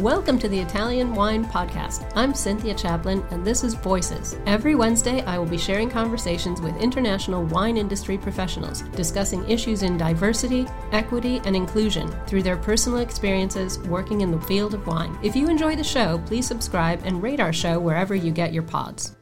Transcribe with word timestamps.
Welcome 0.00 0.38
to 0.38 0.48
the 0.48 0.58
Italian 0.58 1.14
Wine 1.14 1.44
Podcast. 1.44 2.10
I'm 2.16 2.32
Cynthia 2.32 2.72
Chaplin, 2.72 3.22
and 3.30 3.46
this 3.46 3.62
is 3.62 3.74
Voices. 3.74 4.34
Every 4.46 4.74
Wednesday, 4.74 5.20
I 5.24 5.36
will 5.36 5.44
be 5.44 5.58
sharing 5.58 5.90
conversations 5.90 6.58
with 6.62 6.74
international 6.78 7.44
wine 7.44 7.76
industry 7.76 8.16
professionals, 8.16 8.80
discussing 8.96 9.46
issues 9.46 9.82
in 9.82 9.98
diversity, 9.98 10.66
equity, 10.92 11.42
and 11.44 11.54
inclusion 11.54 12.10
through 12.26 12.42
their 12.42 12.56
personal 12.56 13.00
experiences 13.00 13.78
working 13.80 14.22
in 14.22 14.30
the 14.30 14.40
field 14.40 14.72
of 14.72 14.86
wine. 14.86 15.18
If 15.22 15.36
you 15.36 15.50
enjoy 15.50 15.76
the 15.76 15.84
show, 15.84 16.16
please 16.24 16.46
subscribe 16.46 17.02
and 17.04 17.22
rate 17.22 17.38
our 17.38 17.52
show 17.52 17.78
wherever 17.78 18.14
you 18.14 18.32
get 18.32 18.54
your 18.54 18.62
pods. 18.62 19.18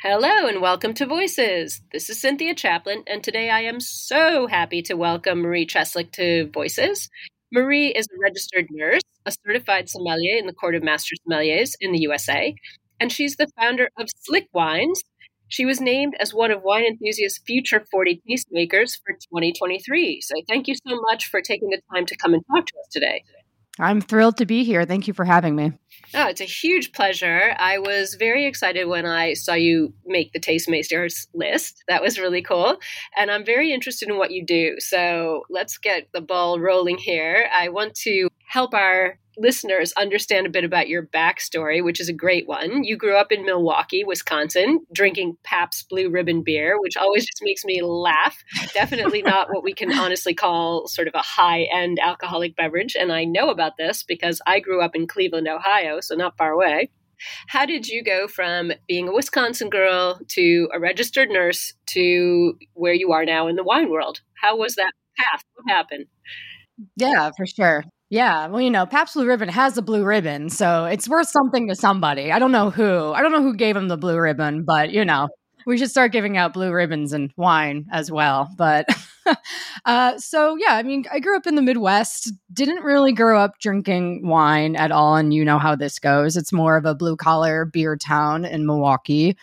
Hello 0.00 0.46
and 0.46 0.62
welcome 0.62 0.94
to 0.94 1.04
Voices. 1.04 1.82
This 1.92 2.08
is 2.08 2.18
Cynthia 2.18 2.54
Chaplin, 2.54 3.04
and 3.06 3.22
today 3.22 3.50
I 3.50 3.64
am 3.64 3.80
so 3.80 4.46
happy 4.46 4.80
to 4.82 4.94
welcome 4.94 5.42
Marie 5.42 5.66
Cheslik 5.66 6.10
to 6.12 6.50
Voices. 6.52 7.10
Marie 7.54 7.90
is 7.90 8.08
a 8.08 8.18
registered 8.20 8.66
nurse, 8.72 9.02
a 9.26 9.32
certified 9.46 9.88
sommelier 9.88 10.36
in 10.36 10.46
the 10.46 10.52
Court 10.52 10.74
of 10.74 10.82
Master 10.82 11.14
Sommeliers 11.24 11.76
in 11.80 11.92
the 11.92 12.00
USA, 12.00 12.52
and 12.98 13.12
she's 13.12 13.36
the 13.36 13.46
founder 13.56 13.90
of 13.96 14.08
Slik 14.28 14.46
Wines. 14.52 15.04
She 15.46 15.64
was 15.64 15.80
named 15.80 16.16
as 16.18 16.34
one 16.34 16.50
of 16.50 16.62
Wine 16.64 16.84
Enthusiast's 16.84 17.38
Future 17.46 17.86
40 17.92 18.20
Tastemakers 18.28 18.98
for 19.06 19.12
2023. 19.12 20.20
So 20.20 20.34
thank 20.48 20.66
you 20.66 20.74
so 20.74 21.00
much 21.12 21.26
for 21.26 21.40
taking 21.40 21.70
the 21.70 21.80
time 21.94 22.06
to 22.06 22.16
come 22.16 22.34
and 22.34 22.42
talk 22.52 22.66
to 22.66 22.72
us 22.80 22.88
today. 22.90 23.22
I'm 23.78 24.00
thrilled 24.00 24.36
to 24.38 24.46
be 24.46 24.64
here. 24.64 24.84
Thank 24.84 25.06
you 25.06 25.14
for 25.14 25.24
having 25.24 25.54
me. 25.54 25.74
Oh, 26.16 26.28
it's 26.28 26.40
a 26.40 26.44
huge 26.44 26.92
pleasure. 26.92 27.56
I 27.58 27.78
was 27.78 28.14
very 28.14 28.46
excited 28.46 28.86
when 28.86 29.04
I 29.04 29.32
saw 29.32 29.54
you 29.54 29.94
make 30.06 30.32
the 30.32 30.38
Tastemakers 30.38 31.26
list. 31.34 31.82
That 31.88 32.02
was 32.02 32.20
really 32.20 32.40
cool. 32.40 32.76
And 33.16 33.32
I'm 33.32 33.44
very 33.44 33.72
interested 33.72 34.08
in 34.08 34.16
what 34.16 34.30
you 34.30 34.46
do. 34.46 34.76
So 34.78 35.42
let's 35.50 35.76
get 35.76 36.06
the 36.12 36.20
ball 36.20 36.60
rolling 36.60 36.98
here. 36.98 37.48
I 37.52 37.68
want 37.68 37.96
to 38.02 38.28
help 38.48 38.74
our 38.74 39.18
listeners 39.36 39.92
understand 39.96 40.46
a 40.46 40.50
bit 40.50 40.64
about 40.64 40.88
your 40.88 41.06
backstory, 41.06 41.82
which 41.82 42.00
is 42.00 42.08
a 42.08 42.12
great 42.12 42.46
one. 42.46 42.84
You 42.84 42.96
grew 42.96 43.16
up 43.16 43.32
in 43.32 43.44
Milwaukee, 43.44 44.04
Wisconsin, 44.04 44.84
drinking 44.92 45.36
Pabst 45.42 45.88
Blue 45.88 46.10
Ribbon 46.10 46.42
beer, 46.42 46.80
which 46.80 46.96
always 46.96 47.24
just 47.24 47.42
makes 47.42 47.64
me 47.64 47.82
laugh. 47.82 48.36
Definitely 48.72 49.22
not 49.26 49.48
what 49.50 49.64
we 49.64 49.72
can 49.72 49.92
honestly 49.92 50.34
call 50.34 50.88
sort 50.88 51.08
of 51.08 51.14
a 51.14 51.22
high 51.22 51.62
end 51.72 51.98
alcoholic 52.00 52.56
beverage. 52.56 52.96
And 52.98 53.12
I 53.12 53.24
know 53.24 53.50
about 53.50 53.76
this 53.78 54.02
because 54.02 54.40
I 54.46 54.60
grew 54.60 54.82
up 54.82 54.94
in 54.94 55.06
Cleveland, 55.06 55.48
Ohio, 55.48 56.00
so 56.00 56.14
not 56.14 56.36
far 56.36 56.52
away. 56.52 56.90
How 57.48 57.64
did 57.64 57.88
you 57.88 58.02
go 58.02 58.26
from 58.28 58.72
being 58.88 59.08
a 59.08 59.14
Wisconsin 59.14 59.70
girl 59.70 60.20
to 60.28 60.68
a 60.72 60.80
registered 60.80 61.30
nurse 61.30 61.72
to 61.86 62.58
where 62.74 62.92
you 62.92 63.12
are 63.12 63.24
now 63.24 63.46
in 63.46 63.56
the 63.56 63.64
wine 63.64 63.90
world? 63.90 64.20
How 64.40 64.56
was 64.56 64.74
that 64.74 64.92
path? 65.16 65.44
What 65.54 65.72
happened? 65.72 66.06
Yeah, 66.96 67.30
for 67.36 67.46
sure. 67.46 67.84
Yeah, 68.10 68.46
well, 68.48 68.60
you 68.60 68.70
know, 68.70 68.86
Pabst 68.86 69.14
Blue 69.14 69.26
Ribbon 69.26 69.48
has 69.48 69.78
a 69.78 69.82
blue 69.82 70.04
ribbon, 70.04 70.50
so 70.50 70.84
it's 70.84 71.08
worth 71.08 71.28
something 71.28 71.68
to 71.68 71.74
somebody. 71.74 72.30
I 72.30 72.38
don't 72.38 72.52
know 72.52 72.70
who. 72.70 73.12
I 73.12 73.22
don't 73.22 73.32
know 73.32 73.42
who 73.42 73.56
gave 73.56 73.76
him 73.76 73.88
the 73.88 73.96
blue 73.96 74.18
ribbon, 74.18 74.64
but 74.64 74.90
you 74.90 75.04
know, 75.04 75.28
we 75.66 75.78
should 75.78 75.90
start 75.90 76.12
giving 76.12 76.36
out 76.36 76.52
blue 76.52 76.70
ribbons 76.70 77.12
and 77.12 77.32
wine 77.36 77.86
as 77.90 78.10
well. 78.10 78.50
But 78.56 78.86
uh, 79.86 80.18
so 80.18 80.56
yeah, 80.56 80.74
I 80.74 80.82
mean, 80.82 81.04
I 81.10 81.18
grew 81.18 81.36
up 81.36 81.46
in 81.46 81.54
the 81.54 81.62
Midwest. 81.62 82.32
Didn't 82.52 82.84
really 82.84 83.12
grow 83.12 83.40
up 83.40 83.58
drinking 83.58 84.26
wine 84.28 84.76
at 84.76 84.92
all, 84.92 85.16
and 85.16 85.32
you 85.32 85.44
know 85.44 85.58
how 85.58 85.74
this 85.74 85.98
goes. 85.98 86.36
It's 86.36 86.52
more 86.52 86.76
of 86.76 86.84
a 86.84 86.94
blue 86.94 87.16
collar 87.16 87.64
beer 87.64 87.96
town 87.96 88.44
in 88.44 88.66
Milwaukee. 88.66 89.36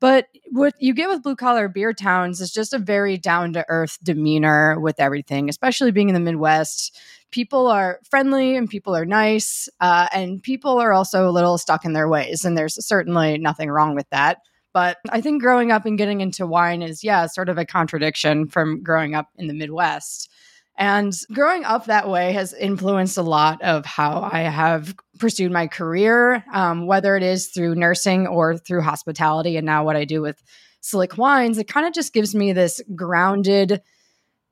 But 0.00 0.26
what 0.50 0.74
you 0.78 0.92
get 0.92 1.08
with 1.08 1.22
blue 1.22 1.36
collar 1.36 1.68
beer 1.68 1.92
towns 1.92 2.40
is 2.40 2.52
just 2.52 2.74
a 2.74 2.78
very 2.78 3.16
down 3.16 3.54
to 3.54 3.64
earth 3.68 3.98
demeanor 4.02 4.78
with 4.78 5.00
everything, 5.00 5.48
especially 5.48 5.90
being 5.90 6.08
in 6.08 6.14
the 6.14 6.20
Midwest. 6.20 6.98
People 7.30 7.66
are 7.66 8.00
friendly 8.08 8.56
and 8.56 8.68
people 8.68 8.94
are 8.94 9.06
nice, 9.06 9.68
uh, 9.80 10.08
and 10.12 10.42
people 10.42 10.78
are 10.78 10.92
also 10.92 11.28
a 11.28 11.32
little 11.32 11.58
stuck 11.58 11.84
in 11.84 11.94
their 11.94 12.08
ways. 12.08 12.44
And 12.44 12.56
there's 12.56 12.84
certainly 12.86 13.38
nothing 13.38 13.70
wrong 13.70 13.94
with 13.94 14.08
that. 14.10 14.38
But 14.74 14.98
I 15.08 15.22
think 15.22 15.40
growing 15.40 15.72
up 15.72 15.86
and 15.86 15.96
getting 15.96 16.20
into 16.20 16.46
wine 16.46 16.82
is, 16.82 17.02
yeah, 17.02 17.24
sort 17.26 17.48
of 17.48 17.56
a 17.56 17.64
contradiction 17.64 18.46
from 18.46 18.82
growing 18.82 19.14
up 19.14 19.30
in 19.36 19.46
the 19.46 19.54
Midwest. 19.54 20.30
And 20.78 21.14
growing 21.32 21.64
up 21.64 21.86
that 21.86 22.08
way 22.08 22.32
has 22.32 22.52
influenced 22.52 23.16
a 23.16 23.22
lot 23.22 23.62
of 23.62 23.86
how 23.86 24.28
I 24.30 24.40
have 24.40 24.94
pursued 25.18 25.50
my 25.50 25.66
career, 25.68 26.44
um, 26.52 26.86
whether 26.86 27.16
it 27.16 27.22
is 27.22 27.48
through 27.48 27.76
nursing 27.76 28.26
or 28.26 28.58
through 28.58 28.82
hospitality. 28.82 29.56
And 29.56 29.64
now 29.64 29.84
what 29.84 29.96
I 29.96 30.04
do 30.04 30.20
with 30.20 30.42
Slik 30.82 31.16
Wines, 31.16 31.58
it 31.58 31.66
kind 31.68 31.86
of 31.86 31.94
just 31.94 32.12
gives 32.12 32.34
me 32.34 32.52
this 32.52 32.80
grounded 32.94 33.80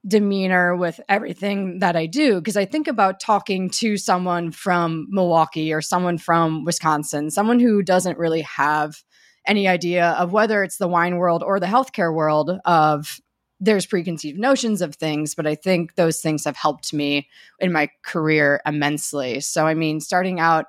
demeanor 0.07 0.77
with 0.77 1.01
everything 1.09 1.79
that 1.81 1.97
I 1.97 2.07
do. 2.07 2.41
Because 2.41 2.56
I 2.56 2.65
think 2.65 2.89
about 2.89 3.21
talking 3.21 3.69
to 3.71 3.97
someone 3.97 4.51
from 4.51 5.06
Milwaukee 5.11 5.73
or 5.73 5.83
someone 5.83 6.19
from 6.19 6.65
Wisconsin, 6.65 7.31
someone 7.31 7.61
who 7.61 7.83
doesn't 7.83 8.19
really 8.19 8.43
have 8.43 9.03
any 9.47 9.69
idea 9.69 10.11
of 10.12 10.33
whether 10.33 10.62
it's 10.62 10.79
the 10.79 10.89
wine 10.89 11.17
world 11.17 11.43
or 11.43 11.61
the 11.61 11.67
healthcare 11.67 12.15
world 12.15 12.51
of 12.65 13.21
there's 13.65 13.87
preconceived 13.87 14.39
notions 14.39 14.83
of 14.83 14.95
things, 14.95 15.35
but 15.35 15.47
I 15.47 15.55
think 15.55 15.95
those 15.95 16.21
things 16.21 16.45
have 16.45 16.57
helped 16.57 16.93
me 16.93 17.29
in 17.59 17.73
my 17.73 17.91
career 18.05 18.61
immensely. 18.67 19.41
So, 19.41 19.67
I 19.67 19.75
mean, 19.75 20.01
starting 20.01 20.39
out 20.39 20.67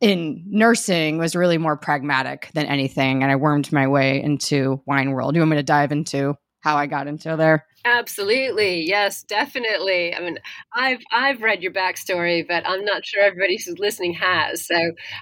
in 0.00 0.42
nursing 0.46 1.18
was 1.18 1.36
really 1.36 1.58
more 1.58 1.76
pragmatic 1.76 2.50
than 2.54 2.66
anything, 2.66 3.22
and 3.22 3.30
I 3.30 3.36
wormed 3.36 3.72
my 3.72 3.86
way 3.86 4.22
into 4.22 4.82
wine 4.86 5.12
world. 5.12 5.34
You 5.34 5.40
want 5.40 5.52
me 5.52 5.56
to 5.56 5.62
dive 5.62 5.92
into 5.92 6.34
how 6.60 6.76
I 6.76 6.86
got 6.86 7.06
into 7.06 7.36
there? 7.36 7.64
Absolutely. 7.84 8.82
Yes, 8.82 9.22
definitely. 9.22 10.12
I 10.12 10.20
mean, 10.20 10.38
I've 10.74 11.00
I've 11.12 11.40
read 11.40 11.62
your 11.62 11.72
backstory, 11.72 12.46
but 12.46 12.66
I'm 12.66 12.84
not 12.84 13.06
sure 13.06 13.22
everybody 13.22 13.56
who's 13.56 13.78
listening 13.78 14.14
has. 14.14 14.66
So 14.66 14.74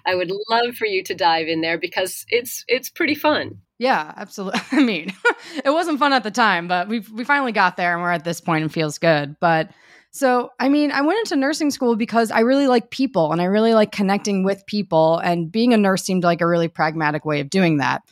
I 0.07 0.15
would 0.15 0.33
love 0.49 0.75
for 0.75 0.87
you 0.87 1.05
to 1.05 1.15
dive 1.15 1.47
in 1.47 1.61
there 1.61 1.79
because 1.79 2.25
it's 2.31 2.65
it's 2.67 2.89
pretty 2.89 3.15
fun. 3.15 3.59
Yeah, 3.85 4.15
absolutely. 4.17 4.63
I 4.73 4.83
mean, 4.83 5.13
it 5.65 5.69
wasn't 5.69 5.99
fun 5.99 6.15
at 6.15 6.23
the 6.23 6.31
time, 6.31 6.67
but 6.67 6.89
we 6.89 7.01
we 7.01 7.23
finally 7.23 7.53
got 7.53 7.77
there 7.77 7.93
and 7.93 8.01
we're 8.03 8.13
at 8.13 8.25
this 8.25 8.41
point 8.41 8.63
and 8.63 8.73
feels 8.73 8.97
good. 8.97 9.37
But 9.41 9.73
so, 10.11 10.53
I 10.59 10.71
mean, 10.71 10.91
I 10.91 11.03
went 11.03 11.19
into 11.19 11.37
nursing 11.37 11.71
school 11.71 11.95
because 11.95 12.31
I 12.31 12.41
really 12.41 12.67
like 12.67 12.89
people 12.89 13.31
and 13.31 13.43
I 13.43 13.45
really 13.45 13.75
like 13.75 13.93
connecting 13.93 14.43
with 14.43 14.65
people 14.65 15.19
and 15.19 15.53
being 15.53 15.75
a 15.75 15.77
nurse 15.77 16.03
seemed 16.03 16.25
like 16.25 16.41
a 16.41 16.47
really 16.47 16.69
pragmatic 16.69 17.27
way 17.27 17.41
of 17.41 17.51
doing 17.51 17.77
that. 17.77 18.03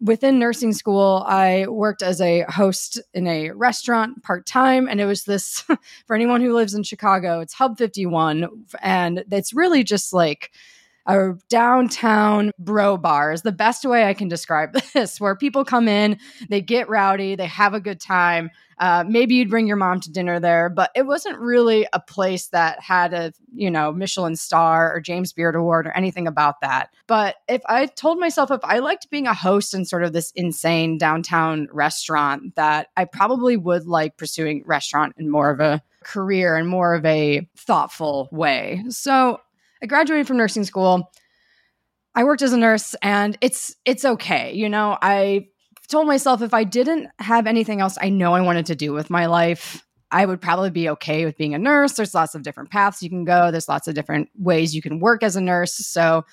Within 0.00 0.38
nursing 0.38 0.72
school, 0.72 1.22
I 1.26 1.66
worked 1.68 2.00
as 2.02 2.22
a 2.22 2.46
host 2.48 2.98
in 3.12 3.26
a 3.26 3.50
restaurant 3.50 4.22
part 4.22 4.46
time. 4.46 4.88
And 4.88 5.02
it 5.02 5.04
was 5.04 5.24
this 5.24 5.62
for 6.06 6.16
anyone 6.16 6.40
who 6.40 6.54
lives 6.54 6.72
in 6.72 6.82
Chicago, 6.82 7.40
it's 7.40 7.52
Hub 7.52 7.76
51. 7.76 8.48
And 8.80 9.24
it's 9.30 9.52
really 9.52 9.84
just 9.84 10.14
like, 10.14 10.50
a 11.06 11.32
downtown 11.48 12.50
bro 12.58 12.96
bar 12.96 13.32
is 13.32 13.42
the 13.42 13.52
best 13.52 13.84
way 13.84 14.04
I 14.04 14.14
can 14.14 14.28
describe 14.28 14.72
this, 14.94 15.20
where 15.20 15.34
people 15.34 15.64
come 15.64 15.88
in, 15.88 16.18
they 16.48 16.60
get 16.60 16.88
rowdy, 16.88 17.34
they 17.34 17.46
have 17.46 17.74
a 17.74 17.80
good 17.80 18.00
time. 18.00 18.50
Uh, 18.78 19.04
maybe 19.06 19.34
you'd 19.34 19.50
bring 19.50 19.66
your 19.66 19.76
mom 19.76 20.00
to 20.00 20.10
dinner 20.10 20.40
there, 20.40 20.70
but 20.70 20.90
it 20.94 21.06
wasn't 21.06 21.38
really 21.38 21.86
a 21.92 22.00
place 22.00 22.48
that 22.48 22.80
had 22.80 23.12
a 23.12 23.32
you 23.54 23.70
know 23.70 23.92
Michelin 23.92 24.36
star 24.36 24.94
or 24.94 25.00
James 25.00 25.32
Beard 25.32 25.54
Award 25.54 25.86
or 25.86 25.92
anything 25.92 26.26
about 26.26 26.60
that. 26.62 26.88
But 27.06 27.36
if 27.46 27.60
I 27.66 27.86
told 27.86 28.18
myself 28.18 28.50
if 28.50 28.60
I 28.64 28.78
liked 28.78 29.10
being 29.10 29.26
a 29.26 29.34
host 29.34 29.74
in 29.74 29.84
sort 29.84 30.02
of 30.02 30.14
this 30.14 30.32
insane 30.34 30.96
downtown 30.96 31.68
restaurant, 31.72 32.54
that 32.56 32.88
I 32.96 33.04
probably 33.04 33.56
would 33.56 33.86
like 33.86 34.16
pursuing 34.16 34.62
restaurant 34.64 35.14
in 35.18 35.28
more 35.28 35.50
of 35.50 35.60
a 35.60 35.82
career 36.04 36.56
and 36.56 36.68
more 36.68 36.94
of 36.94 37.04
a 37.04 37.46
thoughtful 37.56 38.28
way. 38.32 38.82
So 38.88 39.40
I 39.82 39.86
graduated 39.86 40.26
from 40.26 40.36
nursing 40.36 40.64
school. 40.64 41.10
I 42.14 42.24
worked 42.24 42.42
as 42.42 42.52
a 42.52 42.58
nurse 42.58 42.94
and 43.02 43.38
it's 43.40 43.76
it's 43.84 44.04
okay. 44.04 44.52
You 44.52 44.68
know, 44.68 44.98
I 45.00 45.46
told 45.88 46.06
myself 46.06 46.42
if 46.42 46.54
I 46.54 46.64
didn't 46.64 47.08
have 47.18 47.46
anything 47.46 47.80
else 47.80 47.98
I 48.00 48.08
know 48.08 48.34
I 48.34 48.40
wanted 48.40 48.66
to 48.66 48.74
do 48.74 48.92
with 48.92 49.10
my 49.10 49.26
life, 49.26 49.84
I 50.10 50.26
would 50.26 50.40
probably 50.40 50.70
be 50.70 50.88
okay 50.90 51.24
with 51.24 51.36
being 51.36 51.54
a 51.54 51.58
nurse. 51.58 51.92
There's 51.92 52.14
lots 52.14 52.34
of 52.34 52.42
different 52.42 52.70
paths 52.70 53.02
you 53.02 53.08
can 53.08 53.24
go. 53.24 53.50
There's 53.50 53.68
lots 53.68 53.86
of 53.88 53.94
different 53.94 54.28
ways 54.36 54.74
you 54.74 54.82
can 54.82 54.98
work 54.98 55.22
as 55.22 55.36
a 55.36 55.40
nurse. 55.40 55.74
So, 55.74 56.24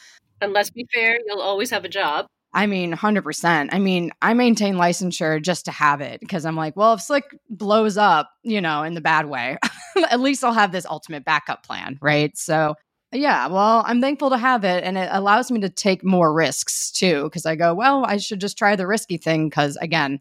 and 0.41 0.53
let's 0.53 0.69
be 0.69 0.87
fair, 0.93 1.19
you'll 1.25 1.41
always 1.41 1.69
have 1.69 1.85
a 1.85 1.89
job. 1.89 2.27
I 2.53 2.65
mean, 2.65 2.93
100%. 2.93 3.69
I 3.71 3.77
mean, 3.77 4.11
I 4.21 4.33
maintain 4.33 4.75
licensure 4.75 5.41
just 5.41 5.65
to 5.65 5.71
have 5.71 6.01
it 6.01 6.19
because 6.21 6.45
I'm 6.45 6.55
like, 6.55 6.75
well, 6.75 6.93
if 6.93 7.01
Slik 7.01 7.23
blows 7.49 7.97
up, 7.97 8.31
you 8.41 8.61
know, 8.61 8.83
in 8.83 8.93
the 8.93 9.01
bad 9.01 9.27
way, 9.27 9.57
at 10.09 10.19
least 10.19 10.43
I'll 10.43 10.53
have 10.53 10.71
this 10.71 10.85
ultimate 10.85 11.23
backup 11.23 11.63
plan, 11.63 11.99
right? 12.01 12.35
So, 12.35 12.75
yeah, 13.11 13.47
well, 13.47 13.83
I'm 13.85 14.01
thankful 14.01 14.29
to 14.29 14.37
have 14.37 14.63
it. 14.63 14.83
And 14.83 14.97
it 14.97 15.09
allows 15.11 15.51
me 15.51 15.59
to 15.61 15.69
take 15.69 16.03
more 16.03 16.33
risks 16.33 16.91
too 16.91 17.23
because 17.23 17.45
I 17.45 17.55
go, 17.55 17.73
well, 17.73 18.05
I 18.05 18.17
should 18.17 18.41
just 18.41 18.57
try 18.57 18.75
the 18.75 18.87
risky 18.87 19.17
thing 19.17 19.49
because, 19.49 19.77
again, 19.77 20.19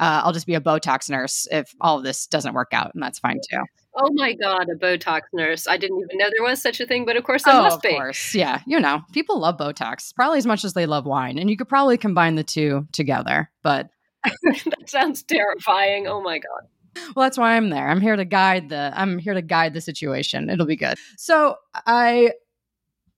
uh, 0.00 0.22
I'll 0.24 0.32
just 0.32 0.46
be 0.46 0.54
a 0.54 0.60
Botox 0.60 1.08
nurse 1.08 1.46
if 1.50 1.72
all 1.80 1.98
of 1.98 2.04
this 2.04 2.26
doesn't 2.26 2.54
work 2.54 2.70
out, 2.72 2.92
and 2.94 3.02
that's 3.02 3.20
fine 3.20 3.38
too. 3.48 3.62
Oh 3.96 4.10
my 4.14 4.32
God, 4.32 4.66
a 4.68 4.74
Botox 4.74 5.20
nurse. 5.32 5.68
I 5.68 5.76
didn't 5.76 6.00
even 6.00 6.18
know 6.18 6.26
there 6.34 6.42
was 6.42 6.60
such 6.60 6.80
a 6.80 6.86
thing, 6.86 7.04
but 7.04 7.16
of 7.16 7.22
course 7.22 7.44
there 7.44 7.54
oh, 7.54 7.62
must 7.62 7.80
be. 7.80 7.90
Of 7.90 7.94
course. 7.94 8.34
Yeah. 8.34 8.60
You 8.66 8.80
know, 8.80 9.02
people 9.12 9.38
love 9.38 9.56
Botox 9.56 10.12
probably 10.12 10.38
as 10.38 10.46
much 10.46 10.64
as 10.64 10.72
they 10.72 10.86
love 10.86 11.06
wine. 11.06 11.38
And 11.38 11.48
you 11.48 11.56
could 11.56 11.68
probably 11.68 11.96
combine 11.96 12.34
the 12.34 12.42
two 12.42 12.88
together. 12.90 13.50
But 13.62 13.90
that 14.24 14.88
sounds 14.88 15.22
terrifying. 15.22 16.08
Oh 16.08 16.20
my 16.20 16.38
God. 16.38 16.68
Well, 17.14 17.24
that's 17.24 17.38
why 17.38 17.56
I'm 17.56 17.70
there. 17.70 17.88
I'm 17.88 18.00
here 18.00 18.16
to 18.16 18.24
guide 18.24 18.68
the 18.68 18.92
I'm 18.94 19.18
here 19.18 19.34
to 19.34 19.42
guide 19.42 19.74
the 19.74 19.80
situation. 19.80 20.50
It'll 20.50 20.66
be 20.66 20.76
good. 20.76 20.96
So 21.16 21.56
I 21.74 22.32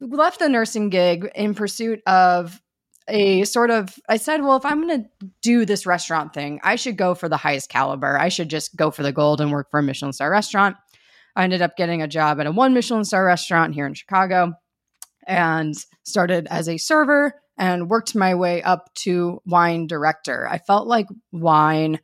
left 0.01 0.39
the 0.39 0.49
nursing 0.49 0.91
gig 0.91 1.31
in 1.35 1.55
pursuit 1.55 2.03
of 2.07 2.61
a 3.09 3.45
sort 3.45 3.71
of 3.71 3.99
I 4.09 4.17
said, 4.17 4.43
well, 4.43 4.57
if 4.57 4.65
I'm 4.65 4.87
going 4.87 5.05
to 5.05 5.29
do 5.43 5.65
this 5.65 5.87
restaurant 5.87 6.35
thing, 6.35 6.61
I 6.63 6.77
should 6.77 6.97
go 6.97 7.15
for 7.15 7.29
the 7.29 7.37
highest 7.37 7.71
caliber. 7.71 8.19
I 8.19 8.29
should 8.29 8.49
just 8.49 8.77
go 8.77 8.91
for 8.91 9.03
the 9.03 9.13
gold 9.13 9.41
and 9.41 9.53
work 9.53 9.71
for 9.71 9.79
a 9.79 9.83
Michelin 9.83 10.13
star 10.13 10.31
restaurant. 10.31 10.77
I 11.37 11.45
ended 11.45 11.63
up 11.63 11.77
getting 11.77 12.03
a 12.03 12.09
job 12.09 12.41
at 12.41 12.47
a 12.47 12.53
one 12.53 12.75
Michelin 12.75 13.05
star 13.05 13.25
restaurant 13.25 13.75
here 13.75 13.87
in 13.87 13.95
Chicago 13.95 14.55
and 15.27 15.75
started 16.05 16.47
as 16.51 16.69
a 16.69 16.79
server 16.79 17.35
and 17.59 17.91
worked 17.91 18.15
my 18.15 18.35
way 18.35 18.63
up 18.63 18.93
to 18.95 19.41
wine 19.47 19.87
director. 19.87 20.49
I 20.49 20.59
felt 20.59 20.87
like 20.87 21.07
wine 21.33 22.01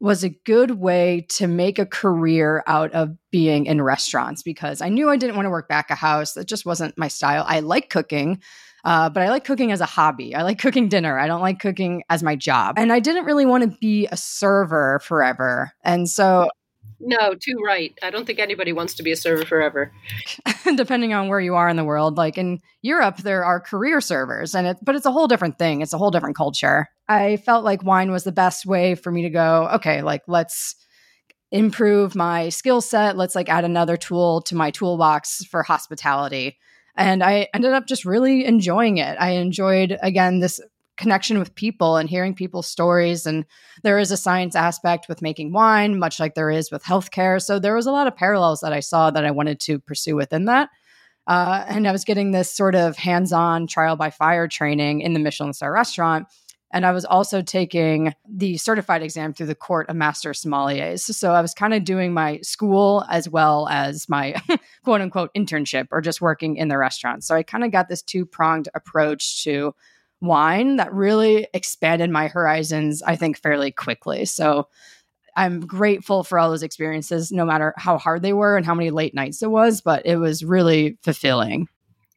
was 0.00 0.24
a 0.24 0.28
good 0.28 0.72
way 0.72 1.26
to 1.30 1.46
make 1.46 1.78
a 1.78 1.86
career 1.86 2.62
out 2.66 2.92
of 2.92 3.16
being 3.30 3.66
in 3.66 3.80
restaurants 3.80 4.42
because 4.42 4.80
I 4.80 4.88
knew 4.88 5.08
I 5.08 5.16
didn't 5.16 5.36
want 5.36 5.46
to 5.46 5.50
work 5.50 5.68
back 5.68 5.90
a 5.90 5.94
house. 5.94 6.34
That 6.34 6.46
just 6.46 6.66
wasn't 6.66 6.98
my 6.98 7.08
style. 7.08 7.44
I 7.46 7.60
like 7.60 7.90
cooking. 7.90 8.40
Uh, 8.84 9.08
but 9.08 9.22
I 9.22 9.30
like 9.30 9.44
cooking 9.44 9.72
as 9.72 9.80
a 9.80 9.86
hobby. 9.86 10.34
I 10.34 10.42
like 10.42 10.58
cooking 10.58 10.88
dinner. 10.88 11.18
I 11.18 11.26
don't 11.26 11.40
like 11.40 11.58
cooking 11.58 12.02
as 12.10 12.22
my 12.22 12.36
job. 12.36 12.74
And 12.78 12.92
I 12.92 13.00
didn't 13.00 13.24
really 13.24 13.46
want 13.46 13.64
to 13.64 13.78
be 13.78 14.06
a 14.12 14.16
server 14.16 15.00
forever. 15.02 15.72
And 15.82 16.08
so 16.08 16.50
no, 17.00 17.34
too 17.34 17.58
right. 17.64 17.96
I 18.02 18.10
don't 18.10 18.26
think 18.26 18.38
anybody 18.38 18.72
wants 18.72 18.94
to 18.94 19.02
be 19.02 19.12
a 19.12 19.16
server 19.16 19.44
forever. 19.44 19.92
Depending 20.76 21.12
on 21.12 21.28
where 21.28 21.40
you 21.40 21.54
are 21.54 21.68
in 21.68 21.76
the 21.76 21.84
world, 21.84 22.16
like 22.16 22.38
in 22.38 22.60
Europe, 22.82 23.18
there 23.18 23.44
are 23.44 23.60
career 23.60 24.00
servers, 24.00 24.54
and 24.54 24.66
it, 24.66 24.78
but 24.82 24.94
it's 24.94 25.06
a 25.06 25.12
whole 25.12 25.28
different 25.28 25.58
thing. 25.58 25.80
It's 25.80 25.92
a 25.92 25.98
whole 25.98 26.10
different 26.10 26.36
culture. 26.36 26.88
I 27.08 27.36
felt 27.38 27.64
like 27.64 27.84
wine 27.84 28.10
was 28.10 28.24
the 28.24 28.32
best 28.32 28.66
way 28.66 28.94
for 28.94 29.10
me 29.10 29.22
to 29.22 29.30
go. 29.30 29.68
Okay, 29.74 30.02
like 30.02 30.22
let's 30.26 30.76
improve 31.52 32.14
my 32.14 32.48
skill 32.48 32.80
set. 32.80 33.16
Let's 33.16 33.34
like 33.34 33.48
add 33.48 33.64
another 33.64 33.96
tool 33.96 34.40
to 34.42 34.56
my 34.56 34.70
toolbox 34.70 35.44
for 35.44 35.62
hospitality. 35.62 36.58
And 36.96 37.22
I 37.22 37.48
ended 37.54 37.72
up 37.72 37.86
just 37.86 38.04
really 38.04 38.44
enjoying 38.44 38.98
it. 38.98 39.16
I 39.20 39.30
enjoyed, 39.30 39.96
again, 40.02 40.40
this 40.40 40.60
connection 40.96 41.38
with 41.38 41.54
people 41.54 41.96
and 41.96 42.08
hearing 42.08 42.34
people's 42.34 42.68
stories. 42.68 43.26
And 43.26 43.44
there 43.82 43.98
is 43.98 44.10
a 44.10 44.16
science 44.16 44.54
aspect 44.54 45.08
with 45.08 45.22
making 45.22 45.52
wine, 45.52 45.98
much 45.98 46.20
like 46.20 46.34
there 46.34 46.50
is 46.50 46.70
with 46.70 46.84
healthcare. 46.84 47.42
So 47.42 47.58
there 47.58 47.74
was 47.74 47.86
a 47.86 47.92
lot 47.92 48.06
of 48.06 48.16
parallels 48.16 48.60
that 48.60 48.72
I 48.72 48.80
saw 48.80 49.10
that 49.10 49.24
I 49.24 49.30
wanted 49.30 49.60
to 49.60 49.78
pursue 49.78 50.16
within 50.16 50.44
that. 50.46 50.70
Uh, 51.26 51.64
and 51.68 51.88
I 51.88 51.92
was 51.92 52.04
getting 52.04 52.32
this 52.32 52.54
sort 52.54 52.74
of 52.74 52.96
hands 52.96 53.32
on 53.32 53.66
trial 53.66 53.96
by 53.96 54.10
fire 54.10 54.46
training 54.46 55.00
in 55.00 55.14
the 55.14 55.20
Michelin 55.20 55.54
star 55.54 55.72
restaurant. 55.72 56.26
And 56.72 56.84
I 56.84 56.90
was 56.90 57.04
also 57.04 57.40
taking 57.40 58.12
the 58.28 58.56
certified 58.56 59.00
exam 59.00 59.32
through 59.32 59.46
the 59.46 59.54
Court 59.54 59.88
of 59.88 59.94
Master 59.94 60.30
Sommeliers. 60.32 61.02
So 61.02 61.32
I 61.32 61.40
was 61.40 61.54
kind 61.54 61.72
of 61.72 61.84
doing 61.84 62.12
my 62.12 62.40
school 62.40 63.04
as 63.08 63.28
well 63.28 63.68
as 63.70 64.08
my 64.08 64.34
quote 64.84 65.00
unquote 65.00 65.32
internship 65.34 65.86
or 65.92 66.00
just 66.00 66.20
working 66.20 66.56
in 66.56 66.66
the 66.66 66.76
restaurant. 66.76 67.22
So 67.22 67.36
I 67.36 67.44
kind 67.44 67.62
of 67.62 67.70
got 67.70 67.88
this 67.88 68.02
two 68.02 68.26
pronged 68.26 68.68
approach 68.74 69.44
to 69.44 69.72
wine 70.24 70.76
that 70.76 70.92
really 70.92 71.46
expanded 71.54 72.10
my 72.10 72.28
horizons, 72.28 73.02
I 73.02 73.16
think, 73.16 73.38
fairly 73.38 73.70
quickly. 73.70 74.24
So 74.24 74.68
I'm 75.36 75.60
grateful 75.60 76.24
for 76.24 76.38
all 76.38 76.50
those 76.50 76.62
experiences, 76.62 77.32
no 77.32 77.44
matter 77.44 77.74
how 77.76 77.98
hard 77.98 78.22
they 78.22 78.32
were 78.32 78.56
and 78.56 78.64
how 78.64 78.74
many 78.74 78.90
late 78.90 79.14
nights 79.14 79.42
it 79.42 79.50
was, 79.50 79.80
but 79.80 80.06
it 80.06 80.16
was 80.16 80.44
really 80.44 80.98
fulfilling. 81.02 81.68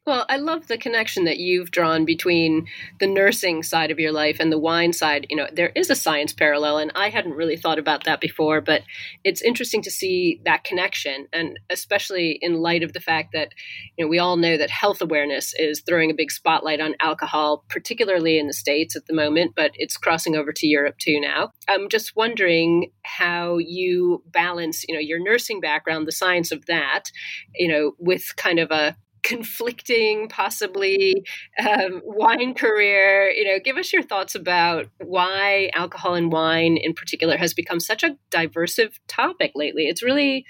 Well, 0.08 0.24
I 0.30 0.38
love 0.38 0.68
the 0.68 0.78
connection 0.78 1.24
that 1.24 1.36
you've 1.36 1.70
drawn 1.70 2.06
between 2.06 2.66
the 2.98 3.06
nursing 3.06 3.62
side 3.62 3.90
of 3.90 4.00
your 4.00 4.10
life 4.10 4.38
and 4.40 4.50
the 4.50 4.58
wine 4.58 4.94
side. 4.94 5.26
You 5.28 5.36
know, 5.36 5.48
there 5.52 5.70
is 5.76 5.90
a 5.90 5.94
science 5.94 6.32
parallel, 6.32 6.78
and 6.78 6.90
I 6.94 7.10
hadn't 7.10 7.34
really 7.34 7.58
thought 7.58 7.78
about 7.78 8.04
that 8.04 8.18
before, 8.18 8.62
but 8.62 8.84
it's 9.22 9.42
interesting 9.42 9.82
to 9.82 9.90
see 9.90 10.40
that 10.46 10.64
connection, 10.64 11.26
and 11.30 11.60
especially 11.68 12.38
in 12.40 12.54
light 12.54 12.82
of 12.82 12.94
the 12.94 13.02
fact 13.02 13.34
that, 13.34 13.52
you 13.98 14.04
know, 14.06 14.08
we 14.08 14.18
all 14.18 14.38
know 14.38 14.56
that 14.56 14.70
health 14.70 15.02
awareness 15.02 15.52
is 15.58 15.82
throwing 15.82 16.10
a 16.10 16.14
big 16.14 16.30
spotlight 16.30 16.80
on 16.80 16.94
alcohol, 17.00 17.66
particularly 17.68 18.38
in 18.38 18.46
the 18.46 18.54
States 18.54 18.96
at 18.96 19.04
the 19.08 19.14
moment, 19.14 19.52
but 19.54 19.72
it's 19.74 19.98
crossing 19.98 20.34
over 20.34 20.54
to 20.54 20.66
Europe 20.66 20.96
too 20.96 21.20
now. 21.20 21.50
I'm 21.68 21.90
just 21.90 22.16
wondering 22.16 22.92
how 23.02 23.58
you 23.58 24.22
balance, 24.32 24.86
you 24.88 24.94
know, 24.94 25.00
your 25.00 25.22
nursing 25.22 25.60
background, 25.60 26.06
the 26.06 26.12
science 26.12 26.50
of 26.50 26.64
that, 26.64 27.10
you 27.56 27.68
know, 27.68 27.92
with 27.98 28.34
kind 28.36 28.58
of 28.58 28.70
a 28.70 28.96
conflicting, 29.22 30.28
possibly 30.28 31.24
um, 31.58 32.00
wine 32.04 32.54
career. 32.54 33.30
You 33.30 33.44
know, 33.44 33.58
give 33.62 33.76
us 33.76 33.92
your 33.92 34.02
thoughts 34.02 34.34
about 34.34 34.86
why 34.98 35.70
alcohol 35.74 36.14
and 36.14 36.32
wine 36.32 36.76
in 36.76 36.94
particular 36.94 37.36
has 37.36 37.54
become 37.54 37.80
such 37.80 38.02
a 38.02 38.16
diversive 38.30 39.00
topic 39.08 39.52
lately. 39.54 39.86
It's 39.88 40.02
really 40.02 40.44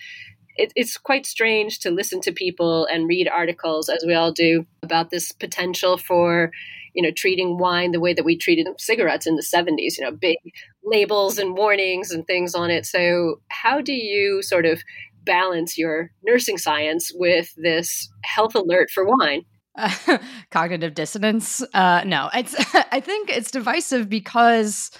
it, 0.56 0.72
it's 0.74 0.96
quite 0.96 1.24
strange 1.24 1.78
to 1.80 1.90
listen 1.90 2.20
to 2.22 2.32
people 2.32 2.86
and 2.86 3.08
read 3.08 3.28
articles, 3.28 3.88
as 3.88 4.04
we 4.06 4.14
all 4.14 4.32
do, 4.32 4.66
about 4.82 5.10
this 5.10 5.32
potential 5.32 5.96
for 5.96 6.50
you 6.94 7.02
know 7.02 7.10
treating 7.12 7.58
wine 7.58 7.92
the 7.92 8.00
way 8.00 8.12
that 8.12 8.24
we 8.24 8.36
treated 8.36 8.66
cigarettes 8.78 9.26
in 9.26 9.36
the 9.36 9.42
70s 9.42 9.98
you 9.98 10.04
know 10.04 10.10
big 10.10 10.36
labels 10.82 11.38
and 11.38 11.56
warnings 11.56 12.10
and 12.10 12.26
things 12.26 12.54
on 12.54 12.70
it 12.70 12.86
so 12.86 13.40
how 13.50 13.80
do 13.80 13.92
you 13.92 14.42
sort 14.42 14.64
of 14.64 14.82
balance 15.28 15.78
your 15.78 16.10
nursing 16.24 16.58
science 16.58 17.12
with 17.14 17.52
this 17.56 18.10
health 18.24 18.56
alert 18.56 18.90
for 18.90 19.04
wine? 19.06 19.42
Uh, 19.76 20.18
cognitive 20.50 20.94
dissonance. 20.94 21.62
Uh, 21.72 22.02
no, 22.04 22.28
it's. 22.34 22.56
I 22.74 22.98
think 23.00 23.30
it's 23.30 23.52
divisive 23.52 24.08
because 24.08 24.90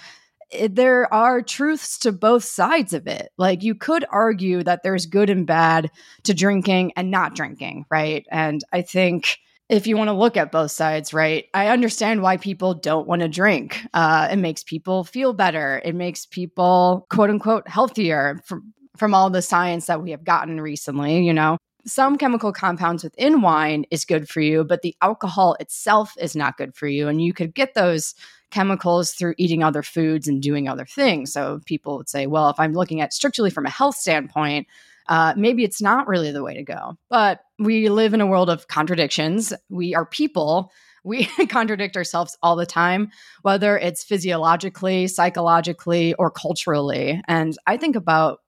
there 0.69 1.11
are 1.13 1.41
truths 1.41 1.99
to 1.99 2.11
both 2.11 2.43
sides 2.43 2.93
of 2.93 3.07
it. 3.07 3.29
Like 3.37 3.63
you 3.63 3.75
could 3.75 4.05
argue 4.09 4.63
that 4.63 4.81
there's 4.83 5.05
good 5.05 5.29
and 5.29 5.45
bad 5.45 5.91
to 6.23 6.33
drinking 6.33 6.93
and 6.95 7.11
not 7.11 7.35
drinking, 7.35 7.85
right? 7.91 8.25
And 8.31 8.63
I 8.71 8.81
think 8.81 9.37
if 9.69 9.85
you 9.85 9.95
want 9.95 10.07
to 10.07 10.13
look 10.13 10.35
at 10.35 10.51
both 10.51 10.71
sides, 10.71 11.13
right, 11.13 11.45
I 11.53 11.67
understand 11.67 12.23
why 12.23 12.37
people 12.37 12.73
don't 12.73 13.07
want 13.07 13.21
to 13.21 13.27
drink. 13.27 13.79
Uh, 13.93 14.29
it 14.31 14.37
makes 14.37 14.63
people 14.63 15.03
feel 15.03 15.33
better. 15.33 15.79
It 15.85 15.93
makes 15.93 16.25
people, 16.25 17.05
quote 17.11 17.29
unquote, 17.29 17.67
healthier. 17.67 18.41
For, 18.45 18.61
from 18.97 19.13
all 19.13 19.29
the 19.29 19.41
science 19.41 19.85
that 19.85 20.01
we 20.01 20.11
have 20.11 20.23
gotten 20.23 20.59
recently, 20.61 21.23
you 21.23 21.33
know. 21.33 21.57
Some 21.85 22.17
chemical 22.17 22.51
compounds 22.51 23.03
within 23.03 23.41
wine 23.41 23.85
is 23.89 24.03
good 24.03 24.27
for 24.27 24.41
you, 24.41 24.63
but 24.63 24.81
the 24.81 24.95
alcohol 25.01 25.55
itself 25.59 26.13
is 26.19 26.35
not 26.35 26.57
good 26.57 26.75
for 26.75 26.87
you. 26.87 27.07
And 27.07 27.21
you 27.21 27.33
could 27.33 27.55
get 27.55 27.73
those 27.73 28.13
chemicals 28.51 29.11
through 29.11 29.35
eating 29.37 29.63
other 29.63 29.83
foods 29.83 30.27
and 30.27 30.41
doing 30.41 30.67
other 30.67 30.85
things. 30.85 31.31
So 31.31 31.61
people 31.65 31.97
would 31.97 32.09
say, 32.09 32.27
well, 32.27 32.49
if 32.49 32.59
I'm 32.59 32.73
looking 32.73 32.99
at 33.01 33.13
strictly 33.13 33.49
from 33.49 33.65
a 33.65 33.69
health 33.69 33.95
standpoint, 33.95 34.67
uh, 35.07 35.33
maybe 35.35 35.63
it's 35.63 35.81
not 35.81 36.07
really 36.07 36.31
the 36.31 36.43
way 36.43 36.53
to 36.53 36.63
go. 36.63 36.97
But 37.09 37.41
we 37.57 37.89
live 37.89 38.13
in 38.13 38.21
a 38.21 38.27
world 38.27 38.49
of 38.49 38.67
contradictions. 38.67 39.53
We 39.69 39.95
are 39.95 40.05
people. 40.05 40.71
We 41.03 41.25
contradict 41.49 41.95
ourselves 41.97 42.37
all 42.43 42.55
the 42.55 42.65
time, 42.65 43.09
whether 43.41 43.77
it's 43.77 44.03
physiologically, 44.03 45.07
psychologically, 45.07 46.13
or 46.15 46.29
culturally. 46.29 47.21
And 47.27 47.57
I 47.65 47.77
think 47.77 47.95
about 47.95 48.39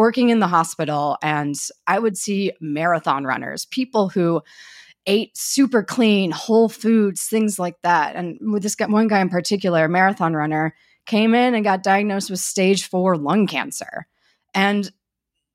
working 0.00 0.30
in 0.30 0.40
the 0.40 0.46
hospital 0.46 1.18
and 1.20 1.54
I 1.86 1.98
would 1.98 2.16
see 2.16 2.52
marathon 2.58 3.26
runners, 3.26 3.66
people 3.66 4.08
who 4.08 4.40
ate 5.04 5.36
super 5.36 5.82
clean, 5.82 6.30
whole 6.30 6.70
foods, 6.70 7.26
things 7.26 7.58
like 7.58 7.76
that. 7.82 8.16
And 8.16 8.38
with 8.40 8.62
this 8.62 8.74
guy, 8.74 8.86
one 8.86 9.08
guy 9.08 9.20
in 9.20 9.28
particular, 9.28 9.84
a 9.84 9.88
marathon 9.90 10.32
runner, 10.32 10.74
came 11.04 11.34
in 11.34 11.54
and 11.54 11.64
got 11.64 11.82
diagnosed 11.82 12.30
with 12.30 12.40
stage 12.40 12.88
four 12.88 13.18
lung 13.18 13.46
cancer. 13.46 14.06
And 14.54 14.90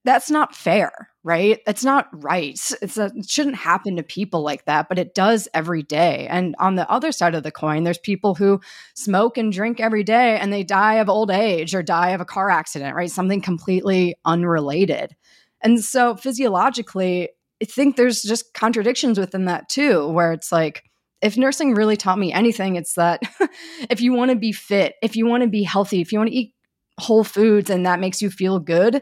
that's 0.04 0.30
not 0.30 0.56
fair, 0.56 1.10
right? 1.26 1.60
It's 1.66 1.84
not 1.84 2.08
right. 2.24 2.58
It's 2.84 2.98
a, 2.98 3.12
it 3.16 3.28
shouldn't 3.28 3.56
happen 3.56 3.96
to 3.96 4.04
people 4.04 4.44
like 4.44 4.66
that, 4.66 4.88
but 4.88 5.00
it 5.00 5.16
does 5.16 5.48
every 5.56 5.82
day. 5.82 6.28
And 6.30 6.56
on 6.60 6.76
the 6.76 6.90
other 6.90 7.12
side 7.12 7.34
of 7.34 7.42
the 7.42 7.52
coin, 7.52 7.84
there's 7.84 7.98
people 7.98 8.36
who 8.36 8.62
smoke 8.94 9.36
and 9.36 9.52
drink 9.52 9.80
every 9.80 10.04
day 10.04 10.38
and 10.38 10.54
they 10.54 10.64
die 10.64 10.96
of 10.96 11.10
old 11.10 11.32
age 11.32 11.74
or 11.74 11.82
die 11.82 12.12
of 12.12 12.22
a 12.22 12.26
car 12.26 12.52
accident, 12.52 12.96
right? 12.96 13.10
Something 13.10 13.42
completely 13.42 14.16
unrelated. 14.24 15.16
And 15.64 15.84
so 15.84 16.16
physiologically, 16.16 17.30
I 17.60 17.66
think 17.66 17.96
there's 17.96 18.22
just 18.22 18.54
contradictions 18.54 19.18
within 19.18 19.46
that 19.46 19.68
too, 19.68 20.08
where 20.10 20.32
it's 20.32 20.52
like, 20.52 20.84
if 21.24 21.38
nursing 21.38 21.74
really 21.74 21.98
taught 21.98 22.20
me 22.20 22.34
anything, 22.34 22.76
it's 22.76 22.94
that 22.94 23.24
if 23.90 24.00
you 24.00 24.14
want 24.14 24.30
to 24.30 24.38
be 24.38 24.52
fit, 24.52 24.94
if 25.02 25.16
you 25.16 25.26
want 25.26 25.42
to 25.42 25.50
be 25.50 25.64
healthy, 25.64 26.02
if 26.02 26.12
you 26.12 26.20
want 26.20 26.30
to 26.30 26.36
eat 26.36 26.54
whole 27.00 27.24
foods 27.24 27.72
and 27.72 27.88
that 27.88 28.00
makes 28.00 28.22
you 28.22 28.30
feel 28.30 28.60
good, 28.60 29.02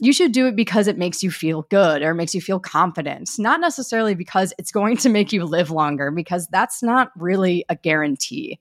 you 0.00 0.12
should 0.12 0.32
do 0.32 0.46
it 0.46 0.56
because 0.56 0.88
it 0.88 0.98
makes 0.98 1.22
you 1.22 1.30
feel 1.30 1.62
good 1.70 2.02
or 2.02 2.14
makes 2.14 2.34
you 2.34 2.40
feel 2.40 2.58
confident, 2.58 3.30
not 3.38 3.60
necessarily 3.60 4.14
because 4.14 4.52
it's 4.58 4.72
going 4.72 4.96
to 4.98 5.08
make 5.08 5.32
you 5.32 5.44
live 5.44 5.70
longer, 5.70 6.10
because 6.10 6.48
that's 6.48 6.82
not 6.82 7.10
really 7.16 7.64
a 7.68 7.76
guarantee. 7.76 8.60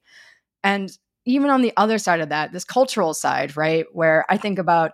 And 0.64 0.92
even 1.26 1.50
on 1.50 1.62
the 1.62 1.74
other 1.78 1.98
side 1.98 2.22
of 2.22 2.30
that, 2.30 2.52
this 2.52 2.66
cultural 2.66 3.14
side, 3.14 3.58
right, 3.58 3.86
where 3.92 4.26
I 4.30 4.38
think 4.38 4.60
about 4.60 4.92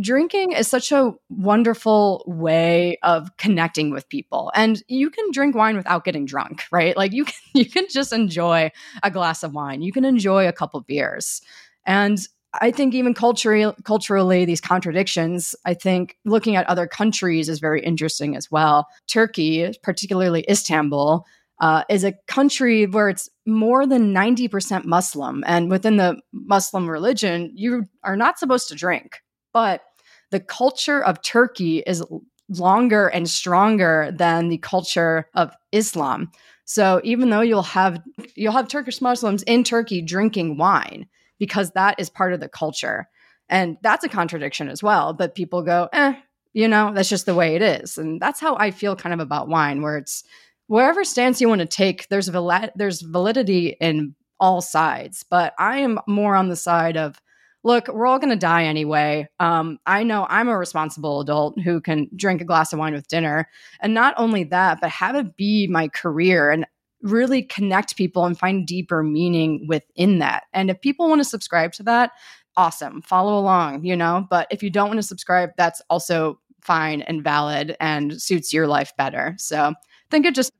drinking 0.00 0.52
is 0.52 0.68
such 0.68 0.92
a 0.92 1.12
wonderful 1.28 2.22
way 2.26 2.98
of 3.02 3.36
connecting 3.36 3.90
with 3.90 4.08
people. 4.08 4.52
And 4.54 4.82
you 4.88 5.10
can 5.10 5.30
drink 5.32 5.54
wine 5.54 5.76
without 5.76 6.04
getting 6.04 6.24
drunk 6.24 6.62
right? 6.70 6.96
Like 6.96 7.12
you 7.12 7.24
can 7.24 7.34
you 7.54 7.64
can 7.64 7.86
just 7.88 8.12
enjoy 8.12 8.70
a 9.02 9.10
glass 9.10 9.42
of 9.42 9.54
wine. 9.54 9.82
You 9.82 9.92
can 9.92 10.04
enjoy 10.04 10.46
a 10.46 10.52
couple 10.52 10.80
beers. 10.82 11.40
And 11.86 12.18
I 12.54 12.70
think 12.70 12.94
even 12.94 13.14
culturally, 13.14 13.74
culturally, 13.84 14.44
these 14.44 14.60
contradictions, 14.60 15.54
I 15.66 15.74
think 15.74 16.16
looking 16.24 16.56
at 16.56 16.66
other 16.66 16.86
countries 16.86 17.48
is 17.48 17.60
very 17.60 17.82
interesting 17.82 18.36
as 18.36 18.50
well. 18.50 18.88
Turkey, 19.06 19.72
particularly 19.82 20.44
Istanbul, 20.48 21.26
uh, 21.60 21.84
is 21.88 22.04
a 22.04 22.14
country 22.26 22.86
where 22.86 23.08
it's 23.08 23.28
more 23.46 23.86
than 23.86 24.14
90% 24.14 24.84
Muslim. 24.84 25.44
And 25.46 25.70
within 25.70 25.96
the 25.96 26.20
Muslim 26.32 26.88
religion, 26.88 27.52
you 27.54 27.86
are 28.02 28.16
not 28.16 28.38
supposed 28.38 28.68
to 28.68 28.74
drink. 28.74 29.20
But 29.52 29.82
the 30.30 30.40
culture 30.40 31.02
of 31.02 31.22
Turkey 31.22 31.78
is 31.86 32.02
longer 32.48 33.08
and 33.08 33.28
stronger 33.28 34.10
than 34.12 34.48
the 34.48 34.58
culture 34.58 35.28
of 35.34 35.54
Islam. 35.72 36.30
So 36.64 37.00
even 37.02 37.30
though 37.30 37.40
you'll 37.40 37.62
have 37.62 38.00
you'll 38.34 38.52
have 38.52 38.68
Turkish 38.68 39.00
Muslims 39.00 39.42
in 39.44 39.64
Turkey 39.64 40.02
drinking 40.02 40.58
wine, 40.58 41.06
because 41.38 41.70
that 41.72 41.98
is 41.98 42.10
part 42.10 42.32
of 42.32 42.40
the 42.40 42.48
culture. 42.48 43.08
And 43.48 43.78
that's 43.82 44.04
a 44.04 44.08
contradiction 44.08 44.68
as 44.68 44.82
well. 44.82 45.12
But 45.12 45.34
people 45.34 45.62
go, 45.62 45.88
eh, 45.92 46.14
you 46.52 46.68
know, 46.68 46.92
that's 46.92 47.08
just 47.08 47.26
the 47.26 47.34
way 47.34 47.54
it 47.54 47.62
is. 47.62 47.98
And 47.98 48.20
that's 48.20 48.40
how 48.40 48.56
I 48.56 48.70
feel 48.70 48.96
kind 48.96 49.12
of 49.12 49.20
about 49.20 49.48
wine, 49.48 49.82
where 49.82 49.96
it's 49.96 50.24
wherever 50.66 51.04
stance 51.04 51.40
you 51.40 51.48
want 51.48 51.60
to 51.60 51.66
take, 51.66 52.08
there's 52.08 52.28
val- 52.28 52.70
there's 52.76 53.00
validity 53.00 53.76
in 53.80 54.14
all 54.40 54.60
sides. 54.60 55.24
But 55.28 55.54
I 55.58 55.78
am 55.78 55.98
more 56.06 56.36
on 56.36 56.48
the 56.48 56.56
side 56.56 56.96
of, 56.96 57.20
look, 57.64 57.88
we're 57.88 58.06
all 58.06 58.18
going 58.18 58.30
to 58.30 58.36
die 58.36 58.64
anyway. 58.64 59.28
Um, 59.40 59.78
I 59.86 60.04
know 60.04 60.26
I'm 60.28 60.48
a 60.48 60.56
responsible 60.56 61.20
adult 61.20 61.60
who 61.60 61.80
can 61.80 62.08
drink 62.14 62.40
a 62.40 62.44
glass 62.44 62.72
of 62.72 62.78
wine 62.78 62.94
with 62.94 63.08
dinner. 63.08 63.48
And 63.80 63.94
not 63.94 64.14
only 64.16 64.44
that, 64.44 64.80
but 64.80 64.90
have 64.90 65.16
it 65.16 65.36
be 65.36 65.66
my 65.66 65.88
career. 65.88 66.50
And 66.50 66.66
really 67.02 67.42
connect 67.42 67.96
people 67.96 68.24
and 68.24 68.38
find 68.38 68.66
deeper 68.66 69.02
meaning 69.02 69.66
within 69.68 70.18
that. 70.18 70.44
And 70.52 70.70
if 70.70 70.80
people 70.80 71.08
want 71.08 71.20
to 71.20 71.24
subscribe 71.24 71.72
to 71.74 71.82
that, 71.84 72.12
awesome, 72.56 73.02
follow 73.02 73.38
along, 73.38 73.84
you 73.84 73.96
know. 73.96 74.26
But 74.28 74.48
if 74.50 74.62
you 74.62 74.70
don't 74.70 74.88
want 74.88 74.98
to 74.98 75.06
subscribe, 75.06 75.50
that's 75.56 75.80
also 75.88 76.40
fine 76.60 77.02
and 77.02 77.22
valid 77.22 77.76
and 77.80 78.20
suits 78.20 78.52
your 78.52 78.66
life 78.66 78.92
better. 78.96 79.34
So 79.38 79.58
I 79.58 79.74
think 80.10 80.26
it 80.26 80.34
just, 80.34 80.52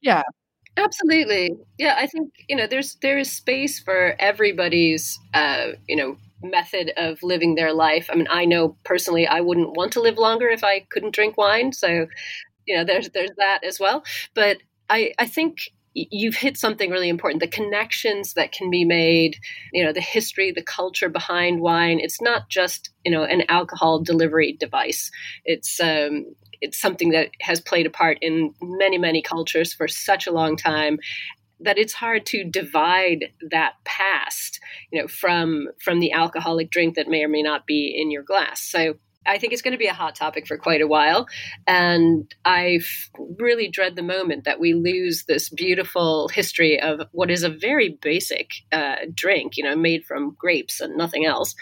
yeah. 0.00 0.22
Absolutely. 0.78 1.50
Yeah, 1.78 1.96
I 1.98 2.06
think, 2.06 2.32
you 2.48 2.56
know, 2.56 2.66
there's 2.66 2.96
there 2.96 3.18
is 3.18 3.32
space 3.32 3.80
for 3.80 4.14
everybody's 4.18 5.18
uh, 5.32 5.68
you 5.88 5.96
know, 5.96 6.16
method 6.42 6.92
of 6.98 7.22
living 7.22 7.54
their 7.54 7.72
life. 7.72 8.08
I 8.12 8.14
mean, 8.14 8.28
I 8.30 8.44
know 8.44 8.76
personally 8.84 9.26
I 9.26 9.40
wouldn't 9.40 9.76
want 9.76 9.92
to 9.94 10.02
live 10.02 10.18
longer 10.18 10.48
if 10.48 10.62
I 10.62 10.80
couldn't 10.90 11.14
drink 11.14 11.38
wine. 11.38 11.72
So, 11.72 12.06
you 12.66 12.76
know, 12.76 12.84
there's 12.84 13.08
there's 13.10 13.30
that 13.38 13.64
as 13.64 13.80
well. 13.80 14.04
But 14.34 14.58
I, 14.88 15.12
I 15.18 15.26
think 15.26 15.70
you've 15.96 16.36
hit 16.36 16.58
something 16.58 16.90
really 16.90 17.08
important. 17.08 17.40
The 17.40 17.48
connections 17.48 18.34
that 18.34 18.52
can 18.52 18.70
be 18.70 18.84
made 18.84 19.36
you 19.72 19.84
know 19.84 19.92
the 19.92 20.00
history 20.00 20.52
the 20.52 20.62
culture 20.62 21.08
behind 21.08 21.60
wine 21.60 22.00
it's 22.00 22.20
not 22.20 22.48
just 22.48 22.90
you 23.04 23.10
know 23.10 23.24
an 23.24 23.42
alcohol 23.48 24.00
delivery 24.00 24.56
device. 24.58 25.10
It's 25.44 25.80
um, 25.80 26.26
it's 26.60 26.80
something 26.80 27.10
that 27.10 27.30
has 27.40 27.60
played 27.60 27.86
a 27.86 27.90
part 27.90 28.18
in 28.20 28.54
many 28.60 28.98
many 28.98 29.22
cultures 29.22 29.72
for 29.72 29.88
such 29.88 30.26
a 30.26 30.32
long 30.32 30.56
time 30.56 30.98
that 31.60 31.78
it's 31.78 31.94
hard 31.94 32.26
to 32.26 32.44
divide 32.44 33.32
that 33.50 33.72
past 33.84 34.60
you 34.90 35.00
know 35.00 35.08
from 35.08 35.68
from 35.82 36.00
the 36.00 36.12
alcoholic 36.12 36.70
drink 36.70 36.96
that 36.96 37.08
may 37.08 37.24
or 37.24 37.28
may 37.28 37.42
not 37.42 37.66
be 37.66 37.94
in 37.96 38.10
your 38.10 38.22
glass. 38.22 38.62
So 38.62 38.96
I 39.26 39.38
think 39.38 39.52
it's 39.52 39.62
going 39.62 39.72
to 39.72 39.78
be 39.78 39.86
a 39.86 39.94
hot 39.94 40.14
topic 40.14 40.46
for 40.46 40.56
quite 40.56 40.80
a 40.80 40.86
while. 40.86 41.26
And 41.66 42.32
I 42.44 42.80
really 43.38 43.68
dread 43.68 43.96
the 43.96 44.02
moment 44.02 44.44
that 44.44 44.60
we 44.60 44.74
lose 44.74 45.24
this 45.26 45.48
beautiful 45.48 46.28
history 46.28 46.80
of 46.80 47.00
what 47.12 47.30
is 47.30 47.42
a 47.42 47.48
very 47.48 47.98
basic 48.00 48.50
uh, 48.72 48.96
drink, 49.14 49.56
you 49.56 49.64
know, 49.64 49.76
made 49.76 50.04
from 50.04 50.36
grapes 50.38 50.80
and 50.80 50.96
nothing 50.96 51.26
else 51.26 51.54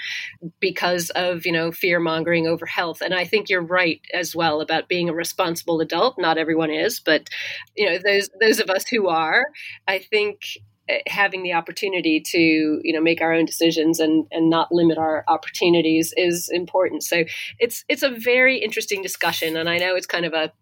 because 0.61 1.11
of, 1.11 1.47
you 1.47 1.53
know, 1.53 1.73
fear 1.73 2.01
mongering 2.01 2.47
over 2.47 2.67
health. 2.67 3.01
And 3.01 3.15
I 3.15 3.25
think 3.25 3.49
you're 3.49 3.63
right 3.63 4.01
as 4.13 4.35
well 4.35 4.61
about 4.61 4.89
being 4.89 5.09
a 5.09 5.15
responsible 5.15 5.81
adult. 5.81 6.17
Not 6.19 6.39
everyone 6.39 6.71
is, 6.71 7.01
but, 7.01 7.29
you 7.77 7.89
know, 7.89 7.99
those, 7.99 8.29
those 8.41 8.61
of 8.61 8.71
us 8.71 8.87
who 8.89 9.09
are, 9.09 9.47
I 9.89 9.99
think 9.99 10.41
Eh, 10.89 11.01
having 11.07 11.43
the 11.43 11.55
opportunity 11.55 12.21
to 12.21 12.81
you 12.83 12.93
know 12.93 13.01
make 13.01 13.23
our 13.23 13.33
own 13.33 13.47
decisions 13.47 14.01
and 14.01 14.27
and 14.31 14.51
not 14.51 14.71
limit 14.71 14.99
our 14.99 15.25
opportunities 15.29 16.13
is 16.17 16.51
important. 16.53 17.03
So 17.03 17.25
it's 17.59 17.85
it's 17.89 18.03
a 18.03 18.11
very 18.11 18.59
interesting 18.59 19.01
discussion 19.01 19.57
and 19.57 19.69
i 19.69 19.79
know 19.79 19.97
it's 19.97 20.07
kind 20.07 20.27
of 20.27 20.35
a 20.35 20.53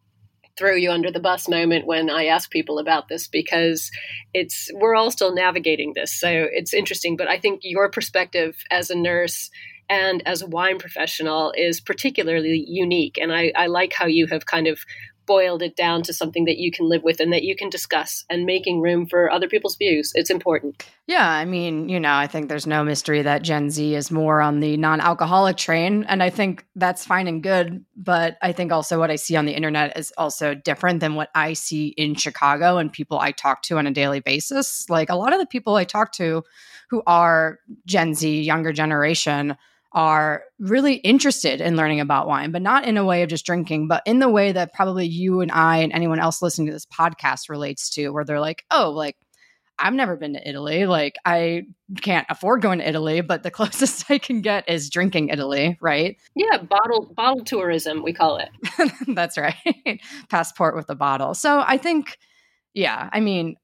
throw 0.56 0.74
you 0.74 0.90
under 0.92 1.10
the 1.10 1.18
bus 1.18 1.48
moment 1.48 1.86
when 1.86 2.10
i 2.10 2.26
ask 2.26 2.50
people 2.50 2.78
about 2.78 3.08
this 3.08 3.26
because 3.26 3.90
it's 4.34 4.70
we're 4.74 4.94
all 4.94 5.10
still 5.10 5.34
navigating 5.34 5.92
this 5.94 6.12
so 6.12 6.46
it's 6.52 6.74
interesting. 6.74 7.16
But 7.16 7.28
i 7.28 7.38
think 7.38 7.60
your 7.64 7.90
perspective 7.90 8.56
as 8.70 8.90
a 8.90 8.96
nurse 8.96 9.50
and 9.88 10.22
as 10.26 10.40
a 10.40 10.46
wine 10.46 10.78
professional 10.78 11.52
is 11.56 11.80
particularly 11.80 12.64
unique 12.68 13.18
and 13.20 13.32
I, 13.32 13.52
I 13.56 13.66
like 13.66 13.92
how 13.92 14.06
you 14.06 14.26
have 14.28 14.46
kind 14.46 14.68
of 14.68 14.78
boiled 15.26 15.62
it 15.62 15.76
down 15.76 16.02
to 16.02 16.12
something 16.12 16.44
that 16.44 16.58
you 16.58 16.70
can 16.70 16.88
live 16.88 17.02
with 17.02 17.20
and 17.20 17.32
that 17.32 17.42
you 17.42 17.54
can 17.56 17.70
discuss 17.70 18.24
and 18.28 18.44
making 18.44 18.80
room 18.80 19.06
for 19.06 19.30
other 19.30 19.48
people's 19.48 19.76
views. 19.76 20.12
It's 20.14 20.30
important. 20.30 20.84
Yeah, 21.06 21.28
I 21.28 21.44
mean, 21.44 21.88
you 21.88 22.00
know, 22.00 22.14
I 22.14 22.26
think 22.26 22.48
there's 22.48 22.66
no 22.66 22.84
mystery 22.84 23.22
that 23.22 23.42
Gen 23.42 23.70
Z 23.70 23.94
is 23.94 24.10
more 24.10 24.40
on 24.40 24.60
the 24.60 24.76
non-alcoholic 24.76 25.56
train 25.56 26.04
and 26.04 26.22
I 26.22 26.30
think 26.30 26.66
that's 26.76 27.04
fine 27.04 27.28
and 27.28 27.42
good, 27.42 27.84
but 27.96 28.36
I 28.42 28.52
think 28.52 28.72
also 28.72 28.98
what 28.98 29.10
I 29.10 29.16
see 29.16 29.36
on 29.36 29.46
the 29.46 29.54
internet 29.54 29.96
is 29.96 30.12
also 30.16 30.54
different 30.54 31.00
than 31.00 31.14
what 31.14 31.30
I 31.34 31.52
see 31.52 31.88
in 31.88 32.14
Chicago 32.14 32.78
and 32.78 32.92
people 32.92 33.18
I 33.18 33.32
talk 33.32 33.62
to 33.62 33.78
on 33.78 33.86
a 33.86 33.92
daily 33.92 34.20
basis. 34.20 34.88
Like 34.88 35.10
a 35.10 35.16
lot 35.16 35.32
of 35.32 35.38
the 35.38 35.46
people 35.46 35.76
I 35.76 35.84
talk 35.84 36.12
to 36.12 36.44
who 36.90 37.02
are 37.06 37.58
Gen 37.86 38.14
Z, 38.14 38.42
younger 38.42 38.72
generation, 38.72 39.56
are 39.94 40.44
really 40.58 40.94
interested 40.94 41.61
in 41.61 41.76
learning 41.76 42.00
about 42.00 42.26
wine, 42.26 42.50
but 42.50 42.62
not 42.62 42.87
in 42.87 42.96
a 42.96 43.04
way 43.04 43.22
of 43.22 43.28
just 43.28 43.44
drinking, 43.44 43.88
but 43.88 44.02
in 44.06 44.18
the 44.18 44.28
way 44.28 44.52
that 44.52 44.72
probably 44.72 45.06
you 45.06 45.40
and 45.40 45.52
I 45.52 45.78
and 45.78 45.92
anyone 45.92 46.18
else 46.18 46.40
listening 46.40 46.68
to 46.68 46.72
this 46.72 46.87
podcast 46.87 47.49
relates 47.49 47.90
to, 47.90 48.11
where 48.11 48.25
they're 48.25 48.40
like, 48.40 48.64
oh, 48.70 48.90
like, 48.90 49.16
I've 49.78 49.94
never 49.94 50.16
been 50.16 50.34
to 50.34 50.49
Italy. 50.49 50.87
Like, 50.87 51.16
I 51.25 51.62
can't 52.00 52.26
afford 52.30 52.62
going 52.62 52.78
to 52.78 52.88
Italy, 52.88 53.20
but 53.20 53.42
the 53.42 53.50
closest 53.58 54.11
I 54.11 54.18
can 54.18 54.40
get 54.40 54.68
is 54.68 54.88
drinking 54.88 55.28
Italy, 55.28 55.76
right? 55.80 56.16
Yeah, 56.34 56.58
bottle 56.58 57.12
bottle 57.14 57.44
tourism, 57.44 58.02
we 58.02 58.12
call 58.12 58.38
it. 58.38 58.50
That's 59.14 59.37
right. 59.37 60.00
Passport 60.30 60.76
with 60.76 60.88
a 60.88 60.94
bottle. 60.94 61.34
So 61.34 61.62
I 61.66 61.76
think, 61.78 62.16
yeah, 62.75 63.11
I 63.12 63.20
mean, 63.20 63.56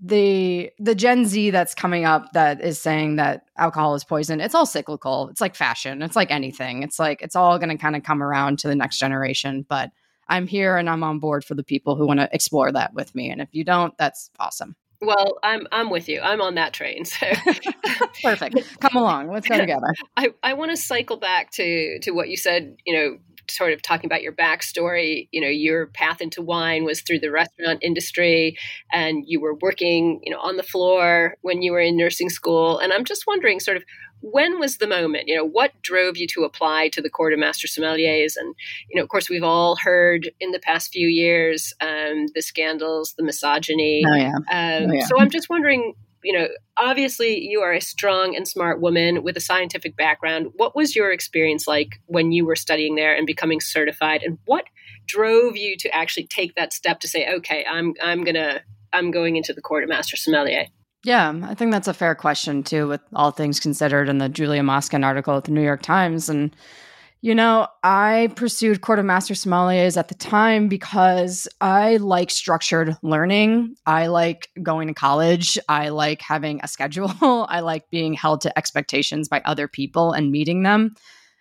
the 0.00 0.70
the 0.78 0.94
Gen 0.94 1.24
Z 1.26 1.50
that's 1.50 1.74
coming 1.74 2.04
up 2.04 2.32
that 2.32 2.60
is 2.60 2.80
saying 2.80 3.16
that 3.16 3.42
alcohol 3.56 3.94
is 3.94 4.04
poison, 4.04 4.40
it's 4.40 4.54
all 4.54 4.66
cyclical. 4.66 5.28
It's 5.28 5.40
like 5.40 5.54
fashion. 5.54 6.02
It's 6.02 6.16
like 6.16 6.30
anything. 6.30 6.82
It's 6.82 6.98
like 6.98 7.22
it's 7.22 7.36
all 7.36 7.58
going 7.58 7.70
to 7.70 7.76
kind 7.76 7.96
of 7.96 8.02
come 8.02 8.22
around 8.22 8.58
to 8.60 8.68
the 8.68 8.74
next 8.74 8.98
generation, 8.98 9.64
but 9.68 9.90
I'm 10.28 10.46
here 10.46 10.76
and 10.76 10.90
I'm 10.90 11.02
on 11.02 11.18
board 11.18 11.44
for 11.44 11.54
the 11.54 11.64
people 11.64 11.96
who 11.96 12.06
want 12.06 12.20
to 12.20 12.28
explore 12.32 12.70
that 12.72 12.92
with 12.94 13.14
me. 13.14 13.30
And 13.30 13.40
if 13.40 13.48
you 13.52 13.64
don't, 13.64 13.96
that's 13.98 14.30
awesome. 14.38 14.76
Well, 15.00 15.38
I'm 15.44 15.66
I'm 15.70 15.90
with 15.90 16.08
you. 16.08 16.20
I'm 16.20 16.40
on 16.40 16.56
that 16.56 16.72
train. 16.72 17.04
So 17.04 17.26
perfect. 18.22 18.80
Come 18.80 18.96
along. 18.96 19.30
Let's 19.30 19.48
go 19.48 19.56
together. 19.60 19.94
I, 20.16 20.30
I 20.42 20.54
want 20.54 20.72
to 20.72 20.76
cycle 20.76 21.16
back 21.16 21.52
to 21.52 22.00
to 22.00 22.10
what 22.10 22.28
you 22.28 22.36
said, 22.36 22.76
you 22.84 22.94
know, 22.94 23.18
sort 23.50 23.72
of 23.72 23.82
talking 23.82 24.06
about 24.06 24.22
your 24.22 24.32
backstory, 24.32 25.28
you 25.30 25.40
know, 25.40 25.48
your 25.48 25.86
path 25.86 26.20
into 26.20 26.42
wine 26.42 26.84
was 26.84 27.00
through 27.00 27.20
the 27.20 27.30
restaurant 27.30 27.80
industry 27.82 28.56
and 28.92 29.24
you 29.26 29.40
were 29.40 29.54
working, 29.60 30.20
you 30.22 30.32
know, 30.32 30.40
on 30.40 30.56
the 30.56 30.62
floor 30.62 31.36
when 31.42 31.62
you 31.62 31.72
were 31.72 31.80
in 31.80 31.96
nursing 31.96 32.30
school. 32.30 32.78
And 32.78 32.92
I'm 32.92 33.04
just 33.04 33.26
wondering 33.26 33.60
sort 33.60 33.76
of 33.76 33.84
when 34.20 34.58
was 34.58 34.78
the 34.78 34.86
moment, 34.86 35.28
you 35.28 35.36
know, 35.36 35.44
what 35.44 35.80
drove 35.82 36.16
you 36.16 36.26
to 36.28 36.42
apply 36.42 36.88
to 36.88 37.00
the 37.00 37.10
Court 37.10 37.32
of 37.32 37.38
Master 37.38 37.68
Sommeliers? 37.68 38.34
And, 38.36 38.54
you 38.88 38.96
know, 38.96 39.02
of 39.02 39.08
course, 39.08 39.30
we've 39.30 39.44
all 39.44 39.76
heard 39.76 40.30
in 40.40 40.50
the 40.50 40.58
past 40.58 40.92
few 40.92 41.06
years 41.06 41.72
um, 41.80 42.26
the 42.34 42.42
scandals, 42.42 43.14
the 43.16 43.24
misogyny. 43.24 44.02
Oh, 44.06 44.14
yeah. 44.14 44.32
Um, 44.34 44.90
oh, 44.90 44.94
yeah. 44.94 45.06
So 45.06 45.18
I'm 45.18 45.30
just 45.30 45.48
wondering, 45.48 45.94
you 46.22 46.36
know, 46.36 46.48
obviously 46.76 47.38
you 47.40 47.60
are 47.60 47.72
a 47.72 47.80
strong 47.80 48.34
and 48.36 48.46
smart 48.46 48.80
woman 48.80 49.22
with 49.22 49.36
a 49.36 49.40
scientific 49.40 49.96
background. 49.96 50.48
What 50.56 50.74
was 50.74 50.96
your 50.96 51.10
experience 51.12 51.66
like 51.66 52.00
when 52.06 52.32
you 52.32 52.44
were 52.44 52.56
studying 52.56 52.96
there 52.96 53.14
and 53.14 53.26
becoming 53.26 53.60
certified? 53.60 54.22
And 54.22 54.38
what 54.44 54.64
drove 55.06 55.56
you 55.56 55.76
to 55.78 55.94
actually 55.94 56.26
take 56.26 56.54
that 56.56 56.72
step 56.72 57.00
to 57.00 57.08
say, 57.08 57.32
okay, 57.34 57.64
I'm 57.68 57.94
I'm 58.02 58.24
gonna 58.24 58.62
I'm 58.92 59.10
going 59.10 59.36
into 59.36 59.52
the 59.52 59.62
court 59.62 59.82
of 59.82 59.88
master 59.88 60.16
sommelier? 60.16 60.66
Yeah, 61.04 61.32
I 61.44 61.54
think 61.54 61.70
that's 61.70 61.88
a 61.88 61.94
fair 61.94 62.14
question 62.14 62.62
too, 62.62 62.88
with 62.88 63.00
all 63.14 63.30
things 63.30 63.60
considered 63.60 64.08
in 64.08 64.18
the 64.18 64.28
Julia 64.28 64.62
Moskin 64.62 65.04
article 65.04 65.36
at 65.36 65.44
the 65.44 65.52
New 65.52 65.62
York 65.62 65.82
Times. 65.82 66.28
And, 66.28 66.54
you 67.20 67.34
know, 67.34 67.66
I 67.82 68.30
pursued 68.36 68.80
Court 68.80 69.00
of 69.00 69.04
Master 69.04 69.34
Sommeliers 69.34 69.96
at 69.96 70.08
the 70.08 70.14
time 70.14 70.68
because 70.68 71.48
I 71.60 71.96
like 71.96 72.30
structured 72.30 72.96
learning. 73.02 73.74
I 73.86 74.06
like 74.06 74.48
going 74.62 74.86
to 74.88 74.94
college. 74.94 75.58
I 75.68 75.88
like 75.88 76.22
having 76.22 76.60
a 76.62 76.68
schedule. 76.68 77.12
I 77.48 77.60
like 77.60 77.90
being 77.90 78.14
held 78.14 78.42
to 78.42 78.56
expectations 78.56 79.28
by 79.28 79.42
other 79.44 79.66
people 79.66 80.12
and 80.12 80.30
meeting 80.30 80.62
them. 80.62 80.94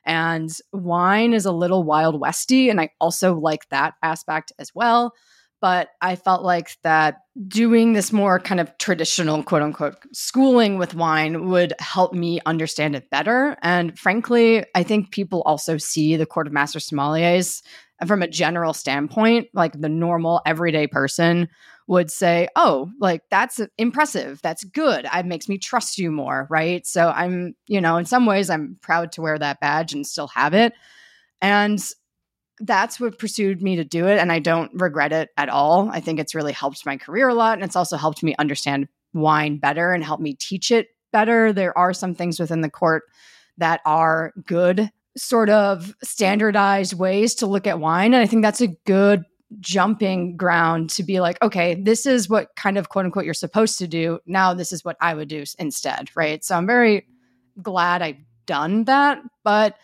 And 0.03 0.49
wine 0.71 1.33
is 1.33 1.45
a 1.45 1.51
little 1.51 1.83
Wild 1.83 2.19
Westy, 2.19 2.69
and 2.69 2.79
I 2.79 2.91
also 3.01 3.37
like 3.37 3.67
that 3.69 3.95
aspect 4.01 4.53
as 4.57 4.73
well 4.73 5.13
but 5.61 5.89
I 6.01 6.15
felt 6.15 6.43
like 6.43 6.77
that 6.83 7.19
doing 7.47 7.93
this 7.93 8.11
more 8.11 8.39
kind 8.39 8.59
of 8.59 8.77
traditional 8.77 9.43
quote 9.43 9.61
unquote 9.61 9.95
schooling 10.13 10.77
with 10.77 10.95
wine 10.95 11.49
would 11.49 11.73
help 11.79 12.13
me 12.13 12.39
understand 12.45 12.95
it 12.95 13.09
better. 13.09 13.57
And 13.61 13.97
frankly, 13.97 14.65
I 14.75 14.83
think 14.83 15.11
people 15.11 15.41
also 15.43 15.77
see 15.77 16.15
the 16.15 16.25
Court 16.25 16.47
of 16.47 16.53
Master 16.53 16.79
Sommeliers 16.79 17.61
from 18.05 18.21
a 18.21 18.27
general 18.27 18.73
standpoint, 18.73 19.47
like 19.53 19.79
the 19.79 19.89
normal 19.89 20.41
everyday 20.45 20.85
person 20.85 21.47
would 21.87 22.11
say, 22.11 22.47
Oh, 22.55 22.91
like 22.99 23.23
that's 23.31 23.59
impressive. 23.77 24.39
That's 24.43 24.63
good. 24.63 25.07
It 25.11 25.25
makes 25.25 25.49
me 25.49 25.57
trust 25.57 25.97
you 25.97 26.11
more. 26.11 26.47
Right. 26.49 26.85
So 26.85 27.09
I'm, 27.09 27.55
you 27.65 27.81
know, 27.81 27.97
in 27.97 28.05
some 28.05 28.25
ways, 28.25 28.49
I'm 28.49 28.77
proud 28.81 29.11
to 29.13 29.21
wear 29.21 29.39
that 29.39 29.59
badge 29.59 29.93
and 29.93 30.05
still 30.05 30.27
have 30.27 30.53
it. 30.53 30.73
And 31.41 31.83
that's 32.59 32.99
what 32.99 33.19
pursued 33.19 33.61
me 33.61 33.75
to 33.75 33.83
do 33.83 34.07
it. 34.07 34.17
And 34.17 34.31
I 34.31 34.39
don't 34.39 34.71
regret 34.73 35.11
it 35.11 35.29
at 35.37 35.49
all. 35.49 35.89
I 35.91 35.99
think 35.99 36.19
it's 36.19 36.35
really 36.35 36.53
helped 36.53 36.85
my 36.85 36.97
career 36.97 37.29
a 37.29 37.33
lot. 37.33 37.53
And 37.53 37.63
it's 37.63 37.75
also 37.75 37.97
helped 37.97 38.23
me 38.23 38.35
understand 38.39 38.87
wine 39.13 39.57
better 39.57 39.93
and 39.93 40.03
help 40.03 40.19
me 40.19 40.33
teach 40.33 40.71
it 40.71 40.87
better. 41.11 41.53
There 41.53 41.77
are 41.77 41.93
some 41.93 42.15
things 42.15 42.39
within 42.39 42.61
the 42.61 42.69
court 42.69 43.03
that 43.57 43.81
are 43.85 44.33
good, 44.45 44.89
sort 45.15 45.49
of 45.49 45.93
standardized 46.03 46.93
ways 46.93 47.35
to 47.35 47.47
look 47.47 47.67
at 47.67 47.79
wine. 47.79 48.13
And 48.13 48.21
I 48.21 48.27
think 48.27 48.41
that's 48.41 48.61
a 48.61 48.67
good 48.85 49.23
jumping 49.59 50.35
ground 50.35 50.89
to 50.91 51.03
be 51.03 51.19
like, 51.19 51.41
okay, 51.41 51.75
this 51.75 52.05
is 52.05 52.27
what 52.29 52.49
kind 52.55 52.77
of 52.77 52.89
quote 52.89 53.05
unquote 53.05 53.25
you're 53.25 53.33
supposed 53.33 53.79
to 53.79 53.87
do. 53.87 54.19
Now, 54.25 54.53
this 54.53 54.71
is 54.71 54.83
what 54.83 54.97
I 54.99 55.13
would 55.13 55.29
do 55.29 55.43
instead. 55.57 56.09
Right. 56.15 56.43
So 56.43 56.55
I'm 56.55 56.67
very 56.67 57.07
glad 57.61 58.01
I've 58.01 58.17
done 58.45 58.83
that. 58.85 59.19
But 59.43 59.75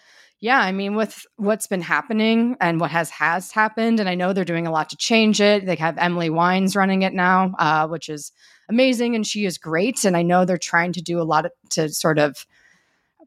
yeah, 0.44 0.60
I 0.60 0.74
mean, 0.74 0.96
with 0.96 1.26
what's 1.38 1.68
been 1.68 1.82
happening 1.82 2.58
and 2.60 2.82
what 2.82 2.92
has 2.92 3.10
has 3.12 3.50
happened, 3.52 4.02
and 4.02 4.10
I 4.10 4.16
know 4.16 4.34
they're 4.34 4.44
doing 4.44 4.68
a 4.68 4.72
lot 4.72 4.90
to 4.90 4.98
change 4.98 5.40
it. 5.40 5.66
They 5.66 5.78
have 5.78 5.98
Emily 5.98 6.30
Wines 6.30 6.76
running 6.76 7.04
it 7.04 7.14
now, 7.14 7.54
uh, 7.58 7.88
which 7.88 8.10
is 8.10 8.34
amazing, 8.68 9.16
and 9.16 9.26
she 9.26 9.46
is 9.46 9.58
great. 9.58 10.04
And 10.04 10.18
I 10.18 10.22
know 10.22 10.44
they're 10.44 10.58
trying 10.58 10.92
to 10.94 11.02
do 11.02 11.22
a 11.22 11.24
lot 11.24 11.46
to 11.70 11.88
sort 11.88 12.20
of 12.20 12.46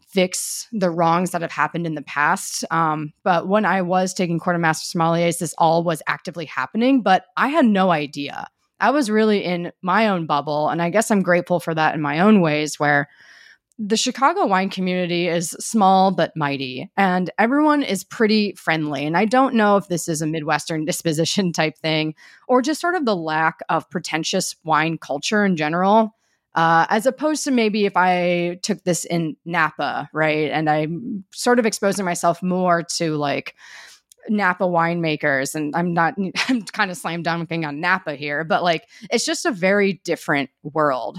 fix 0.07 0.69
the 0.73 0.91
wrongs 0.91 1.31
that 1.31 1.41
have 1.41 1.53
happened 1.53 1.87
in 1.87 1.95
the 1.95 2.03
past. 2.03 2.67
Um, 2.71 3.15
but 3.23 3.49
when 3.49 3.65
I 3.65 3.81
was 3.81 4.13
taking 4.13 4.39
Court 4.39 4.57
of 4.57 4.61
Master 4.61 4.99
Sommeliers, 4.99 5.39
this 5.39 5.55
all 5.57 5.83
was 5.83 6.03
actively 6.07 6.45
happening, 6.45 7.01
but 7.01 7.25
I 7.35 7.49
had 7.49 7.65
no 7.65 7.93
idea. 7.93 8.47
I 8.79 8.91
was 8.91 9.11
really 9.11 9.43
in 9.43 9.73
my 9.81 10.09
own 10.09 10.27
bubble, 10.27 10.69
and 10.69 10.83
I 10.83 10.91
guess 10.91 11.11
I'm 11.11 11.23
grateful 11.23 11.61
for 11.61 11.75
that 11.75 11.95
in 11.95 12.03
my 12.03 12.19
own 12.19 12.43
ways, 12.43 12.79
where 12.79 13.09
the 13.79 13.97
Chicago 13.97 14.47
wine 14.47 14.71
community 14.71 15.29
is 15.29 15.51
small 15.61 16.11
but 16.11 16.35
mighty, 16.35 16.91
and 16.97 17.31
everyone 17.39 17.83
is 17.83 18.05
pretty 18.05 18.53
friendly. 18.55 19.05
And 19.05 19.17
I 19.17 19.27
don't 19.27 19.55
know 19.55 19.77
if 19.77 19.89
this 19.89 20.09
is 20.09 20.23
a 20.23 20.27
Midwestern 20.27 20.85
disposition 20.87 21.53
type 21.53 21.77
thing 21.79 22.15
or 22.49 22.63
just 22.63 22.81
sort 22.81 22.95
of 22.95 23.05
the 23.05 23.17
lack 23.17 23.61
of 23.69 23.89
pretentious 23.91 24.57
wine 24.65 24.99
culture 24.99 25.45
in 25.45 25.57
general. 25.57 26.15
Uh, 26.55 26.87
as 26.89 27.05
opposed 27.05 27.45
to 27.45 27.51
maybe 27.51 27.85
if 27.85 27.99
I 27.99 28.59
took 28.63 28.83
this 28.83 29.05
in 29.05 29.37
Napa, 29.45 30.09
right? 30.15 30.51
And 30.51 30.71
I'm 30.71 31.25
sort 31.31 31.59
of 31.59 31.67
exposing 31.67 32.07
myself 32.07 32.43
more 32.43 32.83
to 32.97 33.17
like 33.17 33.55
Napa 34.31 34.65
winemakers. 34.65 35.55
And 35.55 35.77
I'm 35.77 35.93
not, 35.93 36.15
I'm 36.49 36.63
kind 36.63 36.91
of 36.91 36.97
slam 36.97 37.23
dunking 37.23 37.67
on 37.67 37.81
Napa 37.81 38.15
here, 38.15 38.43
but 38.43 38.63
like 38.63 38.89
it's 39.11 39.27
just 39.27 39.45
a 39.45 39.51
very 39.51 40.01
different 40.05 40.49
world. 40.63 41.19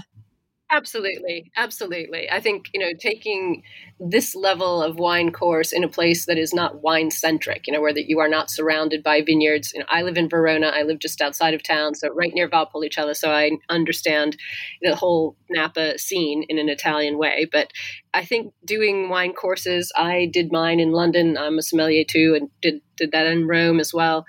Absolutely, 0.70 1.50
absolutely. 1.56 2.30
I 2.30 2.40
think 2.40 2.68
you 2.74 2.80
know 2.80 2.92
taking 2.98 3.62
this 3.98 4.34
level 4.34 4.82
of 4.82 4.98
wine 4.98 5.32
course 5.32 5.72
in 5.72 5.82
a 5.82 5.88
place 5.88 6.26
that 6.26 6.36
is 6.36 6.52
not 6.52 6.82
wine 6.82 7.10
centric, 7.10 7.66
you 7.66 7.72
know, 7.72 7.80
where 7.80 7.94
that 7.94 8.08
you 8.08 8.18
are 8.20 8.28
not 8.28 8.50
surrounded 8.50 9.02
by 9.02 9.22
vineyards. 9.22 9.72
You 9.72 9.80
know, 9.80 9.86
I 9.88 10.02
live 10.02 10.18
in 10.18 10.28
Verona. 10.28 10.66
I 10.68 10.82
live 10.82 10.98
just 10.98 11.22
outside 11.22 11.54
of 11.54 11.62
town, 11.62 11.94
so 11.94 12.08
right 12.12 12.34
near 12.34 12.50
Valpolicella. 12.50 13.16
So 13.16 13.30
I 13.30 13.52
understand 13.70 14.36
the 14.82 14.94
whole 14.94 15.36
Napa 15.48 15.98
scene 15.98 16.44
in 16.50 16.58
an 16.58 16.68
Italian 16.68 17.16
way. 17.16 17.48
But 17.50 17.72
I 18.12 18.24
think 18.26 18.52
doing 18.62 19.08
wine 19.08 19.32
courses, 19.32 19.90
I 19.96 20.28
did 20.30 20.52
mine 20.52 20.80
in 20.80 20.92
London. 20.92 21.38
I'm 21.38 21.56
a 21.58 21.62
sommelier 21.62 22.04
too, 22.06 22.34
and 22.38 22.50
did 22.60 22.82
did 22.98 23.12
that 23.12 23.26
in 23.26 23.46
Rome 23.48 23.80
as 23.80 23.94
well. 23.94 24.26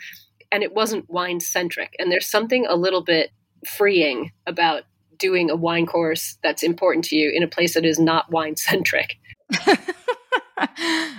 And 0.51 0.63
it 0.63 0.73
wasn't 0.73 1.09
wine 1.09 1.39
centric. 1.41 1.95
And 1.99 2.11
there's 2.11 2.27
something 2.27 2.65
a 2.67 2.75
little 2.75 3.03
bit 3.03 3.31
freeing 3.67 4.31
about 4.47 4.83
doing 5.19 5.49
a 5.49 5.55
wine 5.55 5.85
course 5.85 6.37
that's 6.43 6.63
important 6.63 7.05
to 7.05 7.15
you 7.15 7.31
in 7.33 7.43
a 7.43 7.47
place 7.47 7.73
that 7.75 7.85
is 7.85 7.99
not 7.99 8.31
wine 8.31 8.55
centric. 8.55 9.17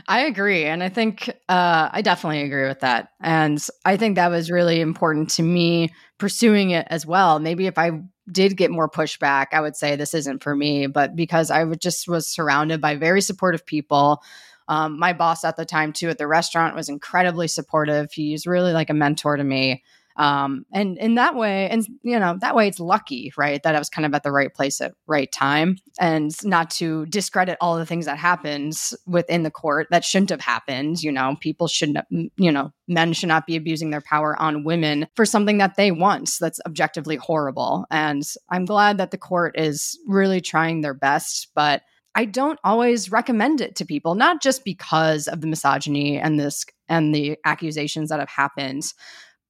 I 0.08 0.24
agree. 0.26 0.64
And 0.64 0.82
I 0.82 0.88
think 0.88 1.28
uh, 1.48 1.88
I 1.92 2.02
definitely 2.02 2.42
agree 2.42 2.66
with 2.66 2.80
that. 2.80 3.10
And 3.20 3.64
I 3.84 3.96
think 3.96 4.16
that 4.16 4.30
was 4.30 4.50
really 4.50 4.80
important 4.80 5.30
to 5.30 5.42
me 5.42 5.90
pursuing 6.18 6.70
it 6.70 6.86
as 6.90 7.06
well. 7.06 7.38
Maybe 7.38 7.66
if 7.66 7.78
I 7.78 8.02
did 8.30 8.56
get 8.56 8.70
more 8.70 8.88
pushback, 8.88 9.46
I 9.52 9.60
would 9.60 9.76
say 9.76 9.96
this 9.96 10.14
isn't 10.14 10.42
for 10.42 10.54
me. 10.54 10.86
But 10.86 11.16
because 11.16 11.50
I 11.50 11.64
just 11.74 12.08
was 12.08 12.26
surrounded 12.26 12.80
by 12.80 12.96
very 12.96 13.20
supportive 13.20 13.64
people. 13.64 14.22
Um, 14.68 14.98
my 14.98 15.12
boss 15.12 15.42
at 15.42 15.56
the 15.56 15.64
time, 15.64 15.92
too, 15.92 16.10
at 16.10 16.18
the 16.18 16.28
restaurant 16.28 16.76
was 16.76 16.88
incredibly 16.88 17.48
supportive. 17.48 18.12
He's 18.12 18.46
really 18.46 18.72
like 18.72 18.90
a 18.90 18.94
mentor 18.94 19.36
to 19.36 19.42
me. 19.42 19.82
Um, 20.16 20.64
and 20.72 20.98
in 20.98 21.14
that 21.14 21.34
way, 21.34 21.68
and 21.68 21.86
you 22.02 22.18
know, 22.18 22.36
that 22.40 22.54
way 22.54 22.68
it's 22.68 22.80
lucky, 22.80 23.32
right? 23.36 23.62
That 23.62 23.74
I 23.74 23.78
was 23.78 23.88
kind 23.88 24.06
of 24.06 24.14
at 24.14 24.22
the 24.22 24.32
right 24.32 24.52
place 24.52 24.80
at 24.80 24.92
right 25.06 25.30
time 25.30 25.76
and 25.98 26.32
not 26.44 26.70
to 26.72 27.06
discredit 27.06 27.56
all 27.60 27.76
the 27.76 27.86
things 27.86 28.06
that 28.06 28.18
happens 28.18 28.94
within 29.06 29.42
the 29.42 29.50
court 29.50 29.86
that 29.90 30.04
shouldn't 30.04 30.30
have 30.30 30.40
happened. 30.40 31.02
You 31.02 31.12
know, 31.12 31.36
people 31.40 31.68
shouldn't, 31.68 31.98
you 32.10 32.52
know, 32.52 32.72
men 32.88 33.12
should 33.12 33.28
not 33.28 33.46
be 33.46 33.56
abusing 33.56 33.90
their 33.90 34.02
power 34.02 34.40
on 34.40 34.64
women 34.64 35.06
for 35.14 35.24
something 35.24 35.58
that 35.58 35.76
they 35.76 35.90
want 35.90 36.30
that's 36.40 36.60
objectively 36.66 37.16
horrible. 37.16 37.86
And 37.90 38.22
I'm 38.50 38.64
glad 38.64 38.98
that 38.98 39.10
the 39.10 39.18
court 39.18 39.58
is 39.58 39.98
really 40.06 40.40
trying 40.40 40.80
their 40.80 40.94
best, 40.94 41.48
but 41.54 41.82
I 42.14 42.24
don't 42.24 42.58
always 42.64 43.12
recommend 43.12 43.60
it 43.60 43.76
to 43.76 43.84
people, 43.84 44.14
not 44.14 44.42
just 44.42 44.64
because 44.64 45.28
of 45.28 45.40
the 45.40 45.46
misogyny 45.46 46.18
and 46.18 46.40
this 46.40 46.64
and 46.88 47.14
the 47.14 47.38
accusations 47.44 48.08
that 48.08 48.18
have 48.18 48.28
happened, 48.28 48.82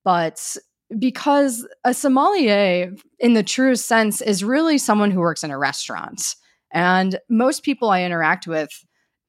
but 0.04 0.56
because 0.98 1.66
a 1.84 1.94
sommelier, 1.94 2.92
in 3.18 3.34
the 3.34 3.42
true 3.42 3.76
sense, 3.76 4.20
is 4.20 4.42
really 4.42 4.78
someone 4.78 5.10
who 5.10 5.20
works 5.20 5.44
in 5.44 5.50
a 5.50 5.58
restaurant. 5.58 6.34
And 6.72 7.18
most 7.28 7.62
people 7.62 7.90
I 7.90 8.02
interact 8.02 8.46
with 8.46 8.70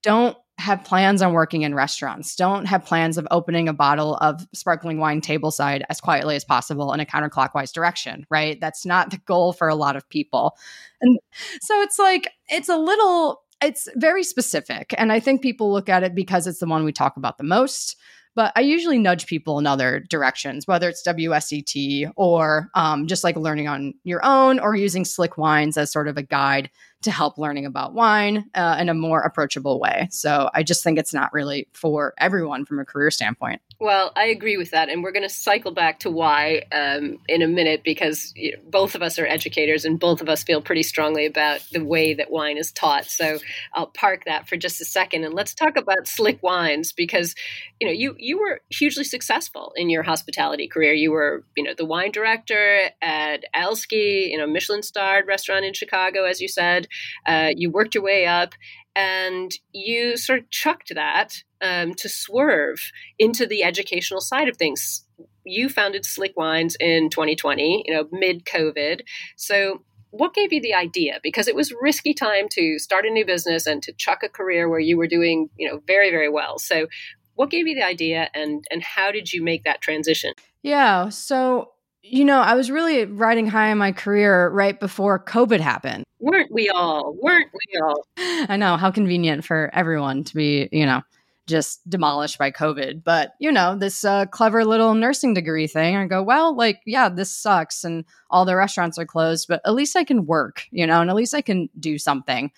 don't 0.01 0.35
have 0.57 0.83
plans 0.83 1.21
on 1.21 1.33
working 1.33 1.63
in 1.63 1.73
restaurants, 1.73 2.35
don't 2.35 2.65
have 2.65 2.85
plans 2.85 3.17
of 3.17 3.27
opening 3.31 3.67
a 3.67 3.73
bottle 3.73 4.15
of 4.17 4.47
sparkling 4.53 4.99
wine 4.99 5.19
tableside 5.19 5.81
as 5.89 5.99
quietly 5.99 6.35
as 6.35 6.45
possible 6.45 6.93
in 6.93 6.99
a 6.99 7.05
counterclockwise 7.05 7.71
direction, 7.71 8.25
right? 8.29 8.59
That's 8.61 8.85
not 8.85 9.09
the 9.09 9.17
goal 9.17 9.53
for 9.53 9.67
a 9.67 9.75
lot 9.75 9.95
of 9.95 10.07
people. 10.09 10.55
And 11.01 11.19
so 11.61 11.81
it's 11.81 11.97
like, 11.97 12.29
it's 12.47 12.69
a 12.69 12.77
little, 12.77 13.41
it's 13.63 13.87
very 13.95 14.23
specific. 14.23 14.93
And 14.97 15.11
I 15.11 15.19
think 15.19 15.41
people 15.41 15.71
look 15.71 15.89
at 15.89 16.03
it 16.03 16.13
because 16.13 16.45
it's 16.45 16.59
the 16.59 16.67
one 16.67 16.83
we 16.83 16.91
talk 16.91 17.17
about 17.17 17.39
the 17.39 17.43
most. 17.43 17.95
But 18.35 18.53
I 18.55 18.61
usually 18.61 18.97
nudge 18.97 19.27
people 19.27 19.59
in 19.59 19.67
other 19.67 19.99
directions, 19.99 20.65
whether 20.65 20.87
it's 20.87 21.05
WSET 21.05 22.11
or 22.15 22.69
um, 22.75 23.07
just 23.07 23.23
like 23.23 23.35
learning 23.35 23.67
on 23.67 23.93
your 24.03 24.23
own 24.23 24.59
or 24.59 24.75
using 24.75 25.03
Slik 25.03 25.37
Wines 25.37 25.77
as 25.77 25.91
sort 25.91 26.07
of 26.07 26.17
a 26.17 26.23
guide 26.23 26.69
to 27.01 27.11
help 27.11 27.37
learning 27.37 27.65
about 27.65 27.93
wine 27.93 28.49
uh, 28.55 28.77
in 28.79 28.89
a 28.89 28.93
more 28.93 29.21
approachable 29.21 29.79
way. 29.79 30.07
So 30.11 30.49
I 30.53 30.63
just 30.63 30.83
think 30.83 30.99
it's 30.99 31.13
not 31.13 31.33
really 31.33 31.67
for 31.73 32.13
everyone 32.17 32.65
from 32.65 32.79
a 32.79 32.85
career 32.85 33.11
standpoint. 33.11 33.61
Well, 33.79 34.11
I 34.15 34.25
agree 34.25 34.57
with 34.57 34.69
that. 34.71 34.89
And 34.89 35.01
we're 35.01 35.11
going 35.11 35.27
to 35.27 35.33
cycle 35.33 35.71
back 35.71 35.99
to 36.01 36.11
why 36.11 36.63
um, 36.71 37.17
in 37.27 37.41
a 37.41 37.47
minute 37.47 37.81
because 37.83 38.31
you 38.35 38.51
know, 38.51 38.59
both 38.69 38.93
of 38.93 39.01
us 39.01 39.17
are 39.17 39.25
educators 39.25 39.85
and 39.85 39.99
both 39.99 40.21
of 40.21 40.29
us 40.29 40.43
feel 40.43 40.61
pretty 40.61 40.83
strongly 40.83 41.25
about 41.25 41.61
the 41.71 41.83
way 41.83 42.13
that 42.13 42.29
wine 42.29 42.57
is 42.57 42.71
taught. 42.71 43.05
So 43.05 43.39
I'll 43.73 43.87
park 43.87 44.25
that 44.25 44.47
for 44.47 44.55
just 44.55 44.79
a 44.81 44.85
second 44.85 45.23
and 45.23 45.33
let's 45.33 45.55
talk 45.55 45.77
about 45.77 46.05
Slik 46.05 46.43
Wines 46.43 46.93
because 46.93 47.33
you 47.79 47.87
know 47.87 47.93
you 47.93 48.15
you 48.19 48.39
were 48.39 48.61
hugely 48.69 49.03
successful 49.03 49.73
in 49.75 49.89
your 49.89 50.03
hospitality 50.03 50.67
career. 50.67 50.93
You 50.93 51.11
were 51.11 51.43
you 51.57 51.63
know 51.63 51.73
the 51.75 51.85
wine 51.85 52.11
director 52.11 52.91
at 53.01 53.45
Elske, 53.55 54.29
you 54.29 54.37
know 54.37 54.45
Michelin 54.45 54.83
starred 54.83 55.25
restaurant 55.27 55.65
in 55.65 55.73
Chicago, 55.73 56.25
as 56.25 56.39
you 56.39 56.47
said. 56.47 56.87
Uh, 57.25 57.49
you 57.55 57.69
worked 57.69 57.95
your 57.95 58.03
way 58.03 58.25
up 58.25 58.53
and 58.95 59.51
you 59.71 60.17
sort 60.17 60.39
of 60.39 60.49
chucked 60.49 60.93
that 60.93 61.43
um, 61.61 61.93
to 61.95 62.09
swerve 62.09 62.91
into 63.17 63.45
the 63.45 63.63
educational 63.63 64.21
side 64.21 64.49
of 64.49 64.57
things. 64.57 65.05
you 65.43 65.69
founded 65.69 66.03
Slik 66.03 66.33
Wines 66.35 66.75
in 66.79 67.09
2020, 67.09 67.85
you 67.87 67.93
know, 67.93 68.07
mid 68.11 68.45
COVID. 68.45 69.01
So, 69.37 69.83
what 70.11 70.33
gave 70.33 70.51
you 70.51 70.61
the 70.61 70.73
idea? 70.73 71.19
Because 71.23 71.47
it 71.47 71.55
was 71.55 71.73
risky 71.81 72.13
time 72.13 72.47
to 72.51 72.77
start 72.79 73.05
a 73.05 73.09
new 73.09 73.25
business 73.25 73.65
and 73.65 73.81
to 73.83 73.93
chuck 73.93 74.23
a 74.23 74.29
career 74.29 74.67
where 74.67 74.79
you 74.79 74.97
were 74.97 75.07
doing, 75.07 75.49
you 75.57 75.69
know, 75.69 75.81
very, 75.87 76.11
very 76.11 76.29
well. 76.29 76.59
So, 76.59 76.87
what 77.35 77.49
gave 77.49 77.65
you 77.65 77.75
the 77.75 77.85
idea 77.85 78.29
and 78.33 78.65
and 78.69 78.83
how 78.83 79.11
did 79.11 79.31
you 79.31 79.41
make 79.41 79.63
that 79.63 79.81
transition? 79.81 80.33
Yeah, 80.63 81.09
so 81.09 81.71
you 82.03 82.25
know, 82.25 82.39
I 82.39 82.55
was 82.55 82.71
really 82.71 83.05
riding 83.05 83.47
high 83.47 83.69
in 83.69 83.77
my 83.77 83.91
career 83.91 84.49
right 84.49 84.79
before 84.79 85.23
COVID 85.23 85.59
happened. 85.59 86.03
Weren't 86.19 86.51
we 86.51 86.69
all? 86.69 87.15
Weren't 87.21 87.51
we 87.53 87.79
all? 87.79 88.05
I 88.17 88.57
know 88.57 88.77
how 88.77 88.91
convenient 88.91 89.45
for 89.45 89.69
everyone 89.73 90.23
to 90.25 90.35
be, 90.35 90.67
you 90.71 90.85
know, 90.85 91.01
just 91.47 91.87
demolished 91.89 92.37
by 92.37 92.51
COVID. 92.51 93.03
But, 93.03 93.33
you 93.39 93.51
know, 93.51 93.75
this 93.75 94.03
uh, 94.03 94.25
clever 94.25 94.65
little 94.65 94.93
nursing 94.93 95.33
degree 95.33 95.67
thing, 95.67 95.95
I 95.95 96.05
go, 96.07 96.23
well, 96.23 96.55
like, 96.55 96.81
yeah, 96.85 97.09
this 97.09 97.31
sucks 97.31 97.83
and 97.83 98.05
all 98.29 98.45
the 98.45 98.55
restaurants 98.55 98.97
are 98.97 99.05
closed, 99.05 99.47
but 99.47 99.61
at 99.65 99.73
least 99.73 99.95
I 99.95 100.03
can 100.03 100.25
work, 100.25 100.63
you 100.71 100.87
know, 100.87 101.01
and 101.01 101.09
at 101.09 101.15
least 101.15 101.33
I 101.33 101.41
can 101.41 101.69
do 101.79 101.97
something 101.97 102.51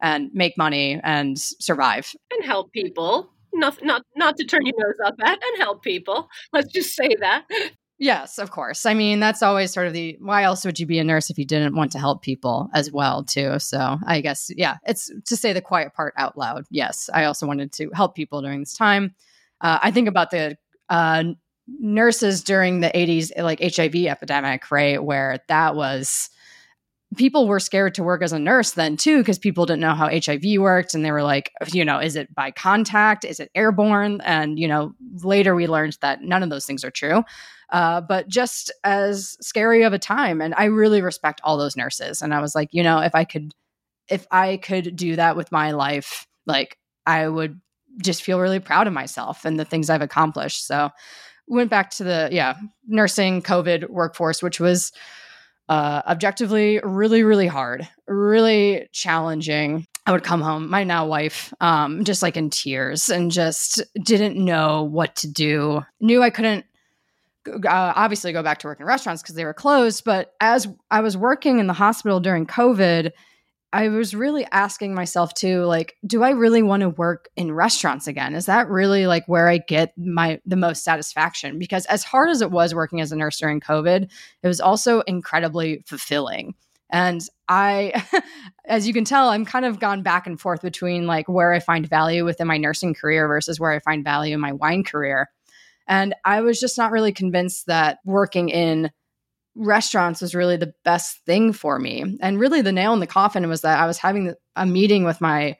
and 0.00 0.30
make 0.32 0.56
money 0.58 1.00
and 1.02 1.38
survive 1.38 2.14
and 2.30 2.44
help 2.44 2.72
people. 2.72 3.30
Not, 3.52 3.82
not, 3.82 4.02
not 4.14 4.36
to 4.36 4.44
turn 4.44 4.66
your 4.66 4.74
nose 4.76 5.06
up 5.06 5.14
at 5.24 5.42
and 5.42 5.58
help 5.58 5.82
people. 5.82 6.28
Let's 6.52 6.70
just 6.70 6.94
say 6.94 7.14
that. 7.20 7.46
Yes, 7.98 8.38
of 8.38 8.50
course. 8.50 8.84
I 8.84 8.92
mean, 8.92 9.20
that's 9.20 9.42
always 9.42 9.72
sort 9.72 9.86
of 9.86 9.94
the 9.94 10.18
why 10.20 10.42
else 10.42 10.66
would 10.66 10.78
you 10.78 10.84
be 10.84 10.98
a 10.98 11.04
nurse 11.04 11.30
if 11.30 11.38
you 11.38 11.46
didn't 11.46 11.74
want 11.74 11.92
to 11.92 11.98
help 11.98 12.20
people 12.20 12.68
as 12.74 12.92
well, 12.92 13.24
too? 13.24 13.58
So 13.58 13.98
I 14.06 14.20
guess, 14.20 14.50
yeah, 14.54 14.76
it's 14.86 15.10
to 15.24 15.36
say 15.36 15.54
the 15.54 15.62
quiet 15.62 15.94
part 15.94 16.12
out 16.18 16.36
loud. 16.36 16.66
Yes, 16.70 17.08
I 17.14 17.24
also 17.24 17.46
wanted 17.46 17.72
to 17.72 17.90
help 17.94 18.14
people 18.14 18.42
during 18.42 18.60
this 18.60 18.74
time. 18.74 19.14
Uh, 19.62 19.78
I 19.82 19.90
think 19.90 20.08
about 20.08 20.30
the 20.30 20.58
uh, 20.90 21.24
nurses 21.66 22.42
during 22.42 22.80
the 22.80 22.90
80s, 22.94 23.32
like 23.42 23.60
HIV 23.60 23.94
epidemic, 24.06 24.70
right? 24.70 25.02
Where 25.02 25.38
that 25.48 25.74
was 25.74 26.28
people 27.16 27.46
were 27.46 27.60
scared 27.60 27.94
to 27.94 28.02
work 28.02 28.22
as 28.22 28.32
a 28.32 28.38
nurse 28.38 28.72
then 28.72 28.96
too 28.96 29.18
because 29.18 29.38
people 29.38 29.64
didn't 29.64 29.80
know 29.80 29.94
how 29.94 30.08
hiv 30.08 30.42
worked 30.58 30.92
and 30.94 31.04
they 31.04 31.12
were 31.12 31.22
like 31.22 31.52
you 31.72 31.84
know 31.84 31.98
is 31.98 32.16
it 32.16 32.34
by 32.34 32.50
contact? 32.50 33.24
Is 33.24 33.38
it 33.40 33.50
airborne? 33.54 34.20
And 34.22 34.58
you 34.58 34.66
know 34.66 34.92
later 35.22 35.54
we 35.54 35.66
learned 35.66 35.96
that 36.00 36.22
none 36.22 36.42
of 36.42 36.50
those 36.50 36.66
things 36.66 36.84
are 36.84 36.90
true 36.90 37.22
uh, 37.70 38.00
but 38.00 38.28
just 38.28 38.72
as 38.84 39.36
scary 39.40 39.82
of 39.82 39.92
a 39.92 39.98
time. 39.98 40.40
And 40.40 40.54
i 40.54 40.64
really 40.64 41.02
respect 41.02 41.40
all 41.44 41.56
those 41.56 41.76
nurses. 41.76 42.22
And 42.22 42.34
i 42.34 42.40
was 42.40 42.54
like 42.54 42.68
you 42.72 42.82
know 42.82 43.00
if 43.00 43.14
i 43.14 43.24
could 43.24 43.52
if 44.08 44.26
i 44.30 44.56
could 44.56 44.96
do 44.96 45.16
that 45.16 45.36
with 45.36 45.50
my 45.50 45.72
life 45.72 46.26
like 46.46 46.78
i 47.06 47.26
would 47.26 47.60
just 48.02 48.22
feel 48.22 48.40
really 48.40 48.60
proud 48.60 48.86
of 48.86 48.92
myself 48.92 49.44
and 49.44 49.58
the 49.58 49.64
things 49.64 49.90
i've 49.90 50.02
accomplished. 50.02 50.66
So 50.66 50.90
went 51.48 51.70
back 51.70 51.90
to 51.90 52.04
the 52.04 52.28
yeah 52.32 52.56
nursing 52.88 53.40
covid 53.40 53.88
workforce 53.88 54.42
which 54.42 54.58
was 54.58 54.90
uh, 55.68 56.02
objectively 56.06 56.80
really, 56.82 57.22
really 57.22 57.46
hard, 57.46 57.88
really 58.06 58.88
challenging. 58.92 59.86
I 60.06 60.12
would 60.12 60.22
come 60.22 60.40
home, 60.40 60.70
my 60.70 60.84
now 60.84 61.06
wife, 61.06 61.52
um, 61.60 62.04
just 62.04 62.22
like 62.22 62.36
in 62.36 62.50
tears 62.50 63.08
and 63.08 63.30
just 63.30 63.82
didn't 64.00 64.36
know 64.36 64.84
what 64.84 65.16
to 65.16 65.28
do. 65.28 65.82
Knew 66.00 66.22
I 66.22 66.30
couldn't 66.30 66.64
uh, 67.48 67.92
obviously 67.96 68.32
go 68.32 68.42
back 68.42 68.58
to 68.58 68.66
work 68.66 68.80
in 68.80 68.86
restaurants 68.86 69.22
because 69.22 69.34
they 69.34 69.44
were 69.44 69.54
closed. 69.54 70.04
But 70.04 70.32
as 70.40 70.68
I 70.90 71.00
was 71.00 71.16
working 71.16 71.58
in 71.58 71.66
the 71.66 71.72
hospital 71.72 72.20
during 72.20 72.46
COVID, 72.46 73.12
I 73.72 73.88
was 73.88 74.14
really 74.14 74.46
asking 74.52 74.94
myself 74.94 75.34
too, 75.34 75.64
like, 75.64 75.96
do 76.06 76.22
I 76.22 76.30
really 76.30 76.62
want 76.62 76.82
to 76.82 76.88
work 76.88 77.28
in 77.36 77.52
restaurants 77.52 78.06
again? 78.06 78.34
Is 78.34 78.46
that 78.46 78.68
really 78.68 79.06
like 79.06 79.26
where 79.26 79.48
I 79.48 79.58
get 79.58 79.92
my 79.98 80.40
the 80.46 80.56
most 80.56 80.84
satisfaction? 80.84 81.58
Because 81.58 81.84
as 81.86 82.04
hard 82.04 82.30
as 82.30 82.40
it 82.40 82.50
was 82.50 82.74
working 82.74 83.00
as 83.00 83.12
a 83.12 83.16
nurse 83.16 83.38
during 83.38 83.60
COVID, 83.60 84.10
it 84.42 84.46
was 84.48 84.60
also 84.60 85.00
incredibly 85.02 85.82
fulfilling. 85.86 86.54
And 86.90 87.20
I, 87.48 88.04
as 88.64 88.86
you 88.86 88.94
can 88.94 89.04
tell, 89.04 89.28
I'm 89.28 89.44
kind 89.44 89.64
of 89.64 89.80
gone 89.80 90.02
back 90.02 90.26
and 90.26 90.40
forth 90.40 90.62
between 90.62 91.06
like 91.06 91.28
where 91.28 91.52
I 91.52 91.58
find 91.58 91.88
value 91.88 92.24
within 92.24 92.46
my 92.46 92.58
nursing 92.58 92.94
career 92.94 93.26
versus 93.26 93.58
where 93.58 93.72
I 93.72 93.80
find 93.80 94.04
value 94.04 94.34
in 94.34 94.40
my 94.40 94.52
wine 94.52 94.84
career. 94.84 95.28
And 95.88 96.14
I 96.24 96.40
was 96.40 96.60
just 96.60 96.78
not 96.78 96.92
really 96.92 97.12
convinced 97.12 97.66
that 97.66 97.98
working 98.04 98.48
in 98.48 98.90
restaurants 99.56 100.20
was 100.20 100.34
really 100.34 100.56
the 100.56 100.74
best 100.84 101.24
thing 101.24 101.52
for 101.52 101.78
me. 101.78 102.18
And 102.20 102.38
really 102.38 102.62
the 102.62 102.72
nail 102.72 102.92
in 102.92 103.00
the 103.00 103.06
coffin 103.06 103.48
was 103.48 103.62
that 103.62 103.78
I 103.78 103.86
was 103.86 103.98
having 103.98 104.34
a 104.54 104.66
meeting 104.66 105.04
with 105.04 105.20
my 105.20 105.56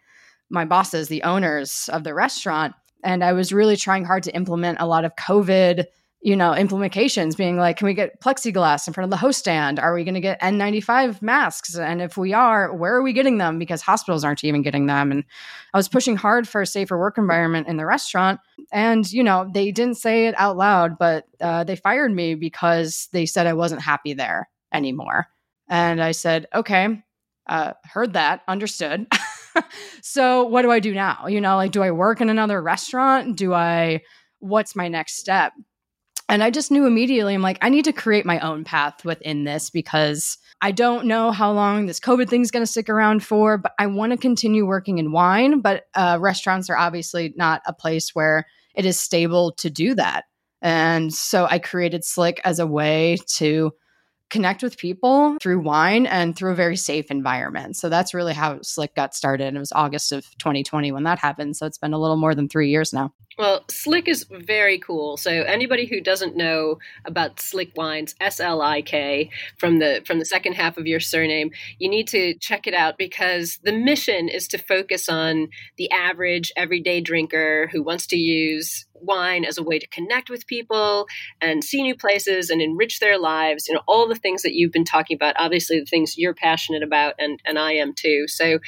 my 0.48 0.64
bosses, 0.64 1.08
the 1.08 1.24
owners 1.24 1.90
of 1.92 2.04
the 2.04 2.14
restaurant, 2.14 2.74
and 3.02 3.24
I 3.24 3.32
was 3.32 3.52
really 3.52 3.76
trying 3.76 4.04
hard 4.04 4.22
to 4.24 4.34
implement 4.34 4.78
a 4.80 4.86
lot 4.86 5.04
of 5.04 5.16
COVID 5.16 5.86
you 6.26 6.34
know, 6.34 6.50
implementations 6.50 7.36
being 7.36 7.56
like, 7.56 7.76
can 7.76 7.86
we 7.86 7.94
get 7.94 8.20
plexiglass 8.20 8.88
in 8.88 8.92
front 8.92 9.04
of 9.04 9.10
the 9.10 9.16
host 9.16 9.38
stand? 9.38 9.78
Are 9.78 9.94
we 9.94 10.02
going 10.02 10.16
to 10.16 10.20
get 10.20 10.40
N95 10.40 11.22
masks? 11.22 11.76
And 11.76 12.02
if 12.02 12.16
we 12.16 12.32
are, 12.32 12.74
where 12.74 12.96
are 12.96 13.02
we 13.02 13.12
getting 13.12 13.38
them? 13.38 13.60
Because 13.60 13.80
hospitals 13.80 14.24
aren't 14.24 14.42
even 14.42 14.62
getting 14.62 14.86
them. 14.86 15.12
And 15.12 15.22
I 15.72 15.78
was 15.78 15.88
pushing 15.88 16.16
hard 16.16 16.48
for 16.48 16.60
a 16.60 16.66
safer 16.66 16.98
work 16.98 17.16
environment 17.16 17.68
in 17.68 17.76
the 17.76 17.86
restaurant. 17.86 18.40
And, 18.72 19.08
you 19.12 19.22
know, 19.22 19.48
they 19.54 19.70
didn't 19.70 19.98
say 19.98 20.26
it 20.26 20.34
out 20.36 20.56
loud, 20.56 20.98
but 20.98 21.26
uh, 21.40 21.62
they 21.62 21.76
fired 21.76 22.12
me 22.12 22.34
because 22.34 23.08
they 23.12 23.24
said 23.24 23.46
I 23.46 23.52
wasn't 23.52 23.82
happy 23.82 24.12
there 24.12 24.48
anymore. 24.74 25.28
And 25.68 26.02
I 26.02 26.10
said, 26.10 26.48
okay, 26.52 27.04
uh, 27.48 27.74
heard 27.84 28.14
that, 28.14 28.42
understood. 28.48 29.06
so 30.02 30.42
what 30.42 30.62
do 30.62 30.72
I 30.72 30.80
do 30.80 30.92
now? 30.92 31.28
You 31.28 31.40
know, 31.40 31.54
like, 31.54 31.70
do 31.70 31.84
I 31.84 31.92
work 31.92 32.20
in 32.20 32.30
another 32.30 32.60
restaurant? 32.60 33.36
Do 33.36 33.54
I, 33.54 34.00
what's 34.40 34.74
my 34.74 34.88
next 34.88 35.18
step? 35.18 35.52
And 36.28 36.42
I 36.42 36.50
just 36.50 36.70
knew 36.70 36.86
immediately, 36.86 37.34
I'm 37.34 37.42
like, 37.42 37.58
I 37.62 37.68
need 37.68 37.84
to 37.84 37.92
create 37.92 38.26
my 38.26 38.40
own 38.40 38.64
path 38.64 39.04
within 39.04 39.44
this 39.44 39.70
because 39.70 40.38
I 40.60 40.72
don't 40.72 41.06
know 41.06 41.30
how 41.30 41.52
long 41.52 41.86
this 41.86 42.00
COVID 42.00 42.28
thing 42.28 42.42
is 42.42 42.50
going 42.50 42.64
to 42.64 42.70
stick 42.70 42.88
around 42.88 43.22
for, 43.22 43.58
but 43.58 43.72
I 43.78 43.86
want 43.86 44.12
to 44.12 44.18
continue 44.18 44.66
working 44.66 44.98
in 44.98 45.12
wine. 45.12 45.60
But 45.60 45.84
uh, 45.94 46.18
restaurants 46.20 46.68
are 46.68 46.76
obviously 46.76 47.32
not 47.36 47.62
a 47.66 47.72
place 47.72 48.14
where 48.14 48.46
it 48.74 48.84
is 48.84 48.98
stable 48.98 49.52
to 49.58 49.70
do 49.70 49.94
that. 49.94 50.24
And 50.62 51.14
so 51.14 51.46
I 51.48 51.58
created 51.58 52.02
Slik 52.02 52.38
as 52.44 52.58
a 52.58 52.66
way 52.66 53.18
to 53.36 53.72
connect 54.28 54.62
with 54.62 54.78
people 54.78 55.36
through 55.40 55.60
wine 55.60 56.06
and 56.06 56.34
through 56.34 56.50
a 56.50 56.56
very 56.56 56.76
safe 56.76 57.10
environment. 57.10 57.76
So 57.76 57.88
that's 57.88 58.14
really 58.14 58.34
how 58.34 58.56
Slik 58.56 58.94
got 58.96 59.14
started. 59.14 59.54
It 59.54 59.58
was 59.58 59.72
August 59.72 60.10
of 60.10 60.24
2020 60.38 60.90
when 60.90 61.04
that 61.04 61.20
happened. 61.20 61.56
So 61.56 61.66
it's 61.66 61.78
been 61.78 61.92
a 61.92 61.98
little 61.98 62.16
more 62.16 62.34
than 62.34 62.48
three 62.48 62.70
years 62.70 62.92
now. 62.92 63.12
Well, 63.38 63.64
Slik 63.68 64.08
is 64.08 64.24
very 64.30 64.78
cool. 64.78 65.18
So 65.18 65.30
anybody 65.30 65.84
who 65.84 66.00
doesn't 66.00 66.36
know 66.36 66.78
about 67.04 67.36
Slik 67.36 67.76
Wines, 67.76 68.14
S 68.18 68.40
L 68.40 68.62
I 68.62 68.80
K, 68.80 69.30
from 69.58 69.78
the 69.78 70.02
from 70.06 70.18
the 70.18 70.24
second 70.24 70.54
half 70.54 70.78
of 70.78 70.86
your 70.86 71.00
surname, 71.00 71.50
you 71.78 71.90
need 71.90 72.08
to 72.08 72.34
check 72.38 72.66
it 72.66 72.72
out 72.72 72.96
because 72.96 73.58
the 73.62 73.72
mission 73.72 74.30
is 74.30 74.48
to 74.48 74.58
focus 74.58 75.08
on 75.10 75.48
the 75.76 75.90
average 75.90 76.50
everyday 76.56 77.02
drinker 77.02 77.68
who 77.72 77.82
wants 77.82 78.06
to 78.06 78.16
use 78.16 78.86
wine 78.94 79.44
as 79.44 79.58
a 79.58 79.62
way 79.62 79.78
to 79.78 79.86
connect 79.88 80.30
with 80.30 80.46
people 80.46 81.06
and 81.42 81.62
see 81.62 81.82
new 81.82 81.94
places 81.94 82.48
and 82.48 82.62
enrich 82.62 83.00
their 83.00 83.18
lives. 83.18 83.68
You 83.68 83.74
know, 83.74 83.82
all 83.86 84.08
the 84.08 84.14
things 84.14 84.40
that 84.42 84.54
you've 84.54 84.72
been 84.72 84.84
talking 84.86 85.14
about. 85.14 85.36
Obviously, 85.38 85.78
the 85.78 85.84
things 85.84 86.16
you're 86.16 86.32
passionate 86.32 86.82
about, 86.82 87.12
and 87.18 87.38
and 87.44 87.58
I 87.58 87.72
am 87.72 87.92
too. 87.92 88.28
So, 88.28 88.60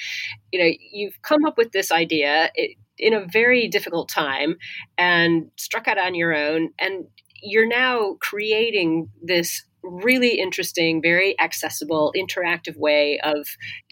you 0.52 0.60
know, 0.60 0.70
you've 0.92 1.22
come 1.22 1.46
up 1.46 1.56
with 1.56 1.72
this 1.72 1.90
idea. 1.90 2.50
It, 2.54 2.76
in 2.98 3.14
a 3.14 3.26
very 3.26 3.68
difficult 3.68 4.08
time 4.08 4.56
and 4.96 5.50
struck 5.56 5.88
out 5.88 5.98
on 5.98 6.14
your 6.14 6.34
own. 6.34 6.70
And 6.78 7.06
you're 7.42 7.68
now 7.68 8.16
creating 8.20 9.10
this 9.22 9.64
really 9.82 10.38
interesting, 10.38 11.00
very 11.00 11.38
accessible, 11.40 12.12
interactive 12.16 12.76
way 12.76 13.18
of 13.22 13.46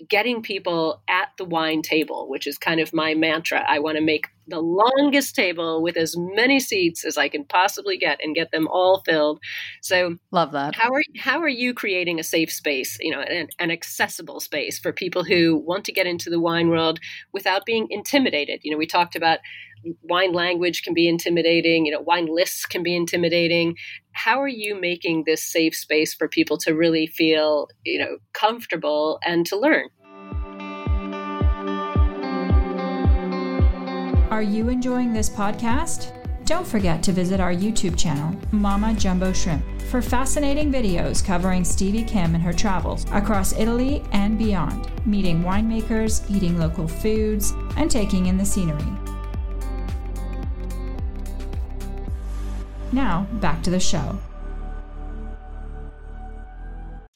getting 0.09 0.42
people 0.42 1.03
at 1.09 1.29
the 1.38 1.44
wine 1.44 1.83
table, 1.83 2.29
which 2.29 2.46
is 2.46 2.59
kind 2.59 2.81
of 2.81 2.92
my 2.92 3.14
mantra. 3.14 3.64
I 3.68 3.79
want 3.79 3.96
to 3.96 4.05
make 4.05 4.27
the 4.49 4.61
longest 4.61 5.35
table 5.35 5.83
with 5.83 5.96
as 5.96 6.14
many 6.16 6.61
seats 6.61 7.05
as 7.05 7.18
I 7.18 7.29
can 7.29 7.44
possibly 7.44 7.96
get 7.96 8.20
and 8.22 8.35
get 8.35 8.53
them 8.53 8.68
all 8.68 9.03
filled. 9.05 9.40
So 9.83 10.16
love 10.31 10.53
that. 10.53 10.75
How 10.77 10.92
are 10.92 11.03
how 11.18 11.40
are 11.40 11.49
you 11.49 11.75
creating 11.75 12.20
a 12.20 12.25
safe 12.25 12.53
space, 12.53 12.96
you 13.01 13.11
know, 13.11 13.20
an, 13.20 13.49
an 13.59 13.70
accessible 13.70 14.40
space 14.40 14.79
for 14.79 14.92
people 14.92 15.25
who 15.25 15.57
want 15.57 15.85
to 15.87 15.92
get 15.92 16.07
into 16.07 16.31
the 16.31 16.40
wine 16.40 16.68
world 16.68 17.01
without 17.33 17.66
being 17.66 17.88
intimidated? 17.90 18.61
You 18.62 18.72
know, 18.72 18.79
we 18.79 18.87
talked 18.87 19.16
about 19.16 19.38
wine 20.03 20.33
language 20.33 20.83
can 20.83 20.95
be 20.95 21.09
intimidating, 21.09 21.87
you 21.87 21.93
know, 21.93 22.01
wine 22.01 22.27
lists 22.27 22.67
can 22.67 22.83
be 22.83 22.95
intimidating. 22.95 23.77
How 24.12 24.41
are 24.41 24.49
you 24.49 24.79
making 24.81 25.25
this 25.25 25.45
safe 25.45 25.75
space 25.75 26.15
for 26.15 26.29
people 26.29 26.59
to 26.59 26.75
really 26.75 27.07
feel, 27.07 27.69
you 27.85 27.99
know, 27.99 28.19
comfortable 28.33 29.19
and 29.25 29.47
to 29.47 29.59
learn? 29.59 29.89
Are 34.31 34.43
you 34.43 34.69
enjoying 34.69 35.12
this 35.12 35.31
podcast? 35.31 36.12
Don't 36.45 36.67
forget 36.67 37.03
to 37.03 37.12
visit 37.12 37.41
our 37.41 37.53
YouTube 37.53 37.99
channel, 37.99 38.39
Mama 38.53 38.95
Jumbo 38.95 39.33
Shrimp, 39.33 39.65
for 39.91 40.01
fascinating 40.01 40.71
videos 40.71 41.25
covering 41.25 41.65
Stevie 41.65 42.05
Kim 42.05 42.35
and 42.35 42.43
her 42.43 42.53
travels 42.53 43.05
across 43.12 43.53
Italy 43.59 44.03
and 44.12 44.39
beyond, 44.39 44.89
meeting 45.07 45.43
winemakers, 45.43 46.29
eating 46.31 46.59
local 46.59 46.87
foods, 46.87 47.53
and 47.77 47.91
taking 47.91 48.27
in 48.27 48.37
the 48.37 48.45
scenery. 48.45 49.06
Now, 52.97 53.27
back 53.35 53.63
to 53.65 53.69
the 53.69 53.79
show. 53.79 54.19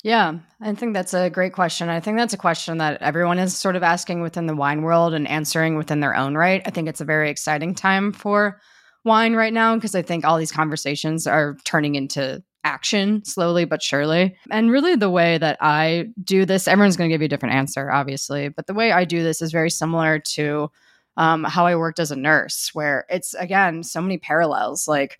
Yeah, 0.05 0.35
I 0.61 0.75
think 0.75 0.93
that's 0.93 1.15
a 1.15 1.31
great 1.31 1.55
question. 1.55 1.89
I 1.89 2.01
think 2.01 2.19
that's 2.19 2.35
a 2.35 2.37
question 2.39 2.77
that 2.79 3.01
everyone 3.01 3.39
is 3.39 3.57
sort 3.57 3.77
of 3.77 3.83
asking 3.83 4.21
within 4.21 4.45
the 4.45 4.55
wine 4.55 4.83
world 4.83 5.15
and 5.15 5.27
answering 5.27 5.79
within 5.79 6.01
their 6.01 6.15
own 6.15 6.37
right. 6.37 6.61
I 6.67 6.71
think 6.71 6.87
it's 6.87 7.01
a 7.01 7.07
very 7.07 7.31
exciting 7.31 7.75
time 7.75 8.13
for 8.13 8.61
wine 9.07 9.35
right 9.35 9.55
now 9.55 9.75
because 9.75 9.95
I 9.95 10.03
think 10.03 10.27
all 10.27 10.37
these 10.37 10.53
conversations 10.53 11.27
are 11.27 11.57
turning 11.65 11.95
into 11.95 12.43
action 12.63 13.25
slowly 13.25 13.65
but 13.65 13.83
surely. 13.83 14.37
And 14.51 14.71
really, 14.71 14.97
the 14.97 15.09
way 15.09 15.39
that 15.39 15.57
I 15.63 16.09
do 16.23 16.45
this, 16.45 16.69
everyone's 16.69 16.99
going 16.99 17.09
to 17.09 17.15
give 17.15 17.23
you 17.23 17.27
a 17.27 17.31
different 17.31 17.55
answer, 17.55 17.91
obviously, 17.91 18.51
but 18.51 18.67
the 18.67 18.75
way 18.75 18.93
I 18.93 19.07
do 19.07 19.23
this 19.23 19.41
is 19.41 19.51
very 19.51 19.71
similar 19.71 20.19
to 20.35 20.71
um, 21.17 21.43
how 21.45 21.65
I 21.65 21.77
worked 21.77 22.01
as 22.01 22.11
a 22.11 22.17
nurse, 22.17 22.69
where 22.75 23.07
it's 23.09 23.33
again 23.33 23.83
so 23.83 24.03
many 24.03 24.19
parallels. 24.19 24.87
Like, 24.87 25.19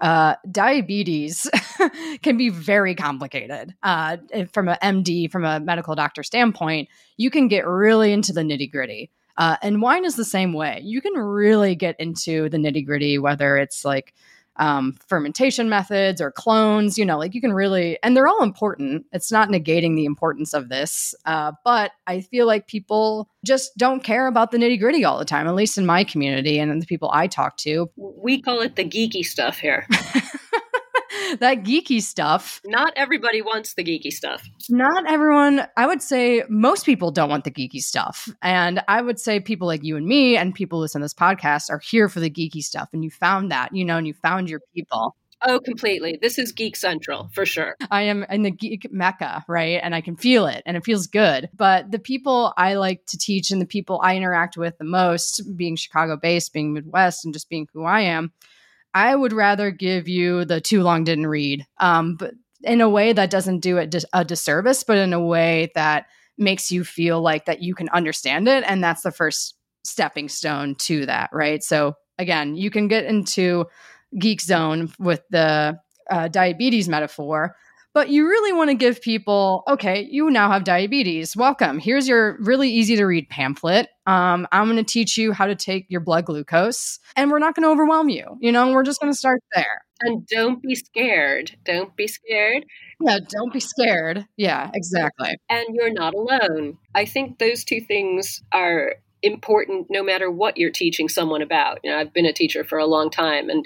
uh, 0.00 0.34
diabetes 0.50 1.48
can 2.22 2.36
be 2.36 2.48
very 2.48 2.94
complicated. 2.94 3.74
Uh, 3.82 4.16
from 4.52 4.68
a 4.68 4.78
MD, 4.82 5.30
from 5.30 5.44
a 5.44 5.60
medical 5.60 5.94
doctor 5.94 6.22
standpoint, 6.22 6.88
you 7.16 7.30
can 7.30 7.48
get 7.48 7.66
really 7.66 8.12
into 8.12 8.32
the 8.32 8.42
nitty 8.42 8.70
gritty. 8.70 9.10
Uh, 9.36 9.56
and 9.62 9.82
wine 9.82 10.04
is 10.04 10.16
the 10.16 10.24
same 10.24 10.52
way. 10.52 10.80
You 10.84 11.00
can 11.00 11.14
really 11.14 11.74
get 11.74 11.96
into 11.98 12.48
the 12.48 12.58
nitty 12.58 12.86
gritty, 12.86 13.18
whether 13.18 13.56
it's 13.56 13.84
like 13.84 14.14
um, 14.56 14.96
fermentation 15.08 15.68
methods 15.68 16.20
or 16.20 16.30
clones, 16.30 16.96
you 16.96 17.04
know, 17.04 17.18
like 17.18 17.34
you 17.34 17.40
can 17.40 17.52
really, 17.52 17.98
and 18.02 18.16
they're 18.16 18.28
all 18.28 18.42
important. 18.42 19.06
It's 19.12 19.32
not 19.32 19.48
negating 19.48 19.96
the 19.96 20.04
importance 20.04 20.54
of 20.54 20.68
this, 20.68 21.14
uh, 21.26 21.52
but 21.64 21.92
I 22.06 22.20
feel 22.20 22.46
like 22.46 22.66
people 22.66 23.28
just 23.44 23.76
don't 23.76 24.04
care 24.04 24.26
about 24.26 24.50
the 24.50 24.58
nitty 24.58 24.78
gritty 24.78 25.04
all 25.04 25.18
the 25.18 25.24
time, 25.24 25.46
at 25.46 25.54
least 25.54 25.78
in 25.78 25.86
my 25.86 26.04
community 26.04 26.58
and 26.58 26.80
the 26.80 26.86
people 26.86 27.10
I 27.12 27.26
talk 27.26 27.56
to. 27.58 27.90
We 27.96 28.40
call 28.40 28.60
it 28.60 28.76
the 28.76 28.84
geeky 28.84 29.24
stuff 29.24 29.58
here. 29.58 29.86
that 31.40 31.62
geeky 31.62 32.00
stuff. 32.00 32.60
Not 32.64 32.92
everybody 32.96 33.42
wants 33.42 33.74
the 33.74 33.84
geeky 33.84 34.10
stuff. 34.10 34.48
Not 34.68 35.08
everyone, 35.08 35.66
I 35.76 35.86
would 35.86 36.02
say 36.02 36.42
most 36.48 36.86
people 36.86 37.10
don't 37.10 37.28
want 37.28 37.44
the 37.44 37.50
geeky 37.50 37.80
stuff. 37.80 38.28
And 38.42 38.82
I 38.88 39.02
would 39.02 39.18
say 39.18 39.40
people 39.40 39.66
like 39.66 39.84
you 39.84 39.96
and 39.96 40.06
me 40.06 40.36
and 40.36 40.54
people 40.54 40.78
who 40.78 40.82
listen 40.82 41.00
to 41.00 41.04
this 41.04 41.14
podcast 41.14 41.70
are 41.70 41.78
here 41.80 42.08
for 42.08 42.20
the 42.20 42.30
geeky 42.30 42.62
stuff. 42.62 42.88
And 42.92 43.04
you 43.04 43.10
found 43.10 43.50
that, 43.50 43.74
you 43.74 43.84
know, 43.84 43.98
and 43.98 44.06
you 44.06 44.14
found 44.14 44.48
your 44.48 44.60
people. 44.74 45.16
Oh, 45.46 45.60
completely. 45.60 46.18
This 46.20 46.38
is 46.38 46.52
Geek 46.52 46.74
Central 46.74 47.28
for 47.34 47.44
sure. 47.44 47.76
I 47.90 48.02
am 48.02 48.24
in 48.30 48.42
the 48.42 48.50
geek 48.50 48.90
mecca, 48.90 49.44
right? 49.46 49.78
And 49.82 49.94
I 49.94 50.00
can 50.00 50.16
feel 50.16 50.46
it 50.46 50.62
and 50.64 50.76
it 50.76 50.84
feels 50.84 51.06
good. 51.06 51.50
But 51.54 51.90
the 51.90 51.98
people 51.98 52.54
I 52.56 52.74
like 52.74 53.04
to 53.08 53.18
teach 53.18 53.50
and 53.50 53.60
the 53.60 53.66
people 53.66 54.00
I 54.02 54.16
interact 54.16 54.56
with 54.56 54.78
the 54.78 54.84
most, 54.84 55.42
being 55.54 55.76
Chicago 55.76 56.16
based, 56.16 56.54
being 56.54 56.72
Midwest, 56.72 57.24
and 57.24 57.34
just 57.34 57.50
being 57.50 57.68
who 57.74 57.84
I 57.84 58.00
am, 58.02 58.32
I 58.94 59.14
would 59.14 59.32
rather 59.32 59.70
give 59.70 60.08
you 60.08 60.44
the 60.44 60.60
too 60.60 60.82
long 60.82 61.04
didn't 61.04 61.26
read, 61.26 61.66
um, 61.78 62.16
but 62.16 62.34
in 62.62 62.80
a 62.80 62.88
way 62.88 63.12
that 63.12 63.30
doesn't 63.30 63.60
do 63.60 63.76
it 63.76 63.90
dis- 63.90 64.06
a 64.12 64.24
disservice, 64.24 64.84
but 64.84 64.96
in 64.98 65.12
a 65.12 65.20
way 65.24 65.70
that 65.74 66.06
makes 66.38 66.70
you 66.70 66.84
feel 66.84 67.20
like 67.20 67.44
that 67.46 67.62
you 67.62 67.74
can 67.74 67.88
understand 67.90 68.48
it, 68.48 68.64
and 68.66 68.82
that's 68.82 69.02
the 69.02 69.12
first 69.12 69.56
stepping 69.84 70.28
stone 70.28 70.74
to 70.76 71.06
that, 71.06 71.30
right? 71.32 71.62
So 71.62 71.94
again, 72.18 72.54
you 72.56 72.70
can 72.70 72.88
get 72.88 73.04
into 73.04 73.66
geek 74.18 74.40
zone 74.40 74.92
with 74.98 75.22
the 75.30 75.78
uh, 76.10 76.28
diabetes 76.28 76.88
metaphor, 76.88 77.56
but 77.94 78.08
you 78.08 78.28
really 78.28 78.52
want 78.52 78.70
to 78.70 78.74
give 78.74 79.00
people, 79.00 79.62
okay, 79.68 80.06
you 80.10 80.28
now 80.28 80.50
have 80.50 80.64
diabetes. 80.64 81.36
Welcome. 81.36 81.78
Here's 81.78 82.08
your 82.08 82.36
really 82.40 82.68
easy 82.68 82.96
to 82.96 83.04
read 83.04 83.28
pamphlet. 83.28 83.88
Um, 84.06 84.46
I'm 84.50 84.66
going 84.66 84.76
to 84.76 84.82
teach 84.84 85.16
you 85.16 85.32
how 85.32 85.46
to 85.46 85.54
take 85.54 85.86
your 85.88 86.00
blood 86.00 86.26
glucose, 86.26 86.98
and 87.16 87.30
we're 87.30 87.38
not 87.38 87.54
going 87.54 87.62
to 87.62 87.70
overwhelm 87.70 88.08
you. 88.08 88.36
You 88.40 88.52
know, 88.52 88.72
we're 88.72 88.82
just 88.82 89.00
going 89.00 89.12
to 89.12 89.16
start 89.16 89.42
there. 89.54 89.84
And 90.00 90.26
don't 90.26 90.60
be 90.60 90.74
scared. 90.74 91.56
Don't 91.64 91.96
be 91.96 92.08
scared. 92.08 92.66
Yeah, 93.00 93.20
don't 93.30 93.52
be 93.52 93.60
scared. 93.60 94.26
Yeah, 94.36 94.70
exactly. 94.74 95.36
And 95.48 95.64
you're 95.70 95.92
not 95.92 96.14
alone. 96.14 96.78
I 96.94 97.04
think 97.04 97.38
those 97.38 97.64
two 97.64 97.80
things 97.80 98.42
are 98.52 98.96
important 99.22 99.86
no 99.88 100.02
matter 100.02 100.30
what 100.30 100.58
you're 100.58 100.70
teaching 100.70 101.08
someone 101.08 101.42
about. 101.42 101.78
You 101.82 101.90
know, 101.90 101.98
I've 101.98 102.12
been 102.12 102.26
a 102.26 102.32
teacher 102.32 102.64
for 102.64 102.78
a 102.78 102.86
long 102.86 103.08
time 103.08 103.48
and 103.48 103.64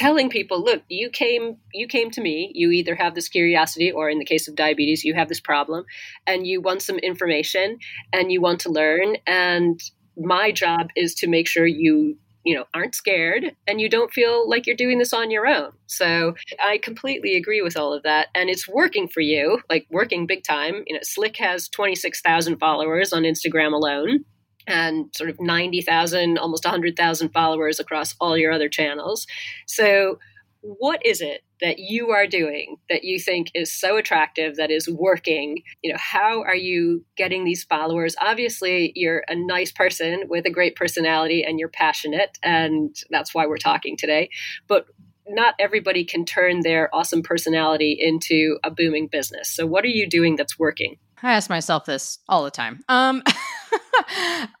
telling 0.00 0.30
people 0.30 0.64
look 0.64 0.82
you 0.88 1.10
came 1.10 1.58
you 1.74 1.86
came 1.86 2.10
to 2.10 2.22
me. 2.22 2.50
You 2.54 2.70
either 2.70 2.94
have 2.94 3.14
this 3.14 3.28
curiosity 3.28 3.92
or 3.92 4.08
in 4.08 4.18
the 4.18 4.24
case 4.24 4.48
of 4.48 4.54
diabetes 4.54 5.04
you 5.04 5.12
have 5.12 5.28
this 5.28 5.40
problem 5.40 5.84
and 6.26 6.46
you 6.46 6.62
want 6.62 6.80
some 6.80 6.96
information 6.96 7.78
and 8.10 8.32
you 8.32 8.40
want 8.40 8.60
to 8.60 8.70
learn 8.70 9.16
and 9.26 9.78
my 10.16 10.52
job 10.52 10.88
is 10.96 11.14
to 11.16 11.26
make 11.26 11.46
sure 11.46 11.66
you 11.66 12.16
you 12.46 12.54
know 12.54 12.64
aren't 12.72 12.94
scared 12.94 13.54
and 13.66 13.78
you 13.78 13.90
don't 13.90 14.10
feel 14.10 14.48
like 14.48 14.66
you're 14.66 14.74
doing 14.74 14.98
this 14.98 15.12
on 15.12 15.30
your 15.30 15.46
own. 15.46 15.72
So 15.86 16.34
i 16.64 16.78
completely 16.78 17.36
agree 17.36 17.60
with 17.60 17.76
all 17.76 17.92
of 17.92 18.02
that 18.04 18.28
and 18.34 18.48
it's 18.48 18.66
working 18.66 19.06
for 19.06 19.20
you 19.20 19.60
like 19.68 19.86
working 19.90 20.26
big 20.26 20.44
time. 20.44 20.82
You 20.86 20.94
know 20.94 21.00
Slik 21.00 21.36
has 21.36 21.68
26000 21.68 22.56
followers 22.56 23.12
on 23.12 23.24
instagram 23.24 23.74
alone 23.74 24.24
and 24.66 25.06
sort 25.14 25.30
of 25.30 25.40
90,000, 25.40 26.38
almost 26.38 26.64
100,000 26.64 27.28
followers 27.30 27.80
across 27.80 28.14
all 28.20 28.36
your 28.36 28.52
other 28.52 28.68
channels. 28.68 29.26
So, 29.66 30.18
what 30.62 31.04
is 31.06 31.20
it 31.20 31.42
that 31.60 31.78
you 31.78 32.10
are 32.10 32.26
doing 32.26 32.76
that 32.88 33.04
you 33.04 33.18
think 33.18 33.50
is 33.54 33.72
so 33.72 33.96
attractive 33.96 34.56
that 34.56 34.70
is 34.70 34.88
working? 34.88 35.62
You 35.82 35.92
know 35.92 35.98
how 35.98 36.42
are 36.42 36.56
you 36.56 37.04
getting 37.16 37.44
these 37.44 37.64
followers? 37.64 38.14
Obviously 38.20 38.92
you're 38.94 39.24
a 39.28 39.34
nice 39.34 39.72
person 39.72 40.24
with 40.28 40.44
a 40.46 40.50
great 40.50 40.76
personality 40.76 41.42
and 41.42 41.58
you're 41.58 41.68
passionate 41.68 42.38
and 42.42 42.94
that's 43.10 43.34
why 43.34 43.46
we're 43.46 43.56
talking 43.56 43.96
today. 43.96 44.28
But 44.68 44.86
not 45.26 45.54
everybody 45.58 46.04
can 46.04 46.24
turn 46.24 46.60
their 46.60 46.94
awesome 46.94 47.22
personality 47.22 47.96
into 47.98 48.58
a 48.64 48.70
booming 48.70 49.06
business. 49.06 49.48
So 49.48 49.66
what 49.66 49.84
are 49.84 49.88
you 49.88 50.08
doing 50.08 50.36
that's 50.36 50.58
working 50.58 50.96
i 51.22 51.32
ask 51.32 51.50
myself 51.50 51.84
this 51.84 52.18
all 52.28 52.44
the 52.44 52.50
time 52.50 52.82
um 52.88 53.22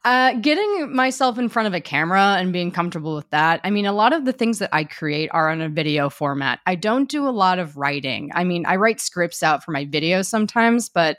uh, 0.04 0.34
getting 0.34 0.94
myself 0.94 1.38
in 1.38 1.48
front 1.48 1.66
of 1.66 1.74
a 1.74 1.80
camera 1.80 2.36
and 2.38 2.52
being 2.52 2.70
comfortable 2.70 3.14
with 3.14 3.28
that. 3.30 3.60
I 3.64 3.70
mean, 3.70 3.86
a 3.86 3.92
lot 3.92 4.12
of 4.12 4.24
the 4.24 4.32
things 4.32 4.58
that 4.58 4.70
I 4.72 4.84
create 4.84 5.30
are 5.32 5.50
on 5.50 5.60
a 5.60 5.68
video 5.68 6.10
format. 6.10 6.60
I 6.66 6.74
don't 6.74 7.08
do 7.08 7.28
a 7.28 7.30
lot 7.30 7.58
of 7.58 7.76
writing. 7.76 8.30
I 8.34 8.44
mean, 8.44 8.66
I 8.66 8.76
write 8.76 9.00
scripts 9.00 9.42
out 9.42 9.64
for 9.64 9.72
my 9.72 9.84
videos 9.84 10.26
sometimes, 10.26 10.88
but 10.88 11.18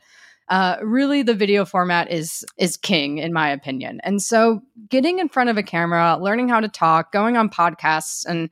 uh, 0.50 0.78
really 0.82 1.24
the 1.24 1.34
video 1.34 1.64
format 1.64 2.12
is 2.12 2.44
is 2.58 2.76
king 2.76 3.20
in 3.20 3.32
my 3.32 3.50
opinion. 3.50 4.02
And 4.04 4.22
so, 4.22 4.62
getting 4.90 5.20
in 5.20 5.30
front 5.30 5.50
of 5.50 5.58
a 5.58 5.64
camera, 5.64 6.18
learning 6.20 6.50
how 6.50 6.60
to 6.60 6.68
talk, 6.68 7.12
going 7.12 7.38
on 7.38 7.50
podcasts, 7.50 8.26
and 8.26 8.50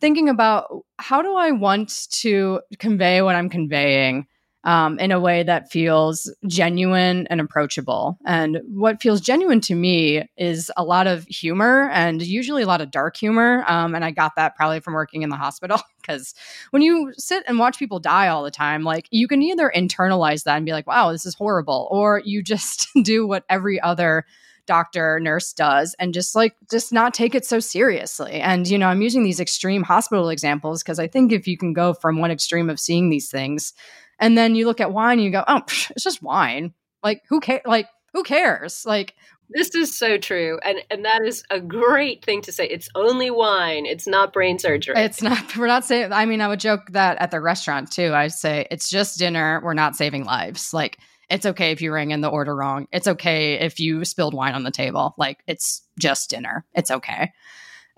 thinking 0.00 0.28
about 0.28 0.84
how 0.98 1.22
do 1.22 1.34
I 1.34 1.50
want 1.50 2.08
to 2.20 2.60
convey 2.78 3.20
what 3.22 3.34
I'm 3.34 3.48
conveying 3.48 4.26
um, 4.64 4.98
in 4.98 5.10
a 5.10 5.20
way 5.20 5.42
that 5.42 5.70
feels 5.70 6.32
genuine 6.46 7.26
and 7.28 7.40
approachable. 7.40 8.18
And 8.26 8.60
what 8.68 9.00
feels 9.00 9.20
genuine 9.20 9.60
to 9.62 9.74
me 9.74 10.28
is 10.36 10.70
a 10.76 10.84
lot 10.84 11.06
of 11.06 11.24
humor 11.26 11.88
and 11.92 12.20
usually 12.20 12.62
a 12.62 12.66
lot 12.66 12.80
of 12.80 12.90
dark 12.90 13.16
humor. 13.16 13.64
Um, 13.66 13.94
and 13.94 14.04
I 14.04 14.10
got 14.10 14.36
that 14.36 14.56
probably 14.56 14.80
from 14.80 14.94
working 14.94 15.22
in 15.22 15.30
the 15.30 15.36
hospital 15.36 15.80
because 16.00 16.34
when 16.70 16.82
you 16.82 17.12
sit 17.16 17.42
and 17.46 17.58
watch 17.58 17.78
people 17.78 18.00
die 18.00 18.28
all 18.28 18.44
the 18.44 18.50
time, 18.50 18.84
like 18.84 19.06
you 19.10 19.26
can 19.26 19.42
either 19.42 19.72
internalize 19.74 20.44
that 20.44 20.56
and 20.56 20.66
be 20.66 20.72
like, 20.72 20.86
wow, 20.86 21.12
this 21.12 21.24
is 21.24 21.34
horrible, 21.34 21.88
or 21.90 22.20
you 22.24 22.42
just 22.42 22.88
do 23.02 23.26
what 23.26 23.44
every 23.48 23.80
other 23.80 24.26
doctor 24.66 25.18
nurse 25.18 25.52
does 25.52 25.96
and 25.98 26.14
just 26.14 26.36
like 26.36 26.54
just 26.70 26.92
not 26.92 27.12
take 27.12 27.34
it 27.34 27.44
so 27.44 27.58
seriously 27.58 28.34
and 28.34 28.68
you 28.68 28.78
know 28.78 28.86
i'm 28.86 29.02
using 29.02 29.24
these 29.24 29.40
extreme 29.40 29.82
hospital 29.82 30.28
examples 30.28 30.80
because 30.80 31.00
i 31.00 31.08
think 31.08 31.32
if 31.32 31.48
you 31.48 31.58
can 31.58 31.72
go 31.72 31.92
from 31.92 32.18
one 32.18 32.30
extreme 32.30 32.70
of 32.70 32.78
seeing 32.78 33.10
these 33.10 33.28
things 33.28 33.72
and 34.20 34.38
then 34.38 34.54
you 34.54 34.66
look 34.66 34.80
at 34.80 34.92
wine 34.92 35.18
and 35.18 35.24
you 35.24 35.32
go, 35.32 35.44
oh, 35.48 35.62
psh, 35.66 35.90
it's 35.90 36.04
just 36.04 36.22
wine. 36.22 36.74
Like 37.02 37.22
who 37.28 37.40
cares? 37.40 37.62
Like 37.64 37.88
who 38.12 38.22
cares? 38.22 38.84
Like 38.86 39.14
this 39.48 39.74
is 39.74 39.96
so 39.96 40.18
true, 40.18 40.60
and 40.62 40.78
and 40.90 41.04
that 41.04 41.22
is 41.24 41.42
a 41.50 41.60
great 41.60 42.24
thing 42.24 42.42
to 42.42 42.52
say. 42.52 42.68
It's 42.68 42.88
only 42.94 43.30
wine. 43.30 43.86
It's 43.86 44.06
not 44.06 44.32
brain 44.32 44.58
surgery. 44.58 44.94
It's 44.96 45.22
not. 45.22 45.56
We're 45.56 45.66
not 45.66 45.84
saying. 45.84 46.12
I 46.12 46.26
mean, 46.26 46.40
I 46.40 46.48
would 46.48 46.60
joke 46.60 46.82
that 46.90 47.18
at 47.18 47.30
the 47.30 47.40
restaurant 47.40 47.90
too. 47.90 48.12
I 48.14 48.28
say 48.28 48.68
it's 48.70 48.88
just 48.88 49.18
dinner. 49.18 49.60
We're 49.64 49.74
not 49.74 49.96
saving 49.96 50.24
lives. 50.24 50.72
Like 50.72 50.98
it's 51.28 51.46
okay 51.46 51.70
if 51.70 51.80
you 51.80 51.92
rang 51.92 52.10
in 52.10 52.20
the 52.20 52.28
order 52.28 52.54
wrong. 52.54 52.86
It's 52.92 53.08
okay 53.08 53.54
if 53.54 53.80
you 53.80 54.04
spilled 54.04 54.34
wine 54.34 54.54
on 54.54 54.64
the 54.64 54.70
table. 54.70 55.14
Like 55.16 55.38
it's 55.46 55.82
just 55.98 56.30
dinner. 56.30 56.64
It's 56.74 56.90
okay. 56.90 57.32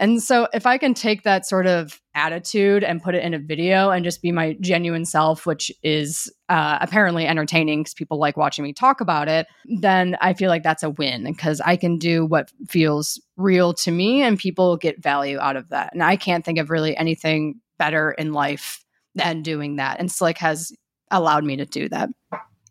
And 0.02 0.20
so 0.20 0.48
if 0.52 0.66
I 0.66 0.78
can 0.78 0.94
take 0.94 1.22
that 1.22 1.46
sort 1.46 1.68
of 1.68 2.00
attitude 2.16 2.82
and 2.82 3.00
put 3.00 3.14
it 3.14 3.22
in 3.22 3.34
a 3.34 3.38
video 3.38 3.90
and 3.90 4.04
just 4.04 4.20
be 4.20 4.32
my 4.32 4.54
genuine 4.60 5.04
self, 5.04 5.46
which 5.46 5.70
is 5.84 6.28
uh, 6.48 6.76
apparently 6.80 7.24
entertaining 7.24 7.82
because 7.82 7.94
people 7.94 8.18
like 8.18 8.36
watching 8.36 8.64
me 8.64 8.72
talk 8.72 9.00
about 9.00 9.28
it, 9.28 9.46
then 9.78 10.16
I 10.20 10.34
feel 10.34 10.48
like 10.48 10.64
that's 10.64 10.82
a 10.82 10.90
win 10.90 11.22
because 11.22 11.60
I 11.60 11.76
can 11.76 11.98
do 11.98 12.26
what 12.26 12.50
feels 12.68 13.22
real 13.36 13.74
to 13.74 13.92
me 13.92 14.22
and 14.22 14.36
people 14.36 14.76
get 14.76 15.00
value 15.00 15.38
out 15.38 15.54
of 15.54 15.68
that. 15.68 15.90
And 15.92 16.02
I 16.02 16.16
can't 16.16 16.44
think 16.44 16.58
of 16.58 16.68
really 16.68 16.96
anything 16.96 17.60
better 17.78 18.10
in 18.10 18.32
life 18.32 18.84
than 19.14 19.42
doing 19.42 19.76
that. 19.76 20.00
And 20.00 20.08
Slik 20.08 20.38
has 20.38 20.72
allowed 21.12 21.44
me 21.44 21.54
to 21.58 21.64
do 21.64 21.88
that. 21.90 22.08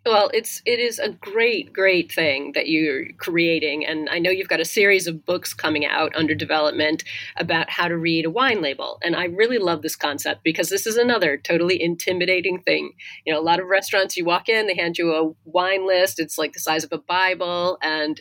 Well, 0.04 0.32
it's 0.34 0.64
it 0.66 0.80
is 0.80 0.98
a 0.98 1.10
great, 1.10 1.72
great 1.72 2.12
thing 2.12 2.54
that 2.54 2.68
you're 2.68 3.12
creating, 3.20 3.86
and 3.86 4.10
I 4.10 4.18
know 4.18 4.32
you've 4.32 4.48
got 4.48 4.60
a 4.60 4.66
series 4.66 5.06
of 5.06 5.24
books 5.28 5.54
coming 5.54 5.86
out 5.86 6.12
under 6.16 6.34
development 6.34 7.04
about 7.38 7.70
how 7.70 7.88
to 7.88 7.96
read 7.96 8.26
a 8.26 8.32
wine 8.32 8.64
label, 8.64 8.98
and 9.04 9.16
I 9.16 9.26
really 9.26 9.60
love 9.60 9.84
this 9.84 9.96
concept 9.96 10.44
because 10.44 10.70
this 10.70 10.88
is 10.88 10.98
another 10.98 11.38
totally 11.38 11.80
intimidating 11.80 12.62
thing. 12.64 12.94
You 13.28 13.34
know, 13.34 13.40
a 13.40 13.44
lot 13.44 13.60
of 13.60 13.68
restaurants 13.68 14.18
you 14.18 14.26
walk 14.26 14.50
in, 14.50 14.66
they 14.66 14.76
hand 14.76 14.98
you 14.98 15.14
a 15.14 15.34
wine 15.46 15.86
list. 15.86 16.20
It's 16.20 16.38
like 16.40 16.54
the 16.54 16.60
size 16.60 16.84
of 16.84 16.92
a 16.92 16.98
Bible, 16.98 17.78
and 17.84 18.20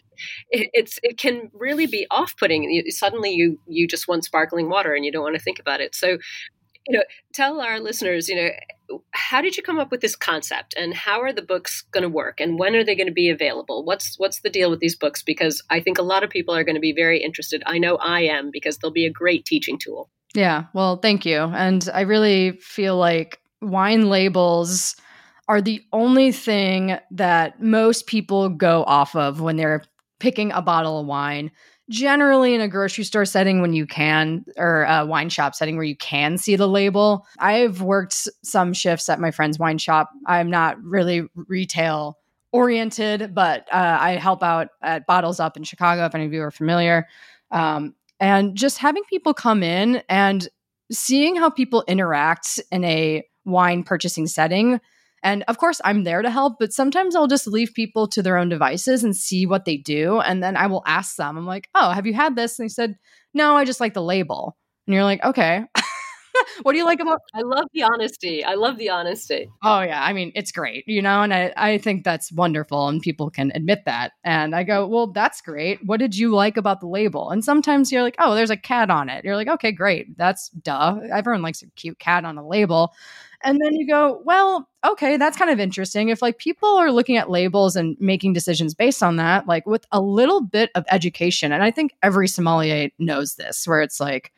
it, 0.51 0.69
it's 0.75 0.99
it 1.03 1.17
can 1.17 1.51
really 1.55 1.87
be 1.87 2.07
off-putting. 2.11 2.85
Suddenly, 2.91 3.31
you 3.31 3.59
you 3.67 3.89
just 3.89 4.07
want 4.07 4.25
sparkling 4.27 4.69
water, 4.69 4.93
and 4.93 5.03
you 5.03 5.11
don't 5.11 5.23
want 5.25 5.37
to 5.37 5.43
think 5.43 5.59
about 5.59 5.81
it. 5.81 5.95
So 5.95 6.19
you 6.87 6.97
know, 6.97 7.05
tell 7.33 7.61
our 7.61 7.79
listeners, 7.79 8.29
you 8.29 8.37
know, 8.37 8.99
how 9.13 9.41
did 9.41 9.57
you 9.57 9.63
come 9.63 9.79
up 9.79 9.91
with 9.91 10.01
this 10.01 10.17
concept 10.17 10.75
and 10.77 10.95
how 10.95 11.21
are 11.21 11.33
the 11.33 11.43
books 11.43 11.85
going 11.93 12.03
to 12.03 12.09
work 12.09 12.41
and 12.41 12.59
when 12.59 12.75
are 12.75 12.85
they 12.85 12.97
going 12.97 13.07
to 13.07 13.13
be 13.13 13.31
available? 13.31 13.85
What's 13.85 14.19
what's 14.19 14.41
the 14.41 14.51
deal 14.51 14.71
with 14.71 14.81
these 14.81 14.97
books 14.97 15.23
because 15.23 15.63
I 15.71 15.81
think 15.81 15.99
a 15.99 16.03
lot 16.03 16.25
of 16.25 16.31
people 16.31 16.55
are 16.55 16.65
going 16.65 16.75
to 16.75 16.81
be 16.81 16.93
very 16.93 17.23
interested. 17.23 17.63
I 17.67 17.79
know 17.79 17.97
I 17.97 18.23
am 18.23 18.51
because 18.51 18.79
they'll 18.79 18.91
be 18.91 19.07
a 19.07 19.13
great 19.13 19.45
teaching 19.45 19.79
tool. 19.79 20.11
Yeah, 20.35 20.65
well, 20.75 20.97
thank 20.97 21.27
you. 21.27 21.39
And 21.39 21.89
I 21.93 22.03
really 22.03 22.53
feel 22.53 22.97
like 22.97 23.41
wine 23.61 24.09
labels 24.09 24.97
are 25.49 25.61
the 25.61 25.83
only 25.93 26.31
thing 26.33 26.97
that 27.11 27.61
most 27.61 28.07
people 28.07 28.49
go 28.49 28.85
off 28.85 29.17
of 29.17 29.41
when 29.41 29.57
they're 29.57 29.83
picking 30.21 30.53
a 30.53 30.63
bottle 30.63 31.01
of 31.01 31.07
wine 31.07 31.51
generally 31.91 32.55
in 32.55 32.61
a 32.61 32.69
grocery 32.69 33.05
store 33.05 33.25
setting 33.25 33.61
when 33.61 33.73
you 33.75 33.85
can 33.85 34.45
or 34.57 34.85
a 34.85 35.05
wine 35.05 35.29
shop 35.29 35.55
setting 35.55 35.77
where 35.77 35.85
you 35.85 35.97
can 35.97 36.39
see 36.39 36.57
the 36.57 36.69
label. 36.69 37.27
I've 37.39 37.83
worked 37.83 38.29
some 38.43 38.73
shifts 38.73 39.09
at 39.09 39.21
my 39.21 39.31
friend's 39.31 39.59
wine 39.59 39.79
shop. 39.79 40.09
I'm 40.27 40.49
not 40.49 40.83
really 40.83 41.25
retail 41.35 42.17
oriented 42.53 43.33
but 43.33 43.69
uh, 43.73 43.97
i 44.01 44.17
help 44.17 44.43
out 44.43 44.71
at 44.83 45.07
bottles 45.07 45.39
up 45.39 45.57
in 45.57 45.63
chicago 45.63 46.05
if 46.05 46.15
any 46.17 46.25
of 46.25 46.33
you 46.33 46.43
are 46.43 46.51
familiar. 46.51 47.07
Um, 47.53 47.95
and 48.19 48.55
just 48.55 48.79
having 48.79 49.03
people 49.05 49.35
come 49.35 49.63
in 49.63 50.03
and 50.09 50.49
seeing 50.93 51.37
how 51.37 51.51
people 51.51 51.85
interact 51.89 52.61
in 52.71 52.85
a 52.85 53.25
wine 53.45 53.83
purchasing 53.83 54.27
setting 54.27 54.81
and 55.23 55.45
of 55.49 55.59
course, 55.59 55.81
I'm 55.85 56.05
there 56.05 56.23
to 56.23 56.31
help, 56.31 56.57
but 56.59 56.73
sometimes 56.73 57.15
I'll 57.15 57.27
just 57.27 57.47
leave 57.47 57.75
people 57.75 58.07
to 58.09 58.23
their 58.23 58.39
own 58.39 58.49
devices 58.49 59.05
and 59.05 59.15
see 59.15 59.47
what 59.47 59.65
they 59.65 59.77
do. 59.77 60.21
And 60.21 60.43
then 60.43 60.57
I 60.57 60.67
will 60.67 60.83
ask 60.87 61.17
them, 61.17 61.37
I'm 61.37 61.47
like, 61.47 61.69
oh, 61.75 61.91
have 61.91 62.07
you 62.07 62.15
had 62.15 62.37
this? 62.37 62.59
And 62.59 62.65
they 62.65 62.73
said, 62.73 62.97
no, 63.35 63.57
I 63.57 63.65
just 63.65 63.81
like 63.81 63.95
the 63.95 64.03
label. 64.03 64.57
And 64.87 64.95
you're 64.95 65.05
like, 65.05 65.23
okay. 65.23 65.65
what 66.63 66.73
do 66.73 66.79
you 66.79 66.85
like 66.85 67.01
about 67.01 67.21
I 67.35 67.43
love 67.43 67.67
the 67.73 67.83
honesty. 67.83 68.45
I 68.45 68.55
love 68.55 68.79
the 68.79 68.91
honesty. 68.91 69.49
Oh 69.63 69.81
yeah, 69.81 70.03
I 70.03 70.13
mean 70.13 70.33
it's 70.35 70.53
great, 70.53 70.85
you 70.87 71.03
know, 71.03 71.23
and 71.23 71.33
I, 71.33 71.53
I 71.57 71.79
think 71.79 72.05
that's 72.05 72.33
wonderful 72.33 72.89
and 72.89 73.01
people 73.01 73.31
can 73.31 73.53
admit 73.55 73.85
that. 73.87 74.13
And 74.25 74.55
I 74.55 74.63
go, 74.63 74.87
Well, 74.87 75.09
that's 75.09 75.41
great. 75.41 75.85
What 75.85 75.99
did 75.99 76.17
you 76.17 76.35
like 76.35 76.57
about 76.57 76.81
the 76.81 76.87
label? 76.89 77.31
And 77.31 77.45
sometimes 77.45 77.91
you're 77.91 78.03
like, 78.03 78.17
Oh, 78.19 78.35
there's 78.35 78.51
a 78.51 78.57
cat 78.57 78.91
on 78.91 79.09
it. 79.09 79.25
You're 79.25 79.37
like, 79.37 79.49
okay, 79.49 79.73
great. 79.73 80.17
That's 80.17 80.49
duh. 80.51 80.99
Everyone 81.13 81.43
likes 81.43 81.63
a 81.63 81.67
cute 81.77 81.99
cat 81.99 82.25
on 82.25 82.39
a 82.39 82.47
label. 82.47 82.93
And 83.43 83.59
then 83.63 83.75
you 83.75 83.87
go, 83.87 84.21
well, 84.25 84.69
okay, 84.87 85.17
that's 85.17 85.37
kind 85.37 85.51
of 85.51 85.59
interesting. 85.59 86.11
If 86.11 86.21
like 86.21 86.39
people 86.39 86.77
are 86.77 86.93
looking 86.93 87.17
at 87.17 87.31
labels 87.31 87.75
and 87.75 87.97
making 87.99 88.35
decisions 88.35 88.75
based 88.75 89.03
on 89.03 89.17
that, 89.17 89.47
like 89.47 89.67
with 89.67 89.87
a 89.93 90.01
little 90.01 90.43
bit 90.43 90.71
of 90.75 90.85
education, 90.91 91.51
and 91.53 91.63
I 91.63 91.71
think 91.71 91.95
every 92.03 92.29
sommelier 92.29 92.91
knows 92.99 93.37
this, 93.37 93.67
where 93.67 93.81
it's 93.81 93.99
like 93.99 94.33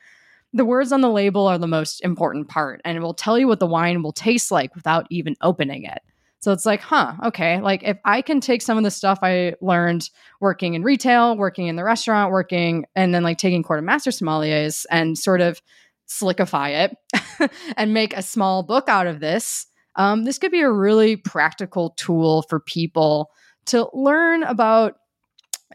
the 0.53 0.65
words 0.65 0.93
on 0.93 1.01
the 1.01 1.11
label 1.11 1.47
are 1.47 1.59
the 1.59 1.67
most 1.67 2.03
important 2.03 2.49
part, 2.49 2.81
and 2.85 2.97
it 2.97 3.01
will 3.01 3.15
tell 3.15 3.39
you 3.39 3.49
what 3.49 3.61
the 3.61 3.67
wine 3.67 4.03
will 4.03 4.13
taste 4.13 4.51
like 4.51 4.75
without 4.75 5.07
even 5.11 5.35
opening 5.41 5.85
it. 5.85 6.01
So 6.41 6.51
it's 6.51 6.67
like, 6.67 6.81
huh, 6.81 7.15
okay, 7.27 7.61
like 7.61 7.85
if 7.85 7.99
I 8.05 8.21
can 8.21 8.41
take 8.41 8.63
some 8.63 8.77
of 8.77 8.83
the 8.83 8.91
stuff 8.91 9.21
I 9.23 9.55
learned 9.61 10.11
working 10.41 10.75
in 10.75 10.83
retail, 10.83 11.37
working 11.37 11.69
in 11.69 11.77
the 11.77 11.85
restaurant, 11.85 12.33
working, 12.33 12.85
and 12.97 13.15
then 13.15 13.23
like 13.23 13.39
taking 13.39 13.63
court 13.63 13.79
of 13.79 13.85
master 13.85 14.11
sommeliers 14.11 14.85
and 14.91 15.17
sort 15.17 15.41
of 15.41 15.63
slickify 16.09 16.91
it 16.91 17.51
and 17.77 17.95
make 17.95 18.17
a 18.17 18.23
small 18.23 18.65
book 18.65 18.89
out 18.89 19.07
of 19.07 19.21
this, 19.21 19.67
um, 19.95 20.25
this 20.25 20.39
could 20.39 20.51
be 20.51 20.63
a 20.63 20.71
really 20.71 21.15
practical 21.17 21.91
tool 21.91 22.43
for 22.43 22.59
people 22.59 23.31
to 23.67 23.89
learn 23.93 24.43
about. 24.43 24.97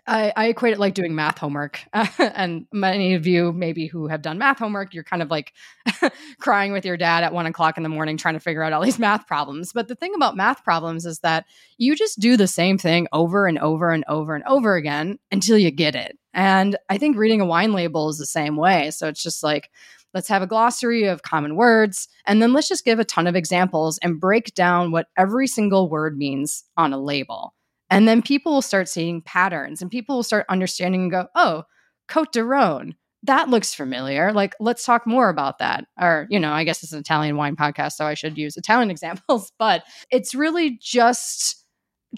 I, 0.08 0.32
I 0.38 0.46
equate 0.48 0.72
it 0.72 0.80
like 0.80 0.93
doing 0.93 1.15
math 1.15 1.38
homework. 1.38 1.82
and 2.17 2.65
many 2.72 3.13
of 3.13 3.28
you, 3.28 3.52
maybe 3.52 3.88
who 3.88 4.08
have 4.08 4.22
done 4.22 4.38
math 4.38 4.60
homework, 4.60 4.93
you're 4.93 5.04
kind 5.04 5.22
of 5.22 5.30
like 5.30 5.54
crying 6.39 6.72
with 6.72 6.86
your 6.86 6.96
dad 6.96 7.26
at 7.26 7.34
one 7.34 7.46
o'clock 7.46 7.76
in 7.76 7.84
the 7.84 7.89
morning 7.89 8.15
trying 8.15 8.36
to 8.36 8.39
figure 8.39 8.63
out 8.63 8.72
all 8.72 8.82
these 8.82 9.00
math 9.08 9.28
problems. 9.28 9.74
But 9.74 9.89
the 9.89 9.96
thing 9.96 10.13
about 10.15 10.38
math 10.38 10.63
problems 10.63 11.06
is 11.06 11.20
that 11.20 11.46
you 11.78 11.93
just 11.96 12.20
do 12.20 12.38
the 12.38 12.48
same 12.48 12.78
thing 12.78 13.08
over 13.12 13.48
and 13.48 13.60
over 13.60 13.91
and 13.91 14.06
over 14.08 14.34
and 14.34 14.46
over 14.46 14.76
again 14.76 15.20
until 15.32 15.58
you 15.58 15.72
get 15.72 15.96
it. 15.96 16.17
And 16.34 16.78
I 16.88 16.98
think 16.98 17.17
reading 17.17 17.41
a 17.41 17.46
wine 17.46 17.74
label 17.74 18.10
is 18.10 18.17
the 18.17 18.26
same 18.26 18.56
way. 18.56 18.91
So 18.91 19.08
it's 19.08 19.22
just 19.22 19.43
like, 19.43 19.70
Let's 20.13 20.30
have 20.30 20.41
a 20.41 20.48
glossary 20.48 21.04
of 21.04 21.22
common 21.22 21.56
words, 21.56 22.08
and 22.26 22.41
then 22.41 22.54
let's 22.54 22.70
just 22.70 22.86
give 22.86 22.98
a 22.98 23.06
ton 23.06 23.28
of 23.28 23.36
examples 23.36 24.00
and 24.00 24.20
break 24.20 24.56
down 24.56 24.91
what 24.91 25.08
every 25.17 25.48
single 25.48 25.89
word 25.89 26.17
means 26.17 26.63
on 26.78 26.93
a 26.93 26.98
label. 26.98 27.54
And 27.89 28.08
then 28.08 28.21
people 28.21 28.54
will 28.54 28.62
start 28.62 28.89
seeing 28.89 29.21
patterns 29.21 29.82
and 29.82 29.89
people 29.89 30.17
will 30.17 30.23
start 30.23 30.45
understanding 30.50 31.04
and 31.04 31.12
go, 31.12 31.28
oh, 31.36 31.63
Cote 32.08 32.34
de 32.34 32.43
Rhone, 32.43 32.95
that 33.23 33.50
looks 33.50 33.73
familiar. 33.73 34.32
Like, 34.34 34.56
let's 34.60 34.86
talk 34.86 35.06
more 35.08 35.30
about 35.30 35.60
that. 35.60 35.86
Or, 36.00 36.28
you 36.30 36.39
know, 36.39 36.52
I 36.52 36.63
guess 36.63 36.84
it's 36.84 36.93
an 36.93 37.00
Italian 37.00 37.38
wine 37.38 37.56
podcast, 37.56 37.93
so 37.93 38.06
I 38.06 38.13
should 38.13 38.38
use 38.38 38.58
Italian 38.58 38.91
examples, 38.91 39.52
but 39.58 39.84
it's 40.12 40.36
really 40.36 40.78
just 40.82 41.63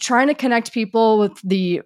trying 0.00 0.28
to 0.28 0.34
connect 0.34 0.72
people 0.72 1.18
with 1.18 1.40
the 1.42 1.82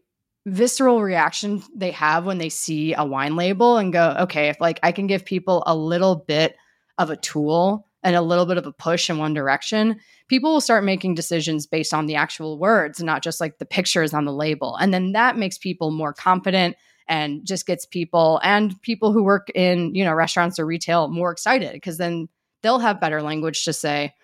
visceral 0.47 1.01
reaction 1.01 1.63
they 1.75 1.91
have 1.91 2.27
when 2.27 2.37
they 2.39 2.51
see 2.51 2.93
a 2.95 3.05
wine 3.05 3.35
label 3.35 3.79
and 3.79 3.93
go, 3.93 4.15
okay, 4.21 4.49
if 4.49 4.61
like 4.61 4.79
I 4.83 4.93
can 4.93 5.07
give 5.07 5.25
people 5.25 5.63
a 5.67 5.75
little 5.75 6.17
bit 6.17 6.55
of 6.99 7.11
a 7.11 7.17
tool 7.17 7.89
and 8.05 8.15
a 8.15 8.23
little 8.23 8.47
bit 8.47 8.59
of 8.59 8.67
a 8.67 8.73
push 8.73 9.11
in 9.11 9.19
one 9.19 9.35
direction, 9.35 9.99
people 10.29 10.53
will 10.53 10.61
start 10.61 10.85
making 10.85 11.15
decisions 11.15 11.67
based 11.67 11.95
on 11.95 12.07
the 12.07 12.15
actual 12.15 12.59
words 12.59 13.01
and 13.01 13.07
not 13.07 13.23
just 13.23 13.41
like 13.41 13.59
the 13.59 13.67
pictures 13.67 14.15
on 14.15 14.27
the 14.27 14.33
label. 14.33 14.77
And 14.77 14.93
then 14.93 15.13
that 15.13 15.39
makes 15.39 15.59
people 15.59 15.91
more 15.91 16.13
confident 16.13 16.77
and 17.09 17.45
just 17.47 17.67
gets 17.67 17.87
people 17.87 18.41
and 18.45 18.81
people 18.83 19.13
who 19.13 19.25
work 19.25 19.51
in, 19.55 19.95
you 19.95 20.05
know, 20.05 20.13
restaurants 20.13 20.59
or 20.59 20.67
retail 20.67 21.09
more 21.09 21.33
excited 21.33 21.73
because 21.73 21.99
then 21.99 22.29
they'll 22.63 22.79
have 22.79 23.01
better 23.01 23.23
language 23.23 23.65
to 23.65 23.73
say, 23.73 24.15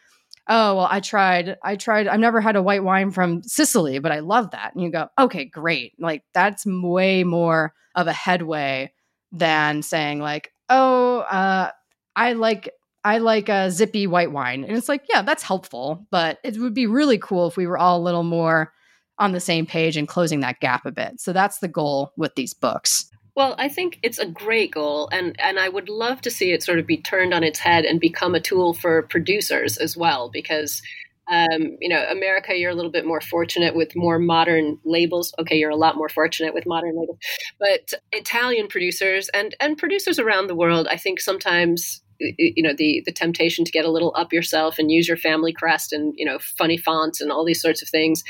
oh 0.49 0.75
well 0.75 0.89
i 0.91 1.01
tried 1.01 1.57
i 1.63 1.77
tried 1.77 2.09
i've 2.09 2.19
never 2.19 2.41
had 2.41 2.57
a 2.57 2.63
white 2.63 2.83
wine 2.83 3.11
from 3.11 3.43
sicily 3.43 3.99
but 3.99 4.11
i 4.11 4.21
love 4.21 4.51
that 4.51 4.75
and 4.75 4.83
you 4.83 4.91
go 4.91 5.07
okay 5.19 5.45
great 5.45 5.93
like 5.99 6.25
that's 6.33 6.65
way 6.67 7.25
more 7.25 7.75
of 7.95 8.07
a 8.07 8.13
headway 8.13 8.91
than 9.33 9.83
saying 9.83 10.19
like 10.19 10.53
oh 10.71 11.19
uh, 11.19 11.71
i 12.17 12.33
like 12.33 12.71
i 13.05 13.19
like 13.19 13.49
a 13.49 13.71
zippy 13.71 14.07
white 14.07 14.33
wine 14.33 14.65
and 14.65 14.77
it's 14.77 14.89
like 14.89 15.05
yeah 15.13 15.23
that's 15.23 15.43
helpful 15.43 16.07
but 16.11 16.39
it 16.45 16.57
would 16.59 16.75
be 16.75 16.87
really 16.87 17.19
cool 17.19 17.47
if 17.47 17.57
we 17.57 17.67
were 17.67 17.79
all 17.79 18.01
a 18.01 18.03
little 18.03 18.23
more 18.23 18.73
on 19.19 19.33
the 19.33 19.41
same 19.41 19.67
page 19.67 19.97
and 19.97 20.09
closing 20.09 20.41
that 20.41 20.61
gap 20.61 20.87
a 20.87 20.93
bit 20.93 21.21
so 21.21 21.33
that's 21.33 21.59
the 21.59 21.69
goal 21.69 22.13
with 22.17 22.35
these 22.35 22.55
books 22.55 23.11
well, 23.37 23.55
I 23.59 23.69
think 23.69 24.01
it's 24.03 24.19
a 24.19 24.27
great 24.27 24.73
goal, 24.73 25.09
and, 25.13 25.39
and 25.41 25.59
I 25.59 25.69
would 25.69 25.89
love 25.89 26.21
to 26.23 26.31
see 26.31 26.53
it 26.53 26.63
sort 26.63 26.79
of 26.79 26.87
be 26.87 26.97
turned 26.97 27.33
on 27.33 27.45
its 27.45 27.61
head 27.61 27.85
and 27.85 28.01
become 28.01 28.35
a 28.35 28.41
tool 28.41 28.75
for 28.75 29.03
producers 29.03 29.77
as 29.79 29.97
well, 29.97 30.29
because 30.29 30.83
um, 31.31 31.77
you 31.81 31.89
know, 31.89 32.05
America, 32.11 32.57
you're 32.57 32.73
a 32.73 32.75
little 32.75 32.91
bit 32.91 33.07
more 33.07 33.21
fortunate 33.21 33.77
with 33.77 33.95
more 33.95 34.19
modern 34.19 34.79
labels. 34.85 35.33
Okay, 35.39 35.57
you're 35.57 35.71
a 35.71 35.77
lot 35.77 35.97
more 35.97 36.09
fortunate 36.09 36.53
with 36.53 36.67
modern 36.67 36.99
labels, 36.99 37.19
but 37.61 37.93
Italian 38.11 38.67
producers 38.67 39.29
and 39.33 39.55
and 39.61 39.79
producers 39.79 40.19
around 40.19 40.49
the 40.49 40.57
world, 40.57 40.89
I 40.91 40.97
think 40.97 41.21
sometimes 41.21 42.03
you 42.21 42.63
know 42.63 42.75
the 42.77 43.03
the 43.07 43.13
temptation 43.13 43.65
to 43.65 43.73
get 43.73 43.85
a 43.85 43.91
little 43.91 44.13
up 44.17 44.33
yourself 44.33 44.79
and 44.79 44.91
use 44.91 45.09
your 45.09 45.17
family 45.17 45.53
crest 45.53 45.93
and 45.93 46.15
you 46.17 46.25
know 46.25 46.39
funny 46.39 46.77
fonts 46.77 47.21
and 47.21 47.33
all 47.33 47.45
these 47.45 47.63
sorts 47.63 47.83
of 47.83 47.89
things. 47.89 48.23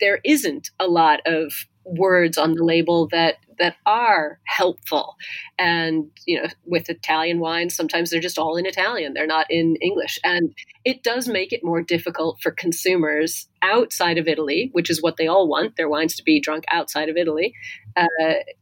There 0.00 0.20
isn't 0.24 0.70
a 0.80 0.86
lot 0.86 1.20
of 1.26 1.52
words 1.84 2.38
on 2.38 2.54
the 2.54 2.64
label 2.64 3.08
that 3.08 3.36
that 3.58 3.76
are 3.86 4.40
helpful. 4.46 5.16
And 5.58 6.10
you 6.26 6.40
know 6.40 6.48
with 6.64 6.88
italian 6.88 7.38
wines 7.38 7.76
sometimes 7.76 8.10
they're 8.10 8.20
just 8.20 8.38
all 8.38 8.56
in 8.56 8.66
italian. 8.66 9.14
They're 9.14 9.26
not 9.26 9.50
in 9.50 9.76
english. 9.76 10.18
And 10.24 10.54
it 10.84 11.02
does 11.02 11.28
make 11.28 11.52
it 11.52 11.62
more 11.62 11.82
difficult 11.82 12.40
for 12.42 12.50
consumers 12.50 13.48
outside 13.62 14.18
of 14.18 14.28
italy 14.28 14.68
which 14.72 14.90
is 14.90 15.02
what 15.02 15.16
they 15.16 15.26
all 15.26 15.48
want 15.48 15.76
their 15.76 15.88
wines 15.88 16.16
to 16.16 16.22
be 16.22 16.38
drunk 16.38 16.64
outside 16.70 17.08
of 17.08 17.16
italy 17.16 17.54
uh, 17.96 18.06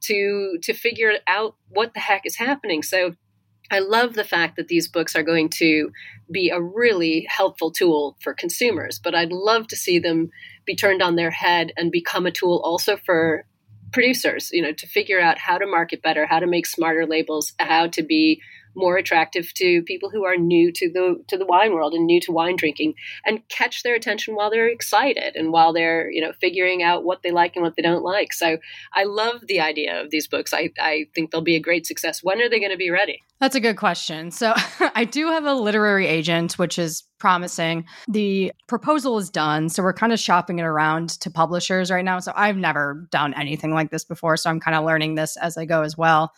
to 0.00 0.58
to 0.62 0.72
figure 0.72 1.14
out 1.26 1.56
what 1.74 1.94
the 1.94 2.00
heck 2.00 2.26
is 2.26 2.36
happening. 2.36 2.82
So 2.82 3.14
I 3.70 3.78
love 3.78 4.14
the 4.14 4.24
fact 4.24 4.56
that 4.56 4.68
these 4.68 4.88
books 4.88 5.16
are 5.16 5.22
going 5.22 5.48
to 5.50 5.92
be 6.30 6.50
a 6.50 6.60
really 6.60 7.26
helpful 7.28 7.70
tool 7.70 8.16
for 8.20 8.34
consumers, 8.34 8.98
but 8.98 9.14
I'd 9.14 9.32
love 9.32 9.66
to 9.68 9.76
see 9.76 9.98
them 9.98 10.30
be 10.66 10.76
turned 10.76 11.02
on 11.02 11.16
their 11.16 11.30
head 11.30 11.72
and 11.76 11.90
become 11.90 12.26
a 12.26 12.30
tool 12.30 12.60
also 12.64 12.96
for 12.96 13.46
producers, 13.92 14.50
you 14.52 14.62
know, 14.62 14.72
to 14.72 14.86
figure 14.86 15.20
out 15.20 15.38
how 15.38 15.58
to 15.58 15.66
market 15.66 16.02
better, 16.02 16.26
how 16.26 16.38
to 16.38 16.46
make 16.46 16.66
smarter 16.66 17.06
labels, 17.06 17.52
how 17.58 17.86
to 17.88 18.02
be 18.02 18.40
more 18.74 18.96
attractive 18.96 19.52
to 19.54 19.82
people 19.82 20.10
who 20.10 20.24
are 20.24 20.36
new 20.36 20.72
to 20.72 20.90
the 20.90 21.22
to 21.28 21.36
the 21.36 21.46
wine 21.46 21.72
world 21.72 21.94
and 21.94 22.06
new 22.06 22.20
to 22.20 22.32
wine 22.32 22.56
drinking 22.56 22.94
and 23.24 23.46
catch 23.48 23.82
their 23.82 23.94
attention 23.94 24.34
while 24.34 24.50
they're 24.50 24.68
excited 24.68 25.36
and 25.36 25.52
while 25.52 25.72
they're 25.72 26.10
you 26.10 26.20
know 26.20 26.32
figuring 26.40 26.82
out 26.82 27.04
what 27.04 27.22
they 27.22 27.30
like 27.30 27.56
and 27.56 27.62
what 27.62 27.74
they 27.76 27.82
don't 27.82 28.04
like 28.04 28.32
so 28.32 28.58
i 28.94 29.04
love 29.04 29.46
the 29.46 29.60
idea 29.60 30.00
of 30.00 30.10
these 30.10 30.26
books 30.26 30.52
i, 30.52 30.70
I 30.80 31.06
think 31.14 31.30
they'll 31.30 31.40
be 31.40 31.56
a 31.56 31.60
great 31.60 31.86
success 31.86 32.22
when 32.22 32.40
are 32.40 32.48
they 32.48 32.60
going 32.60 32.72
to 32.72 32.76
be 32.76 32.90
ready 32.90 33.22
that's 33.42 33.56
a 33.56 33.60
good 33.60 33.76
question. 33.76 34.30
So, 34.30 34.54
I 34.94 35.04
do 35.04 35.26
have 35.26 35.44
a 35.44 35.52
literary 35.52 36.06
agent, 36.06 36.60
which 36.60 36.78
is 36.78 37.02
promising. 37.18 37.86
The 38.06 38.52
proposal 38.68 39.18
is 39.18 39.30
done. 39.30 39.68
So, 39.68 39.82
we're 39.82 39.92
kind 39.92 40.12
of 40.12 40.20
shopping 40.20 40.60
it 40.60 40.62
around 40.62 41.08
to 41.22 41.28
publishers 41.28 41.90
right 41.90 42.04
now. 42.04 42.20
So, 42.20 42.32
I've 42.36 42.56
never 42.56 43.08
done 43.10 43.34
anything 43.34 43.72
like 43.74 43.90
this 43.90 44.04
before. 44.04 44.36
So, 44.36 44.48
I'm 44.48 44.60
kind 44.60 44.76
of 44.76 44.84
learning 44.84 45.16
this 45.16 45.36
as 45.36 45.58
I 45.58 45.64
go 45.64 45.82
as 45.82 45.98
well. 45.98 46.32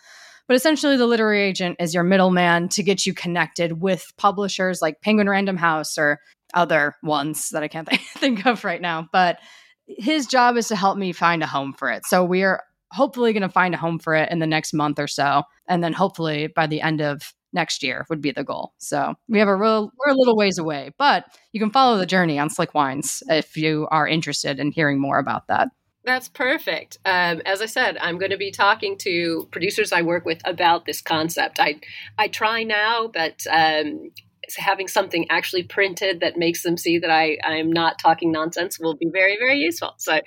But 0.46 0.56
essentially, 0.56 0.96
the 0.96 1.06
literary 1.06 1.42
agent 1.42 1.76
is 1.80 1.94
your 1.94 2.02
middleman 2.02 2.68
to 2.70 2.82
get 2.82 3.06
you 3.06 3.14
connected 3.14 3.80
with 3.80 4.12
publishers 4.16 4.82
like 4.82 5.00
Penguin 5.00 5.28
Random 5.28 5.56
House 5.56 5.96
or 5.96 6.20
other 6.52 6.94
ones 7.02 7.48
that 7.50 7.62
I 7.62 7.68
can't 7.68 7.88
think 8.16 8.46
of 8.46 8.64
right 8.64 8.80
now. 8.80 9.08
But 9.12 9.38
his 9.86 10.26
job 10.26 10.56
is 10.56 10.68
to 10.68 10.76
help 10.76 10.96
me 10.98 11.12
find 11.12 11.42
a 11.42 11.46
home 11.46 11.72
for 11.72 11.90
it. 11.90 12.04
So, 12.06 12.24
we 12.24 12.42
are 12.42 12.62
hopefully 12.94 13.32
going 13.32 13.42
to 13.42 13.48
find 13.48 13.74
a 13.74 13.78
home 13.78 13.98
for 13.98 14.14
it 14.14 14.30
in 14.30 14.38
the 14.38 14.46
next 14.46 14.72
month 14.72 14.98
or 14.98 15.08
so. 15.08 15.42
And 15.68 15.82
then 15.82 15.92
hopefully 15.92 16.46
by 16.46 16.68
the 16.68 16.80
end 16.80 17.00
of 17.00 17.34
next 17.52 17.82
year 17.82 18.06
would 18.08 18.20
be 18.20 18.30
the 18.30 18.44
goal. 18.44 18.72
So 18.78 19.14
we 19.28 19.38
have 19.38 19.48
a 19.48 19.56
real, 19.56 19.90
we're 19.98 20.12
a 20.12 20.16
little 20.16 20.36
ways 20.36 20.58
away, 20.58 20.90
but 20.96 21.24
you 21.52 21.60
can 21.60 21.70
follow 21.70 21.98
the 21.98 22.06
journey 22.06 22.38
on 22.38 22.50
Slik 22.50 22.74
Wines 22.74 23.22
if 23.28 23.56
you 23.56 23.88
are 23.90 24.06
interested 24.06 24.60
in 24.60 24.70
hearing 24.70 25.00
more 25.00 25.18
about 25.18 25.48
that. 25.48 25.68
That's 26.04 26.28
perfect. 26.28 26.98
Um, 27.06 27.40
as 27.46 27.62
I 27.62 27.66
said, 27.66 27.96
I'm 27.98 28.18
going 28.18 28.30
to 28.30 28.36
be 28.36 28.50
talking 28.50 28.98
to 28.98 29.48
producers 29.50 29.90
I 29.90 30.02
work 30.02 30.26
with 30.26 30.40
about 30.44 30.84
this 30.84 31.00
concept. 31.00 31.58
I 31.58 31.80
I 32.18 32.28
try 32.28 32.62
now, 32.62 33.08
but 33.08 33.46
um, 33.50 34.10
having 34.56 34.86
something 34.86 35.26
actually 35.30 35.62
printed 35.62 36.20
that 36.20 36.36
makes 36.36 36.62
them 36.62 36.76
see 36.76 36.98
that 36.98 37.10
I 37.10 37.38
I'm 37.42 37.72
not 37.72 37.98
talking 37.98 38.30
nonsense 38.30 38.78
will 38.78 38.96
be 38.96 39.08
very 39.10 39.36
very 39.38 39.58
useful. 39.58 39.94
So 39.96 40.20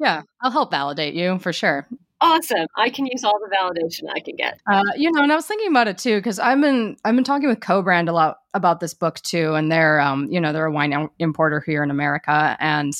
yeah, 0.00 0.22
I'll 0.42 0.50
help 0.50 0.72
validate 0.72 1.14
you 1.14 1.38
for 1.38 1.52
sure. 1.52 1.86
Awesome. 2.20 2.66
I 2.76 2.90
can 2.90 3.06
use 3.06 3.22
all 3.22 3.38
the 3.38 3.54
validation 3.54 4.10
I 4.10 4.18
can 4.18 4.34
get. 4.36 4.58
Uh, 4.70 4.82
you 4.96 5.12
know, 5.12 5.22
and 5.22 5.30
I 5.30 5.36
was 5.36 5.46
thinking 5.46 5.68
about 5.68 5.88
it 5.88 5.98
too 5.98 6.16
because 6.16 6.38
I've 6.38 6.60
been 6.60 6.96
I've 7.04 7.14
been 7.14 7.24
talking 7.24 7.48
with 7.48 7.60
Kobrand 7.60 8.08
a 8.08 8.12
lot 8.12 8.38
about 8.54 8.80
this 8.80 8.94
book 8.94 9.20
too, 9.20 9.54
and 9.54 9.70
they're 9.70 10.00
um 10.00 10.28
you 10.30 10.40
know 10.40 10.52
they're 10.52 10.66
a 10.66 10.72
wine 10.72 11.08
importer 11.20 11.60
here 11.60 11.84
in 11.84 11.90
America, 11.90 12.56
and 12.58 12.92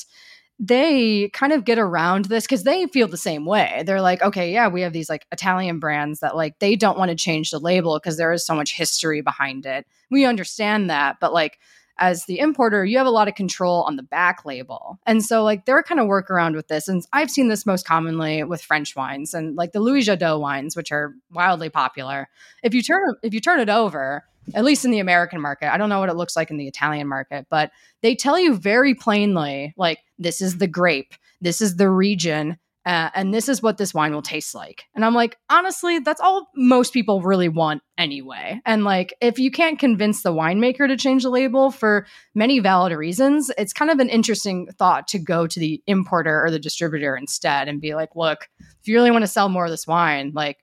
they 0.59 1.29
kind 1.29 1.51
of 1.51 1.65
get 1.65 1.77
around 1.77 2.25
this 2.25 2.45
because 2.45 2.63
they 2.63 2.85
feel 2.87 3.07
the 3.07 3.17
same 3.17 3.45
way. 3.45 3.83
They're 3.85 4.01
like, 4.01 4.21
okay, 4.21 4.53
yeah, 4.53 4.67
we 4.67 4.81
have 4.81 4.93
these 4.93 5.09
like 5.09 5.25
Italian 5.31 5.79
brands 5.79 6.21
that 6.21 6.35
like 6.35 6.59
they 6.59 6.75
don't 6.75 6.97
want 6.97 7.09
to 7.09 7.15
change 7.15 7.51
the 7.51 7.59
label 7.59 7.99
because 7.99 8.17
there 8.17 8.31
is 8.31 8.45
so 8.45 8.55
much 8.55 8.73
history 8.73 9.21
behind 9.21 9.65
it. 9.65 9.85
We 10.09 10.25
understand 10.25 10.89
that, 10.89 11.17
but 11.19 11.33
like 11.33 11.59
as 11.97 12.25
the 12.25 12.39
importer, 12.39 12.83
you 12.83 12.97
have 12.97 13.07
a 13.07 13.11
lot 13.11 13.27
of 13.27 13.35
control 13.35 13.83
on 13.83 13.95
the 13.95 14.03
back 14.03 14.45
label. 14.45 14.99
And 15.05 15.23
so, 15.23 15.43
like, 15.43 15.65
they're 15.65 15.83
kind 15.83 15.99
of 15.99 16.07
work 16.07 16.29
around 16.29 16.55
with 16.55 16.67
this. 16.67 16.87
And 16.87 17.05
I've 17.13 17.31
seen 17.31 17.47
this 17.47 17.65
most 17.65 17.87
commonly 17.87 18.43
with 18.43 18.61
French 18.61 18.95
wines 18.95 19.33
and 19.33 19.55
like 19.55 19.71
the 19.71 19.79
Louis 19.79 20.05
Jadot 20.05 20.39
wines, 20.39 20.75
which 20.75 20.91
are 20.91 21.15
wildly 21.31 21.69
popular. 21.69 22.27
If 22.63 22.73
you 22.73 22.81
turn 22.81 23.15
if 23.23 23.33
you 23.33 23.39
turn 23.39 23.61
it 23.61 23.69
over, 23.69 24.25
at 24.53 24.65
least 24.65 24.85
in 24.85 24.91
the 24.91 24.99
American 24.99 25.39
market, 25.39 25.73
I 25.73 25.77
don't 25.77 25.89
know 25.89 25.99
what 25.99 26.09
it 26.09 26.15
looks 26.15 26.35
like 26.35 26.51
in 26.51 26.57
the 26.57 26.67
Italian 26.67 27.07
market, 27.07 27.47
but 27.49 27.71
they 28.01 28.13
tell 28.15 28.37
you 28.37 28.55
very 28.55 28.93
plainly, 28.93 29.73
like, 29.77 29.99
this 30.17 30.41
is 30.41 30.57
the 30.57 30.67
grape, 30.67 31.13
this 31.41 31.61
is 31.61 31.75
the 31.77 31.89
region, 31.89 32.57
uh, 32.85 33.09
and 33.15 33.33
this 33.33 33.49
is 33.49 33.63
what 33.63 33.77
this 33.77 33.95
wine 33.95 34.13
will 34.13 34.21
taste 34.21 34.53
like. 34.53 34.83
And 34.93 35.03
I'm 35.03 35.15
like, 35.15 35.37
honestly, 35.49 35.99
that's 35.99 36.21
all 36.21 36.49
most 36.55 36.93
people 36.93 37.21
really 37.21 37.49
want 37.49 37.81
anyway. 37.97 38.61
And 38.63 38.83
like, 38.83 39.15
if 39.21 39.39
you 39.39 39.49
can't 39.49 39.79
convince 39.79 40.21
the 40.21 40.31
winemaker 40.31 40.87
to 40.87 40.95
change 40.95 41.23
the 41.23 41.31
label 41.31 41.71
for 41.71 42.05
many 42.35 42.59
valid 42.59 42.93
reasons, 42.93 43.51
it's 43.57 43.73
kind 43.73 43.89
of 43.89 43.97
an 43.99 44.09
interesting 44.09 44.67
thought 44.77 45.07
to 45.09 45.19
go 45.19 45.47
to 45.47 45.59
the 45.59 45.81
importer 45.87 46.43
or 46.45 46.51
the 46.51 46.59
distributor 46.59 47.17
instead 47.17 47.67
and 47.67 47.81
be 47.81 47.95
like, 47.95 48.15
look, 48.15 48.49
if 48.59 48.87
you 48.87 48.93
really 48.93 49.11
want 49.11 49.23
to 49.23 49.27
sell 49.27 49.49
more 49.49 49.65
of 49.65 49.71
this 49.71 49.87
wine, 49.87 50.31
like, 50.35 50.59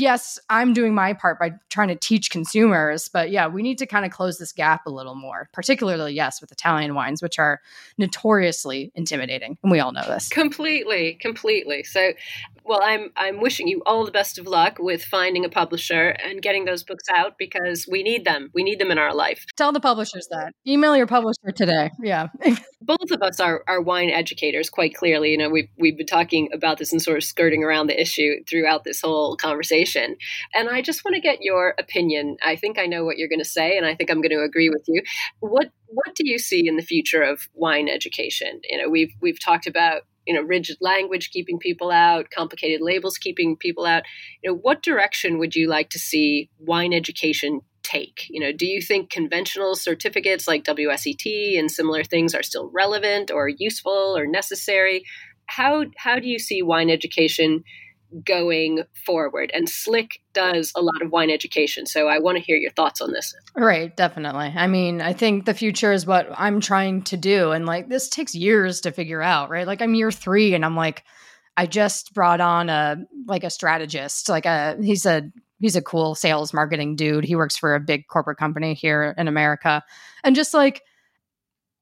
yes, 0.00 0.38
I'm 0.48 0.72
doing 0.72 0.94
my 0.94 1.12
part 1.12 1.38
by 1.38 1.52
trying 1.70 1.88
to 1.88 1.96
teach 1.96 2.30
consumers, 2.30 3.08
but 3.08 3.30
yeah, 3.30 3.46
we 3.46 3.62
need 3.62 3.78
to 3.78 3.86
kind 3.86 4.04
of 4.04 4.12
close 4.12 4.38
this 4.38 4.52
gap 4.52 4.86
a 4.86 4.90
little 4.90 5.14
more, 5.14 5.48
particularly, 5.52 6.14
yes, 6.14 6.40
with 6.40 6.52
Italian 6.52 6.94
wines, 6.94 7.22
which 7.22 7.38
are 7.38 7.60
notoriously 7.98 8.92
intimidating. 8.94 9.58
And 9.62 9.72
we 9.72 9.80
all 9.80 9.92
know 9.92 10.04
this. 10.06 10.28
Completely, 10.28 11.18
completely. 11.20 11.82
So, 11.82 12.12
well, 12.64 12.80
I'm 12.82 13.10
I'm 13.16 13.40
wishing 13.40 13.66
you 13.66 13.82
all 13.86 14.04
the 14.04 14.12
best 14.12 14.38
of 14.38 14.46
luck 14.46 14.76
with 14.78 15.02
finding 15.02 15.44
a 15.44 15.48
publisher 15.48 16.10
and 16.24 16.42
getting 16.42 16.64
those 16.64 16.84
books 16.84 17.04
out 17.14 17.38
because 17.38 17.86
we 17.90 18.02
need 18.02 18.24
them. 18.24 18.50
We 18.54 18.62
need 18.62 18.78
them 18.78 18.90
in 18.90 18.98
our 18.98 19.14
life. 19.14 19.44
Tell 19.56 19.72
the 19.72 19.80
publishers 19.80 20.28
that. 20.30 20.52
Email 20.66 20.96
your 20.96 21.06
publisher 21.06 21.50
today. 21.54 21.90
Yeah. 22.00 22.28
Both 22.80 23.10
of 23.10 23.22
us 23.22 23.40
are, 23.40 23.64
are 23.66 23.80
wine 23.80 24.10
educators, 24.10 24.70
quite 24.70 24.94
clearly. 24.94 25.32
You 25.32 25.38
know, 25.38 25.48
we've 25.48 25.68
we've 25.78 25.96
been 25.96 26.06
talking 26.06 26.50
about 26.52 26.78
this 26.78 26.92
and 26.92 27.02
sort 27.02 27.16
of 27.16 27.24
skirting 27.24 27.64
around 27.64 27.86
the 27.86 28.00
issue 28.00 28.44
throughout 28.48 28.84
this 28.84 29.00
whole 29.00 29.36
conversation 29.36 29.87
conversation. 29.88 30.16
And 30.54 30.68
I 30.68 30.82
just 30.82 31.04
want 31.04 31.14
to 31.14 31.20
get 31.20 31.42
your 31.42 31.74
opinion. 31.78 32.36
I 32.44 32.56
think 32.56 32.78
I 32.78 32.86
know 32.86 33.04
what 33.04 33.18
you're 33.18 33.28
going 33.28 33.38
to 33.40 33.44
say, 33.44 33.76
and 33.76 33.86
I 33.86 33.94
think 33.94 34.10
I'm 34.10 34.20
going 34.20 34.36
to 34.36 34.44
agree 34.44 34.70
with 34.70 34.84
you. 34.86 35.02
What 35.40 35.70
what 35.86 36.14
do 36.14 36.28
you 36.28 36.38
see 36.38 36.68
in 36.68 36.76
the 36.76 36.82
future 36.82 37.22
of 37.22 37.48
wine 37.54 37.88
education? 37.88 38.60
You 38.68 38.82
know, 38.82 38.88
we've 38.88 39.12
we've 39.20 39.40
talked 39.40 39.66
about 39.66 40.02
you 40.26 40.34
know 40.34 40.42
rigid 40.42 40.76
language 40.80 41.30
keeping 41.30 41.58
people 41.58 41.90
out 41.90 42.26
complicated 42.30 42.82
labels 42.82 43.16
keeping 43.16 43.56
people 43.56 43.86
out 43.86 44.02
you 44.42 44.50
know 44.50 44.58
what 44.58 44.82
direction 44.82 45.38
would 45.38 45.56
you 45.56 45.66
like 45.66 45.88
to 45.88 45.98
see 45.98 46.50
wine 46.58 46.92
education 46.92 47.62
take 47.82 48.26
you 48.28 48.38
know 48.38 48.52
do 48.52 48.66
you 48.66 48.82
think 48.82 49.08
conventional 49.08 49.74
certificates 49.74 50.46
like 50.46 50.64
WSET 50.64 51.58
and 51.58 51.70
similar 51.70 52.04
things 52.04 52.34
are 52.34 52.42
still 52.42 52.70
relevant 52.74 53.30
or 53.30 53.48
useful 53.48 54.14
or 54.18 54.26
necessary 54.26 55.02
how 55.46 55.86
how 55.96 56.18
do 56.18 56.28
you 56.28 56.38
see 56.38 56.60
wine 56.60 56.90
education 56.90 57.64
going 58.24 58.84
forward. 59.06 59.50
And 59.54 59.66
Slik 59.66 60.20
does 60.32 60.72
a 60.74 60.82
lot 60.82 61.02
of 61.02 61.10
wine 61.10 61.30
education. 61.30 61.86
So 61.86 62.08
I 62.08 62.18
want 62.18 62.38
to 62.38 62.42
hear 62.42 62.56
your 62.56 62.70
thoughts 62.70 63.00
on 63.00 63.12
this. 63.12 63.34
Right, 63.54 63.94
definitely. 63.96 64.52
I 64.56 64.66
mean, 64.66 65.00
I 65.00 65.12
think 65.12 65.44
the 65.44 65.54
future 65.54 65.92
is 65.92 66.06
what 66.06 66.28
I'm 66.34 66.60
trying 66.60 67.02
to 67.04 67.16
do. 67.16 67.52
And 67.52 67.66
like 67.66 67.88
this 67.88 68.08
takes 68.08 68.34
years 68.34 68.80
to 68.82 68.92
figure 68.92 69.22
out, 69.22 69.50
right? 69.50 69.66
Like 69.66 69.82
I'm 69.82 69.94
year 69.94 70.10
three 70.10 70.54
and 70.54 70.64
I'm 70.64 70.76
like, 70.76 71.04
I 71.56 71.66
just 71.66 72.14
brought 72.14 72.40
on 72.40 72.68
a 72.68 72.98
like 73.26 73.44
a 73.44 73.50
strategist, 73.50 74.28
like 74.28 74.46
a 74.46 74.76
he's 74.80 75.04
a 75.04 75.30
he's 75.60 75.76
a 75.76 75.82
cool 75.82 76.14
sales 76.14 76.54
marketing 76.54 76.96
dude. 76.96 77.24
He 77.24 77.36
works 77.36 77.56
for 77.56 77.74
a 77.74 77.80
big 77.80 78.06
corporate 78.06 78.38
company 78.38 78.74
here 78.74 79.14
in 79.18 79.28
America. 79.28 79.82
And 80.22 80.36
just 80.36 80.54
like 80.54 80.82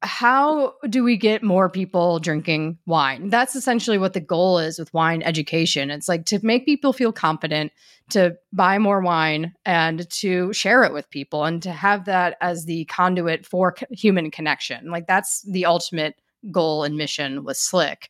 how 0.02 0.74
do 0.88 1.02
we 1.02 1.16
get 1.16 1.42
more 1.42 1.70
people 1.70 2.18
drinking 2.18 2.78
wine? 2.86 3.30
That's 3.30 3.56
essentially 3.56 3.98
what 3.98 4.12
the 4.12 4.20
goal 4.20 4.58
is 4.58 4.78
with 4.78 4.92
wine 4.92 5.22
education. 5.22 5.90
It's 5.90 6.08
like 6.08 6.26
to 6.26 6.44
make 6.44 6.66
people 6.66 6.92
feel 6.92 7.12
confident 7.12 7.72
to 8.10 8.36
buy 8.52 8.78
more 8.78 9.00
wine 9.00 9.54
and 9.64 10.08
to 10.10 10.52
share 10.52 10.84
it 10.84 10.92
with 10.92 11.10
people 11.10 11.44
and 11.44 11.62
to 11.62 11.72
have 11.72 12.04
that 12.04 12.36
as 12.40 12.66
the 12.66 12.84
conduit 12.86 13.46
for 13.46 13.74
human 13.90 14.30
connection. 14.30 14.90
Like 14.90 15.06
that's 15.06 15.42
the 15.42 15.66
ultimate 15.66 16.14
goal 16.50 16.84
and 16.84 16.96
mission 16.96 17.42
with 17.42 17.56
Slik. 17.56 18.08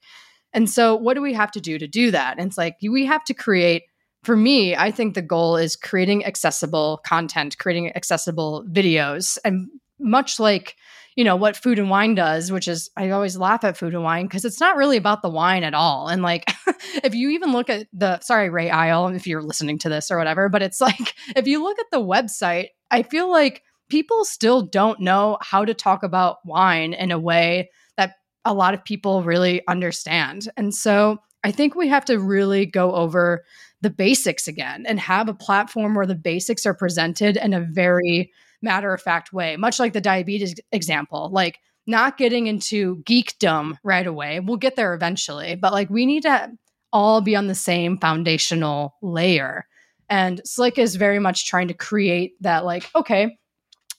And 0.53 0.69
so, 0.69 0.97
what 0.97 1.15
do 1.15 1.23
we 1.23 1.35
have 1.35 1.51
to 1.53 1.61
do 1.61 1.79
to 1.79 1.87
do 1.87 2.11
that? 2.11 2.39
And 2.39 2.49
it's 2.49 2.59
like 2.59 2.77
we 2.83 3.07
have 3.07 3.25
to 3.25 3.35
create. 3.35 3.85
For 4.23 4.37
me, 4.37 4.75
I 4.75 4.91
think 4.91 5.15
the 5.15 5.23
goal 5.23 5.57
is 5.57 5.77
creating 5.77 6.27
accessible 6.27 7.01
content, 7.07 7.59
creating 7.59 7.95
accessible 7.95 8.65
videos, 8.69 9.39
and 9.45 9.69
much 10.01 10.41
like 10.41 10.75
you 11.17 11.25
know 11.25 11.35
what 11.35 11.57
food 11.57 11.79
and 11.79 11.91
wine 11.91 12.15
does 12.15 12.53
which 12.53 12.69
is 12.69 12.91
i 12.97 13.11
always 13.11 13.37
laugh 13.37 13.65
at 13.65 13.77
food 13.77 13.95
and 13.95 14.05
wine 14.05 14.27
because 14.27 14.45
it's 14.45 14.61
not 14.61 14.77
really 14.77 14.99
about 14.99 15.23
the 15.23 15.31
wine 15.31 15.65
at 15.65 15.75
all. 15.75 16.09
And 16.09 16.23
like 16.23 16.45
if 17.03 17.15
you 17.15 17.31
even 17.31 17.53
look 17.53 17.69
at 17.69 17.89
the 17.93 18.21
sorry 18.21 18.51
ray 18.51 18.71
isle 18.71 19.09
if 19.09 19.27
you're 19.27 19.43
listening 19.43 19.79
to 19.81 19.89
this 19.89 20.11
or 20.11 20.19
whatever 20.19 20.49
but 20.49 20.63
it's 20.63 20.81
like 20.89 21.15
if 21.35 21.47
you 21.47 21.63
look 21.63 21.79
at 21.81 21.87
the 21.91 22.01
website 22.01 22.69
i 22.91 23.03
feel 23.03 23.31
like 23.31 23.63
people 23.89 24.25
still 24.25 24.63
don't 24.63 25.01
know 25.01 25.39
how 25.41 25.65
to 25.65 25.75
talk 25.75 26.03
about 26.03 26.39
wine 26.45 26.93
in 26.93 27.11
a 27.11 27.19
way 27.19 27.71
that 27.97 28.15
a 28.45 28.53
lot 28.53 28.75
of 28.75 28.85
people 28.85 29.23
really 29.23 29.63
understand. 29.67 30.49
And 30.57 30.75
so 30.75 31.19
i 31.43 31.51
think 31.51 31.75
we 31.75 31.89
have 31.89 32.05
to 32.05 32.19
really 32.19 32.67
go 32.67 32.93
over 32.93 33.45
the 33.83 33.91
basics 33.91 34.49
again 34.49 34.85
and 34.87 34.99
have 34.99 35.29
a 35.29 35.35
platform 35.35 35.95
where 35.95 36.07
the 36.07 36.15
basics 36.15 36.67
are 36.67 36.75
presented 36.75 37.37
in 37.37 37.53
a 37.53 37.61
very 37.61 38.33
matter 38.63 38.93
of 38.93 39.03
fact 39.03 39.33
way, 39.33 39.57
much 39.57 39.79
like 39.79 39.93
the 39.93 40.01
diabetes 40.01 40.55
example. 40.73 41.31
Like, 41.33 41.59
not 41.87 42.19
getting 42.19 42.49
into 42.49 43.03
geekdom 43.05 43.79
right 43.85 44.07
away. 44.07 44.41
We'll 44.41 44.57
get 44.57 44.75
there 44.75 44.93
eventually, 44.93 45.55
but 45.55 45.73
like, 45.73 45.89
we 45.89 46.05
need 46.05 46.25
to 46.25 46.51
all 46.93 47.21
be 47.21 47.37
on 47.37 47.47
the 47.47 47.55
same 47.55 47.99
foundational 47.99 48.95
layer. 49.03 49.67
And 50.09 50.41
Slik 50.45 50.79
is 50.79 50.97
very 50.97 51.21
much 51.21 51.47
trying 51.47 51.69
to 51.69 51.75
create 51.75 52.33
that, 52.41 52.65
like, 52.65 52.91
okay, 52.97 53.39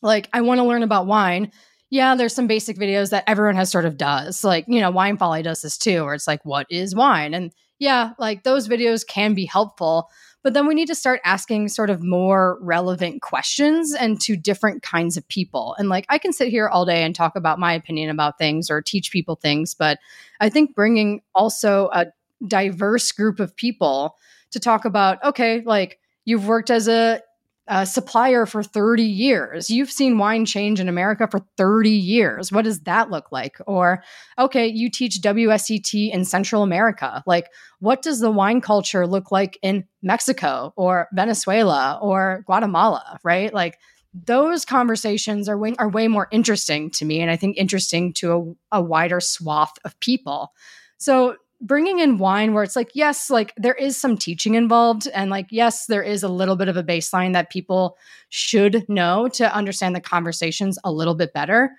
like, 0.02 0.30
I 0.34 0.42
want 0.42 0.60
to 0.60 0.66
learn 0.66 0.84
about 0.84 1.08
wine. 1.08 1.52
Yeah, 1.90 2.16
there's 2.16 2.36
some 2.36 2.48
basic 2.48 2.78
videos 2.78 3.12
that 3.12 3.24
everyone 3.26 3.56
has 3.56 3.72
sort 3.72 3.86
of 3.86 3.98
does. 3.98 4.44
Like, 4.44 4.66
you 4.68 4.82
know, 4.82 4.92
Wine 4.92 5.18
Folly 5.18 5.42
does 5.42 5.62
this 5.62 5.78
too, 5.78 6.04
where 6.04 6.14
it's 6.14 6.28
like, 6.28 6.44
what 6.44 6.68
is 6.70 6.94
wine? 6.94 7.34
And 7.34 7.54
yeah, 7.80 8.12
like 8.20 8.44
those 8.44 8.68
videos 8.68 9.08
can 9.08 9.34
be 9.34 9.46
helpful. 9.46 10.10
But 10.48 10.54
then 10.54 10.66
we 10.66 10.76
need 10.76 10.88
to 10.88 10.96
start 10.96 11.20
asking 11.26 11.68
sort 11.68 11.90
of 11.90 12.02
more 12.02 12.58
relevant 12.62 13.22
questions 13.22 13.94
and 13.94 14.18
to 14.22 14.38
different 14.38 14.82
kinds 14.82 15.18
of 15.18 15.28
people. 15.28 15.76
And 15.78 15.90
like 15.90 16.06
I 16.08 16.20
can 16.20 16.32
sit 16.32 16.48
here 16.48 16.70
all 16.70 16.86
day 16.86 17.04
and 17.04 17.14
talk 17.14 17.36
about 17.36 17.60
my 17.60 17.74
opinion 17.74 18.10
about 18.10 18.38
things 18.38 18.70
or 18.70 18.82
teach 18.82 19.12
people 19.12 19.36
things, 19.36 19.74
but 19.74 20.00
I 20.40 20.48
think 20.48 20.74
bringing 20.74 21.20
also 21.36 21.90
a 21.92 22.06
diverse 22.48 23.12
group 23.12 23.42
of 23.42 23.58
people 23.58 24.16
to 24.52 24.60
talk 24.62 24.86
about, 24.86 25.22
okay, 25.22 25.64
like 25.66 26.00
you've 26.24 26.48
worked 26.48 26.70
as 26.70 26.88
a 26.88 27.20
a 27.68 27.86
supplier 27.86 28.46
for 28.46 28.64
30 28.64 29.04
years. 29.04 29.70
You've 29.70 29.92
seen 29.92 30.18
wine 30.18 30.46
change 30.46 30.80
in 30.80 30.88
America 30.88 31.28
for 31.30 31.42
30 31.58 31.90
years. 31.90 32.52
What 32.52 32.64
does 32.64 32.82
that 32.82 33.12
look 33.12 33.32
like? 33.32 33.58
Or, 33.68 34.04
okay, 34.40 34.68
you 34.68 34.90
teach 34.90 35.20
WSET 35.22 36.12
in 36.12 36.26
Central 36.26 36.64
America. 36.64 37.24
Like, 37.26 37.50
what 37.80 38.02
does 38.02 38.20
the 38.20 38.32
wine 38.32 38.62
culture 38.62 39.06
look 39.06 39.32
like 39.32 39.60
in 39.62 39.86
Mexico 40.02 40.74
or 40.76 41.08
Venezuela 41.14 42.00
or 42.02 42.44
Guatemala, 42.46 43.20
right? 43.24 43.54
Like, 43.54 43.78
those 44.14 44.66
conversations 44.66 45.48
are 45.50 45.58
way, 45.58 45.76
are 45.78 45.90
way 45.90 46.08
more 46.08 46.28
interesting 46.32 46.90
to 46.92 47.06
me 47.06 47.22
and 47.22 47.30
I 47.30 47.36
think 47.36 47.58
interesting 47.58 48.14
to 48.14 48.58
a, 48.72 48.78
a 48.80 48.82
wider 48.82 49.20
swath 49.20 49.74
of 49.84 50.00
people. 50.00 50.54
So 50.98 51.36
bringing 51.62 52.00
in 52.00 52.18
wine 52.18 52.54
where 52.54 52.64
it's 52.64 52.76
like 52.76 52.92
yes 52.94 53.30
like 53.30 53.54
there 53.58 53.74
is 53.74 53.98
some 53.98 54.18
teaching 54.18 54.56
involved 54.56 55.08
and 55.14 55.32
like 55.32 55.48
yes 55.50 55.88
there 55.88 56.04
is 56.04 56.22
a 56.22 56.30
little 56.30 56.56
bit 56.56 56.68
of 56.68 56.78
a 56.78 56.84
baseline 56.84 57.34
that 57.34 57.50
people 57.50 57.98
should 58.30 58.88
know 58.88 59.28
to 59.28 59.54
understand 59.56 59.96
the 59.96 60.02
conversations 60.02 60.78
a 60.84 60.92
little 60.92 61.16
bit 61.16 61.34
better 61.34 61.72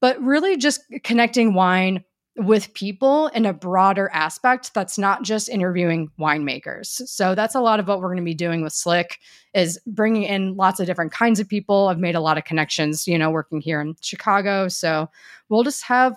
but 0.00 0.20
really 0.22 0.56
just 0.56 0.80
connecting 1.04 1.54
wine 1.54 2.02
with 2.38 2.72
people 2.74 3.28
in 3.28 3.46
a 3.46 3.52
broader 3.52 4.10
aspect 4.12 4.74
that's 4.74 4.98
not 4.98 5.22
just 5.22 5.48
interviewing 5.48 6.10
winemakers. 6.20 6.86
So 7.08 7.34
that's 7.34 7.54
a 7.54 7.60
lot 7.60 7.80
of 7.80 7.88
what 7.88 8.00
we're 8.00 8.08
going 8.08 8.18
to 8.18 8.22
be 8.22 8.34
doing 8.34 8.62
with 8.62 8.74
Slik 8.74 9.12
is 9.54 9.80
bringing 9.86 10.24
in 10.24 10.54
lots 10.54 10.78
of 10.78 10.86
different 10.86 11.12
kinds 11.12 11.40
of 11.40 11.48
people. 11.48 11.88
I've 11.88 11.98
made 11.98 12.14
a 12.14 12.20
lot 12.20 12.36
of 12.36 12.44
connections 12.44 13.06
you 13.08 13.18
know 13.18 13.30
working 13.30 13.60
here 13.60 13.80
in 13.80 13.96
chicago. 14.02 14.68
So 14.68 15.08
we'll 15.48 15.62
just 15.62 15.84
have 15.84 16.16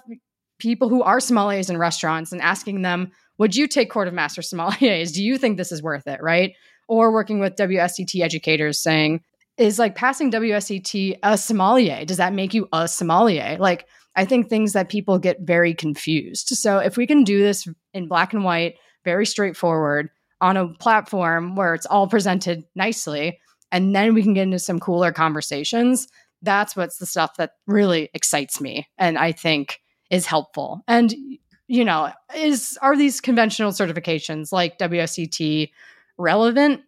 people 0.60 0.89
who 0.89 1.01
are 1.01 1.18
sommeliers 1.18 1.70
in 1.70 1.78
restaurants 1.78 2.32
and 2.32 2.41
asking 2.41 2.82
them, 2.82 3.12
would 3.38 3.55
you 3.55 3.68
take 3.68 3.89
Court 3.89 4.07
of 4.07 4.14
Master 4.14 4.41
sommeliers? 4.41 5.14
Do 5.14 5.24
you 5.24 5.38
think 5.38 5.57
this 5.57 5.72
is 5.72 5.82
worth 5.82 6.07
it? 6.07 6.22
Right. 6.22 6.53
Or 6.88 7.12
working 7.12 7.39
with 7.39 7.55
WSET 7.55 8.22
educators 8.22 8.82
saying, 8.82 9.22
is 9.57 9.80
like 9.80 9.95
passing 9.95 10.32
WSET 10.32 11.20
a 11.24 11.38
sommelier? 11.38 12.05
Does 12.05 12.18
that 12.18 12.34
make 12.34 12.53
you 12.53 12.68
a 12.72 12.88
sommelier? 12.88 13.57
Like, 13.60 13.88
I 14.16 14.26
think 14.26 14.49
things 14.49 14.74
that 14.74 14.89
people 14.89 15.20
get 15.20 15.41
very 15.41 15.74
confused. 15.74 16.49
So 16.49 16.80
if 16.80 16.97
we 16.97 17.05
can 17.05 17.24
do 17.24 17.39
this 17.39 17.68
in 17.93 18.07
black 18.07 18.34
and 18.34 18.43
white, 18.43 18.76
very 19.05 19.26
straightforward 19.26 20.10
on 20.41 20.57
a 20.57 20.74
platform 20.74 21.55
where 21.55 21.74
it's 21.74 21.86
all 21.86 22.07
presented 22.07 22.64
nicely, 22.76 23.39
and 23.72 23.95
then 23.95 24.14
we 24.14 24.24
can 24.24 24.34
get 24.34 24.43
into 24.43 24.60
some 24.60 24.80
cooler 24.80 25.12
conversations, 25.12 26.07
that's 26.41 26.76
what's 26.76 26.97
the 26.97 27.05
stuff 27.05 27.36
that 27.38 27.51
really 27.68 28.10
excites 28.14 28.60
me. 28.60 28.88
And 28.97 29.18
I 29.18 29.32
think 29.32 29.80
is 30.10 30.26
helpful. 30.26 30.84
And 30.88 31.14
you 31.68 31.86
know, 31.86 32.12
is 32.36 32.78
are 32.82 32.97
these 32.97 33.22
conventional 33.22 33.72
certifications 33.72 34.51
like 34.51 34.80
WSET 34.80 35.72
relevant? 36.18 36.82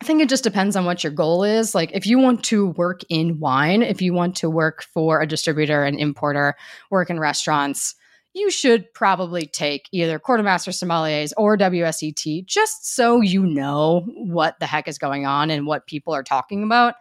I 0.00 0.04
think 0.04 0.20
it 0.20 0.28
just 0.28 0.44
depends 0.44 0.74
on 0.74 0.84
what 0.84 1.04
your 1.04 1.12
goal 1.12 1.44
is. 1.44 1.74
Like, 1.74 1.92
if 1.92 2.06
you 2.06 2.18
want 2.18 2.44
to 2.46 2.68
work 2.68 3.02
in 3.08 3.38
wine, 3.38 3.82
if 3.82 4.02
you 4.02 4.12
want 4.12 4.36
to 4.36 4.50
work 4.50 4.84
for 4.94 5.20
a 5.20 5.28
distributor, 5.28 5.84
and 5.84 5.98
importer, 5.98 6.56
work 6.90 7.08
in 7.08 7.20
restaurants, 7.20 7.94
you 8.34 8.50
should 8.50 8.92
probably 8.94 9.46
take 9.46 9.88
either 9.92 10.18
Court 10.18 10.40
of 10.40 10.44
Master 10.44 10.70
Sommeliers 10.70 11.32
or 11.36 11.56
WSET 11.56 12.46
just 12.46 12.94
so 12.94 13.20
you 13.20 13.44
know 13.44 14.04
what 14.16 14.58
the 14.58 14.66
heck 14.66 14.88
is 14.88 14.98
going 14.98 15.26
on 15.26 15.50
and 15.50 15.66
what 15.66 15.86
people 15.86 16.14
are 16.14 16.22
talking 16.22 16.62
about 16.62 16.94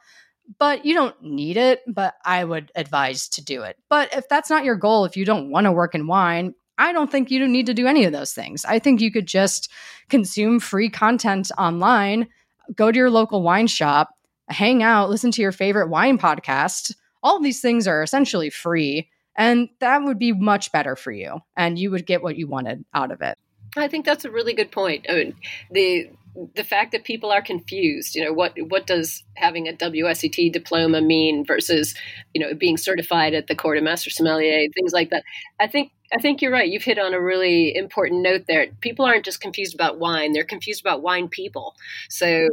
but 0.58 0.86
you 0.86 0.94
don't 0.94 1.22
need 1.22 1.58
it. 1.58 1.82
But 1.88 2.16
I 2.24 2.44
would 2.44 2.72
advise 2.76 3.30
to 3.30 3.44
do 3.44 3.64
it. 3.64 3.78
But 3.90 4.16
if 4.16 4.28
that's 4.30 4.50
not 4.50 4.66
your 4.66 4.76
goal, 4.76 5.06
if 5.06 5.18
you 5.18 5.26
don't 5.26 5.52
want 5.52 5.66
to 5.66 5.72
work 5.72 5.96
in 5.96 6.08
wine, 6.08 6.54
I 6.78 6.94
don't 6.94 7.12
think 7.12 7.30
you 7.30 7.48
need 7.48 7.68
to 7.68 7.74
do 7.74 7.88
any 7.88 8.06
of 8.06 8.14
those 8.14 8.34
things. 8.34 8.66
I 8.66 8.80
think 8.80 9.02
you 9.02 9.12
could 9.12 9.28
just 9.28 9.72
consume 10.10 10.60
free 10.60 10.90
content 10.90 11.52
online, 11.58 12.28
go 12.76 12.92
to 12.92 12.98
your 12.98 13.12
local 13.12 13.44
wine 13.44 13.68
shop, 13.68 14.10
hang 14.48 14.82
out, 14.82 15.10
listen 15.10 15.32
to 15.32 15.42
your 15.42 15.52
favorite 15.52 15.90
wine 15.90 16.18
podcast. 16.18 16.96
All 17.22 17.38
of 17.38 17.44
these 17.44 17.62
things 17.62 17.88
are 17.88 18.02
essentially 18.02 18.50
free. 18.50 19.10
And 19.36 19.70
that 19.80 20.04
would 20.04 20.20
be 20.20 20.34
much 20.34 20.72
better 20.72 20.96
for 20.96 21.12
you. 21.12 21.40
And 21.56 21.78
you 21.78 21.92
would 21.92 22.06
get 22.06 22.24
what 22.24 22.36
you 22.36 22.48
wanted 22.48 22.84
out 22.94 23.12
of 23.12 23.22
it. 23.22 23.38
I 23.78 23.88
think 23.88 24.06
that's 24.06 24.26
a 24.26 24.32
really 24.32 24.54
good 24.54 24.72
point. 24.72 25.06
I 25.10 25.14
mean, 25.14 25.36
the 25.72 26.10
the 26.56 26.64
fact 26.64 26.92
that 26.92 27.04
people 27.04 27.32
are 27.32 27.42
confused, 27.42 28.16
you 28.16 28.24
know, 28.24 28.34
what 28.34 28.54
what 28.70 28.88
does 28.88 29.24
having 29.36 29.68
a 29.68 29.74
WSET 29.74 30.52
diploma 30.52 31.02
mean 31.02 31.46
versus, 31.46 31.94
you 32.34 32.42
know, 32.42 32.54
being 32.54 32.78
certified 32.78 33.34
at 33.34 33.48
the 33.48 33.56
Court 33.56 33.78
of 33.78 33.84
Master 33.84 34.10
Sommelier, 34.10 34.68
things 34.74 34.94
like 34.94 35.10
that. 35.10 35.24
I 35.60 35.68
think 35.68 35.92
I 36.14 36.20
think 36.20 36.42
you're 36.42 36.52
right. 36.52 36.70
You've 36.70 36.84
hit 36.84 37.00
on 37.00 37.14
a 37.14 37.22
really 37.22 37.76
important 37.76 38.22
note 38.22 38.46
there. 38.48 38.68
People 38.82 39.06
aren't 39.06 39.26
just 39.26 39.42
confused 39.42 39.76
about 39.76 40.00
wine; 40.00 40.34
they're 40.34 40.44
confused 40.44 40.82
about 40.82 41.02
wine 41.02 41.28
people. 41.28 41.76
So. 42.10 42.48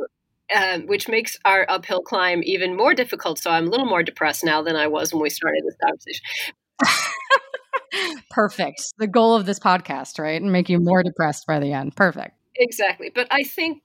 Um, 0.51 0.87
which 0.87 1.11
makes 1.11 1.37
our 1.45 1.66
uphill 1.68 2.01
climb 2.01 2.41
even 2.43 2.74
more 2.74 2.95
difficult. 2.95 3.39
So 3.39 3.51
I'm 3.51 3.66
a 3.66 3.70
little 3.70 3.85
more 3.85 4.03
depressed 4.03 4.43
now 4.43 4.62
than 4.62 4.76
I 4.76 4.87
was 4.87 5.12
when 5.12 5.22
we 5.22 5.29
started 5.29 5.62
this 5.62 5.76
conversation. 5.85 6.24
Perfect. 8.31 8.81
The 8.97 9.07
goal 9.07 9.35
of 9.35 9.45
this 9.45 9.59
podcast, 9.59 10.18
right? 10.18 10.41
And 10.41 10.51
make 10.51 10.70
you 10.70 10.79
more 10.81 11.03
depressed 11.03 11.47
by 11.47 11.59
the 11.61 11.74
end. 11.74 11.97
Perfect. 11.97 12.38
Exactly. 12.59 13.11
But 13.15 13.29
I 13.31 13.43
think 13.43 13.83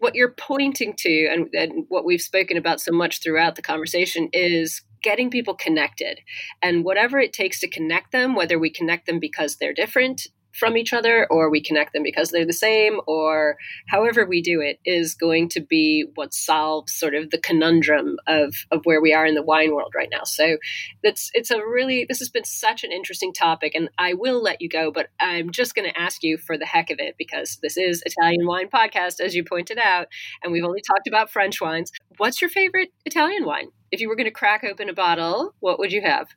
what 0.00 0.14
you're 0.14 0.32
pointing 0.32 0.94
to 0.98 1.26
and, 1.30 1.48
and, 1.54 1.84
what 1.88 2.04
we've 2.04 2.20
spoken 2.20 2.56
about 2.56 2.80
so 2.80 2.92
much 2.92 3.22
throughout 3.22 3.56
the 3.56 3.62
conversation 3.62 4.28
is 4.32 4.82
getting 5.02 5.30
people 5.30 5.54
connected 5.54 6.20
and 6.62 6.84
whatever 6.84 7.18
it 7.18 7.32
takes 7.32 7.60
to 7.60 7.68
connect 7.68 8.10
them 8.10 8.34
whether 8.34 8.58
we 8.58 8.70
connect 8.70 9.06
them 9.06 9.18
because 9.20 9.56
they're 9.56 9.74
different 9.74 10.28
from 10.58 10.76
each 10.76 10.92
other 10.92 11.26
or 11.30 11.50
we 11.50 11.60
connect 11.60 11.92
them 11.92 12.02
because 12.02 12.30
they're 12.30 12.46
the 12.46 12.52
same 12.52 13.00
or 13.06 13.56
however 13.88 14.24
we 14.24 14.40
do 14.40 14.60
it 14.60 14.78
is 14.84 15.14
going 15.14 15.48
to 15.48 15.60
be 15.60 16.06
what 16.14 16.32
solves 16.32 16.94
sort 16.94 17.14
of 17.14 17.30
the 17.30 17.38
conundrum 17.38 18.16
of 18.26 18.54
of 18.70 18.80
where 18.84 19.00
we 19.00 19.12
are 19.12 19.26
in 19.26 19.34
the 19.34 19.42
wine 19.42 19.74
world 19.74 19.92
right 19.96 20.10
now. 20.10 20.24
So 20.24 20.56
that's 21.02 21.30
it's 21.34 21.50
a 21.50 21.58
really 21.58 22.06
this 22.08 22.18
has 22.18 22.30
been 22.30 22.44
such 22.44 22.84
an 22.84 22.92
interesting 22.92 23.32
topic 23.32 23.74
and 23.74 23.88
i 23.98 24.14
will 24.14 24.42
let 24.42 24.60
you 24.60 24.68
go 24.68 24.90
but 24.90 25.08
i'm 25.20 25.50
just 25.50 25.74
going 25.74 25.88
to 25.88 26.00
ask 26.00 26.22
you 26.22 26.36
for 26.38 26.56
the 26.56 26.66
heck 26.66 26.90
of 26.90 26.98
it 26.98 27.14
because 27.18 27.58
this 27.62 27.76
is 27.76 28.02
italian 28.06 28.46
wine 28.46 28.68
podcast 28.68 29.20
as 29.20 29.34
you 29.34 29.44
pointed 29.44 29.78
out 29.78 30.08
and 30.42 30.52
we've 30.52 30.64
only 30.64 30.80
talked 30.80 31.06
about 31.06 31.30
french 31.30 31.60
wines. 31.60 31.92
What's 32.16 32.40
your 32.40 32.50
favorite 32.50 32.92
italian 33.04 33.44
wine? 33.44 33.70
If 33.90 34.00
you 34.00 34.08
were 34.08 34.16
going 34.16 34.26
to 34.26 34.30
crack 34.30 34.64
open 34.64 34.88
a 34.88 34.94
bottle 34.94 35.54
what 35.60 35.78
would 35.78 35.92
you 35.92 36.02
have? 36.02 36.28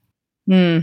Hmm. 0.48 0.80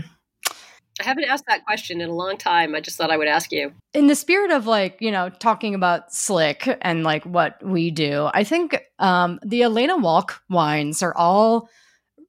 I 0.99 1.03
haven't 1.03 1.25
asked 1.25 1.45
that 1.47 1.65
question 1.65 1.99
in 1.99 2.09
a 2.09 2.13
long 2.13 2.37
time. 2.37 2.73
I 2.73 2.79
just 2.79 2.97
thought 2.97 3.11
I 3.11 3.17
would 3.17 3.27
ask 3.27 3.51
you. 3.51 3.73
In 3.93 4.07
the 4.07 4.15
spirit 4.15 4.51
of 4.51 4.65
like, 4.65 4.97
you 5.01 5.11
know, 5.11 5.29
talking 5.29 5.75
about 5.75 6.09
Slik 6.09 6.77
and 6.81 7.03
like 7.03 7.25
what 7.25 7.61
we 7.63 7.91
do, 7.91 8.29
I 8.33 8.43
think 8.43 8.79
um 8.99 9.39
the 9.45 9.63
Elena 9.63 9.97
Walch 9.97 10.31
wines 10.49 11.03
are 11.03 11.15
all 11.15 11.69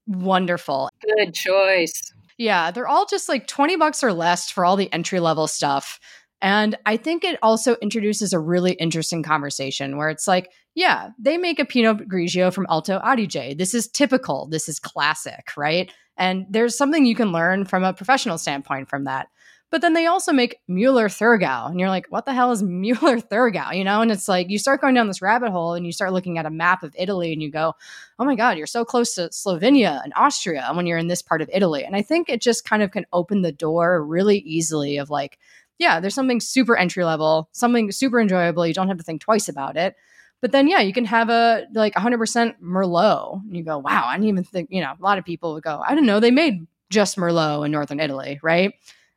wonderful. 0.06 0.88
Good 1.16 1.34
choice. 1.34 2.12
Yeah, 2.38 2.70
they're 2.70 2.88
all 2.88 3.06
just 3.06 3.28
like 3.28 3.46
20 3.46 3.76
bucks 3.76 4.02
or 4.02 4.12
less 4.12 4.50
for 4.50 4.64
all 4.64 4.76
the 4.76 4.92
entry 4.92 5.20
level 5.20 5.46
stuff. 5.46 5.98
And 6.42 6.76
I 6.84 6.96
think 6.98 7.24
it 7.24 7.38
also 7.42 7.76
introduces 7.76 8.32
a 8.32 8.38
really 8.38 8.72
interesting 8.72 9.22
conversation 9.22 9.96
where 9.96 10.10
it's 10.10 10.28
like, 10.28 10.52
yeah, 10.74 11.10
they 11.18 11.38
make 11.38 11.58
a 11.58 11.64
Pinot 11.64 12.08
Grigio 12.08 12.52
from 12.52 12.66
Alto 12.68 13.00
Adige. 13.02 13.56
This 13.56 13.72
is 13.72 13.88
typical. 13.88 14.46
This 14.46 14.68
is 14.68 14.78
classic, 14.78 15.48
right? 15.56 15.90
And 16.16 16.46
there's 16.48 16.76
something 16.76 17.04
you 17.04 17.14
can 17.14 17.32
learn 17.32 17.64
from 17.64 17.84
a 17.84 17.92
professional 17.92 18.38
standpoint 18.38 18.88
from 18.88 19.04
that. 19.04 19.28
But 19.70 19.80
then 19.80 19.94
they 19.94 20.06
also 20.06 20.32
make 20.32 20.60
Mueller 20.68 21.08
Thurgau. 21.08 21.68
And 21.68 21.80
you're 21.80 21.88
like, 21.88 22.06
what 22.08 22.24
the 22.24 22.32
hell 22.32 22.52
is 22.52 22.62
Mueller 22.62 23.18
Thurgau? 23.18 23.76
You 23.76 23.84
know, 23.84 24.00
and 24.00 24.12
it's 24.12 24.28
like 24.28 24.48
you 24.48 24.58
start 24.58 24.80
going 24.80 24.94
down 24.94 25.08
this 25.08 25.22
rabbit 25.22 25.50
hole 25.50 25.74
and 25.74 25.84
you 25.84 25.92
start 25.92 26.12
looking 26.12 26.38
at 26.38 26.46
a 26.46 26.50
map 26.50 26.82
of 26.82 26.94
Italy 26.96 27.32
and 27.32 27.42
you 27.42 27.50
go, 27.50 27.74
oh 28.18 28.24
my 28.24 28.36
God, 28.36 28.58
you're 28.58 28.66
so 28.66 28.84
close 28.84 29.14
to 29.14 29.28
Slovenia 29.28 30.02
and 30.04 30.12
Austria 30.16 30.70
when 30.72 30.86
you're 30.86 30.98
in 30.98 31.08
this 31.08 31.22
part 31.22 31.42
of 31.42 31.50
Italy. 31.52 31.84
And 31.84 31.96
I 31.96 32.02
think 32.02 32.28
it 32.28 32.40
just 32.40 32.64
kind 32.64 32.82
of 32.82 32.92
can 32.92 33.06
open 33.12 33.42
the 33.42 33.52
door 33.52 34.04
really 34.04 34.38
easily 34.38 34.98
of 34.98 35.10
like, 35.10 35.38
yeah, 35.78 36.00
there's 36.00 36.14
something 36.14 36.40
super 36.40 36.76
entry 36.76 37.04
level, 37.04 37.48
something 37.52 37.90
super 37.92 38.20
enjoyable. 38.20 38.66
You 38.66 38.72
don't 38.72 38.88
have 38.88 38.98
to 38.98 39.04
think 39.04 39.20
twice 39.20 39.48
about 39.48 39.76
it. 39.76 39.96
But 40.42 40.52
then, 40.52 40.68
yeah, 40.68 40.80
you 40.80 40.92
can 40.92 41.04
have 41.06 41.30
a 41.30 41.66
like 41.72 41.94
100% 41.94 42.60
Merlot. 42.62 43.42
And 43.44 43.56
you 43.56 43.64
go, 43.64 43.78
wow, 43.78 44.04
I 44.06 44.16
didn't 44.16 44.28
even 44.28 44.44
think, 44.44 44.68
you 44.70 44.80
know, 44.80 44.92
a 44.98 45.02
lot 45.02 45.18
of 45.18 45.24
people 45.24 45.54
would 45.54 45.62
go, 45.62 45.82
I 45.84 45.94
didn't 45.94 46.06
know 46.06 46.20
they 46.20 46.30
made 46.30 46.66
just 46.90 47.16
Merlot 47.16 47.64
in 47.64 47.72
Northern 47.72 48.00
Italy, 48.00 48.38
right? 48.42 48.74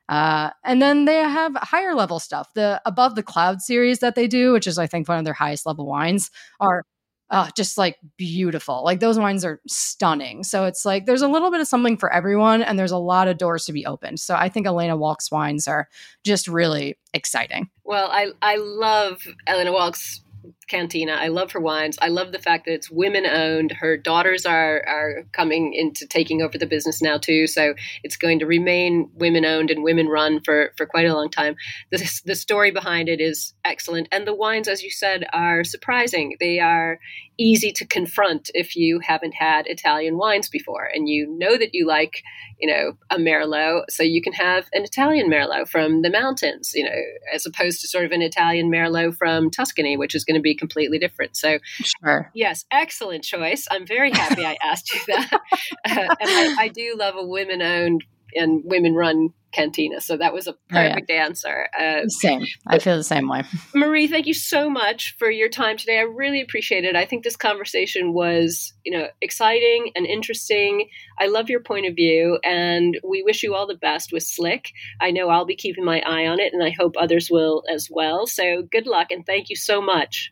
Uh, 0.07 0.49
and 0.63 0.81
then 0.81 1.05
they 1.05 1.17
have 1.17 1.55
higher 1.55 1.93
level 1.93 2.19
stuff. 2.19 2.51
The 2.55 2.81
Above 2.85 3.15
the 3.15 3.23
Cloud 3.23 3.61
series 3.61 3.99
that 3.99 4.15
they 4.15 4.27
do, 4.27 4.53
which 4.53 4.65
is, 4.65 4.79
I 4.79 4.87
think, 4.87 5.07
one 5.07 5.19
of 5.19 5.25
their 5.25 5.33
highest 5.33 5.65
level 5.67 5.85
wines, 5.85 6.31
are 6.59 6.83
oh, 7.31 7.47
just 7.55 7.77
like 7.77 7.97
beautiful. 8.17 8.83
Like 8.83 8.99
those 8.99 9.19
wines 9.19 9.45
are 9.45 9.61
stunning. 9.67 10.43
So 10.43 10.65
it's 10.65 10.85
like 10.85 11.05
there's 11.05 11.21
a 11.21 11.27
little 11.27 11.51
bit 11.51 11.61
of 11.61 11.67
something 11.67 11.97
for 11.97 12.11
everyone, 12.11 12.63
and 12.63 12.77
there's 12.77 12.91
a 12.91 12.97
lot 12.97 13.27
of 13.27 13.37
doors 13.37 13.65
to 13.65 13.73
be 13.73 13.85
opened. 13.85 14.19
So 14.19 14.35
I 14.35 14.49
think 14.49 14.65
Elena 14.65 14.97
Walch's 14.97 15.31
wines 15.31 15.67
are 15.67 15.87
just 16.23 16.47
really 16.47 16.97
exciting. 17.13 17.69
Well, 17.83 18.09
I 18.11 18.31
I 18.41 18.57
love 18.57 19.21
Elena 19.47 19.71
Walch's 19.71 20.21
cantina. 20.69 21.13
I 21.13 21.27
love 21.27 21.51
her 21.51 21.59
wines. 21.59 21.97
I 22.01 22.07
love 22.07 22.31
the 22.31 22.39
fact 22.39 22.65
that 22.65 22.73
it's 22.73 22.89
women 22.89 23.25
owned. 23.25 23.71
Her 23.71 23.97
daughters 23.97 24.45
are 24.45 24.83
are 24.87 25.25
coming 25.33 25.73
into 25.73 26.07
taking 26.07 26.41
over 26.41 26.57
the 26.57 26.65
business 26.65 27.01
now 27.01 27.17
too. 27.17 27.47
So 27.47 27.73
it's 28.03 28.15
going 28.15 28.39
to 28.39 28.45
remain 28.45 29.09
women 29.15 29.45
owned 29.45 29.71
and 29.71 29.83
women 29.83 30.07
run 30.07 30.41
for 30.41 30.71
for 30.77 30.85
quite 30.85 31.07
a 31.07 31.13
long 31.13 31.29
time. 31.29 31.55
The 31.91 32.21
the 32.25 32.35
story 32.35 32.71
behind 32.71 33.09
it 33.09 33.19
is 33.19 33.53
excellent, 33.65 34.07
and 34.11 34.25
the 34.25 34.35
wines, 34.35 34.67
as 34.67 34.83
you 34.83 34.91
said, 34.91 35.25
are 35.33 35.63
surprising. 35.63 36.37
They 36.39 36.59
are 36.59 36.99
easy 37.37 37.71
to 37.71 37.87
confront 37.87 38.51
if 38.53 38.75
you 38.75 38.99
haven't 38.99 39.33
had 39.33 39.65
Italian 39.65 40.17
wines 40.17 40.49
before, 40.49 40.89
and 40.93 41.09
you 41.09 41.27
know 41.37 41.57
that 41.57 41.73
you 41.73 41.87
like 41.87 42.23
you 42.59 42.71
know 42.71 42.93
a 43.09 43.17
Merlot, 43.17 43.85
so 43.89 44.03
you 44.03 44.21
can 44.21 44.33
have 44.33 44.67
an 44.73 44.83
Italian 44.83 45.29
Merlot 45.29 45.67
from 45.67 46.03
the 46.03 46.11
mountains, 46.11 46.73
you 46.75 46.83
know, 46.83 47.01
as 47.33 47.45
opposed 47.45 47.81
to 47.81 47.87
sort 47.87 48.05
of 48.05 48.11
an 48.11 48.21
Italian 48.21 48.69
Merlot 48.69 49.17
from 49.17 49.49
Tuscany, 49.49 49.97
which 49.97 50.13
is 50.13 50.23
going 50.23 50.35
to 50.35 50.41
be 50.41 50.55
completely 50.59 50.99
different. 50.99 51.35
So, 51.35 51.59
sure. 51.81 52.31
yes, 52.35 52.65
excellent 52.71 53.23
choice. 53.23 53.67
I'm 53.71 53.87
very 53.87 54.11
happy 54.11 54.45
I 54.45 54.57
asked 54.63 54.93
you 54.93 54.99
that. 55.07 55.33
uh, 55.33 55.39
and 55.87 56.09
I, 56.21 56.55
I, 56.59 56.67
do 56.67 56.95
love 56.97 57.15
a 57.15 57.25
women 57.25 57.61
owned 57.61 58.03
and 58.35 58.61
women 58.65 58.93
run 58.93 59.33
cantina. 59.51 59.99
So 60.01 60.17
that 60.17 60.33
was 60.33 60.47
a 60.47 60.53
perfect 60.69 61.09
oh, 61.09 61.13
yeah. 61.13 61.25
answer. 61.25 61.67
Uh, 61.77 62.07
same. 62.07 62.45
I 62.67 62.79
feel 62.79 62.95
the 62.95 63.03
same 63.03 63.27
way. 63.27 63.43
Marie, 63.75 64.07
thank 64.07 64.27
you 64.27 64.33
so 64.33 64.69
much 64.69 65.15
for 65.17 65.29
your 65.29 65.49
time 65.49 65.77
today. 65.77 65.97
I 65.97 66.03
really 66.03 66.41
appreciate 66.41 66.85
it. 66.85 66.95
I 66.95 67.05
think 67.05 67.23
this 67.23 67.35
conversation 67.35 68.13
was, 68.13 68.73
you 68.85 68.95
know, 68.95 69.07
exciting 69.21 69.91
and 69.95 70.05
interesting. 70.05 70.87
I 71.19 71.27
love 71.27 71.49
your 71.49 71.61
point 71.61 71.87
of 71.87 71.95
view 71.95 72.39
and 72.43 72.99
we 73.03 73.23
wish 73.23 73.43
you 73.43 73.55
all 73.55 73.67
the 73.67 73.75
best 73.75 74.11
with 74.11 74.23
Slik. 74.23 74.67
I 75.01 75.11
know 75.11 75.29
I'll 75.29 75.45
be 75.45 75.55
keeping 75.55 75.85
my 75.85 76.01
eye 76.01 76.27
on 76.27 76.39
it 76.39 76.53
and 76.53 76.63
I 76.63 76.69
hope 76.69 76.95
others 76.97 77.29
will 77.31 77.63
as 77.73 77.87
well. 77.89 78.27
So 78.27 78.63
good 78.71 78.85
luck 78.85 79.07
and 79.09 79.25
thank 79.25 79.49
you 79.49 79.55
so 79.55 79.81
much. 79.81 80.31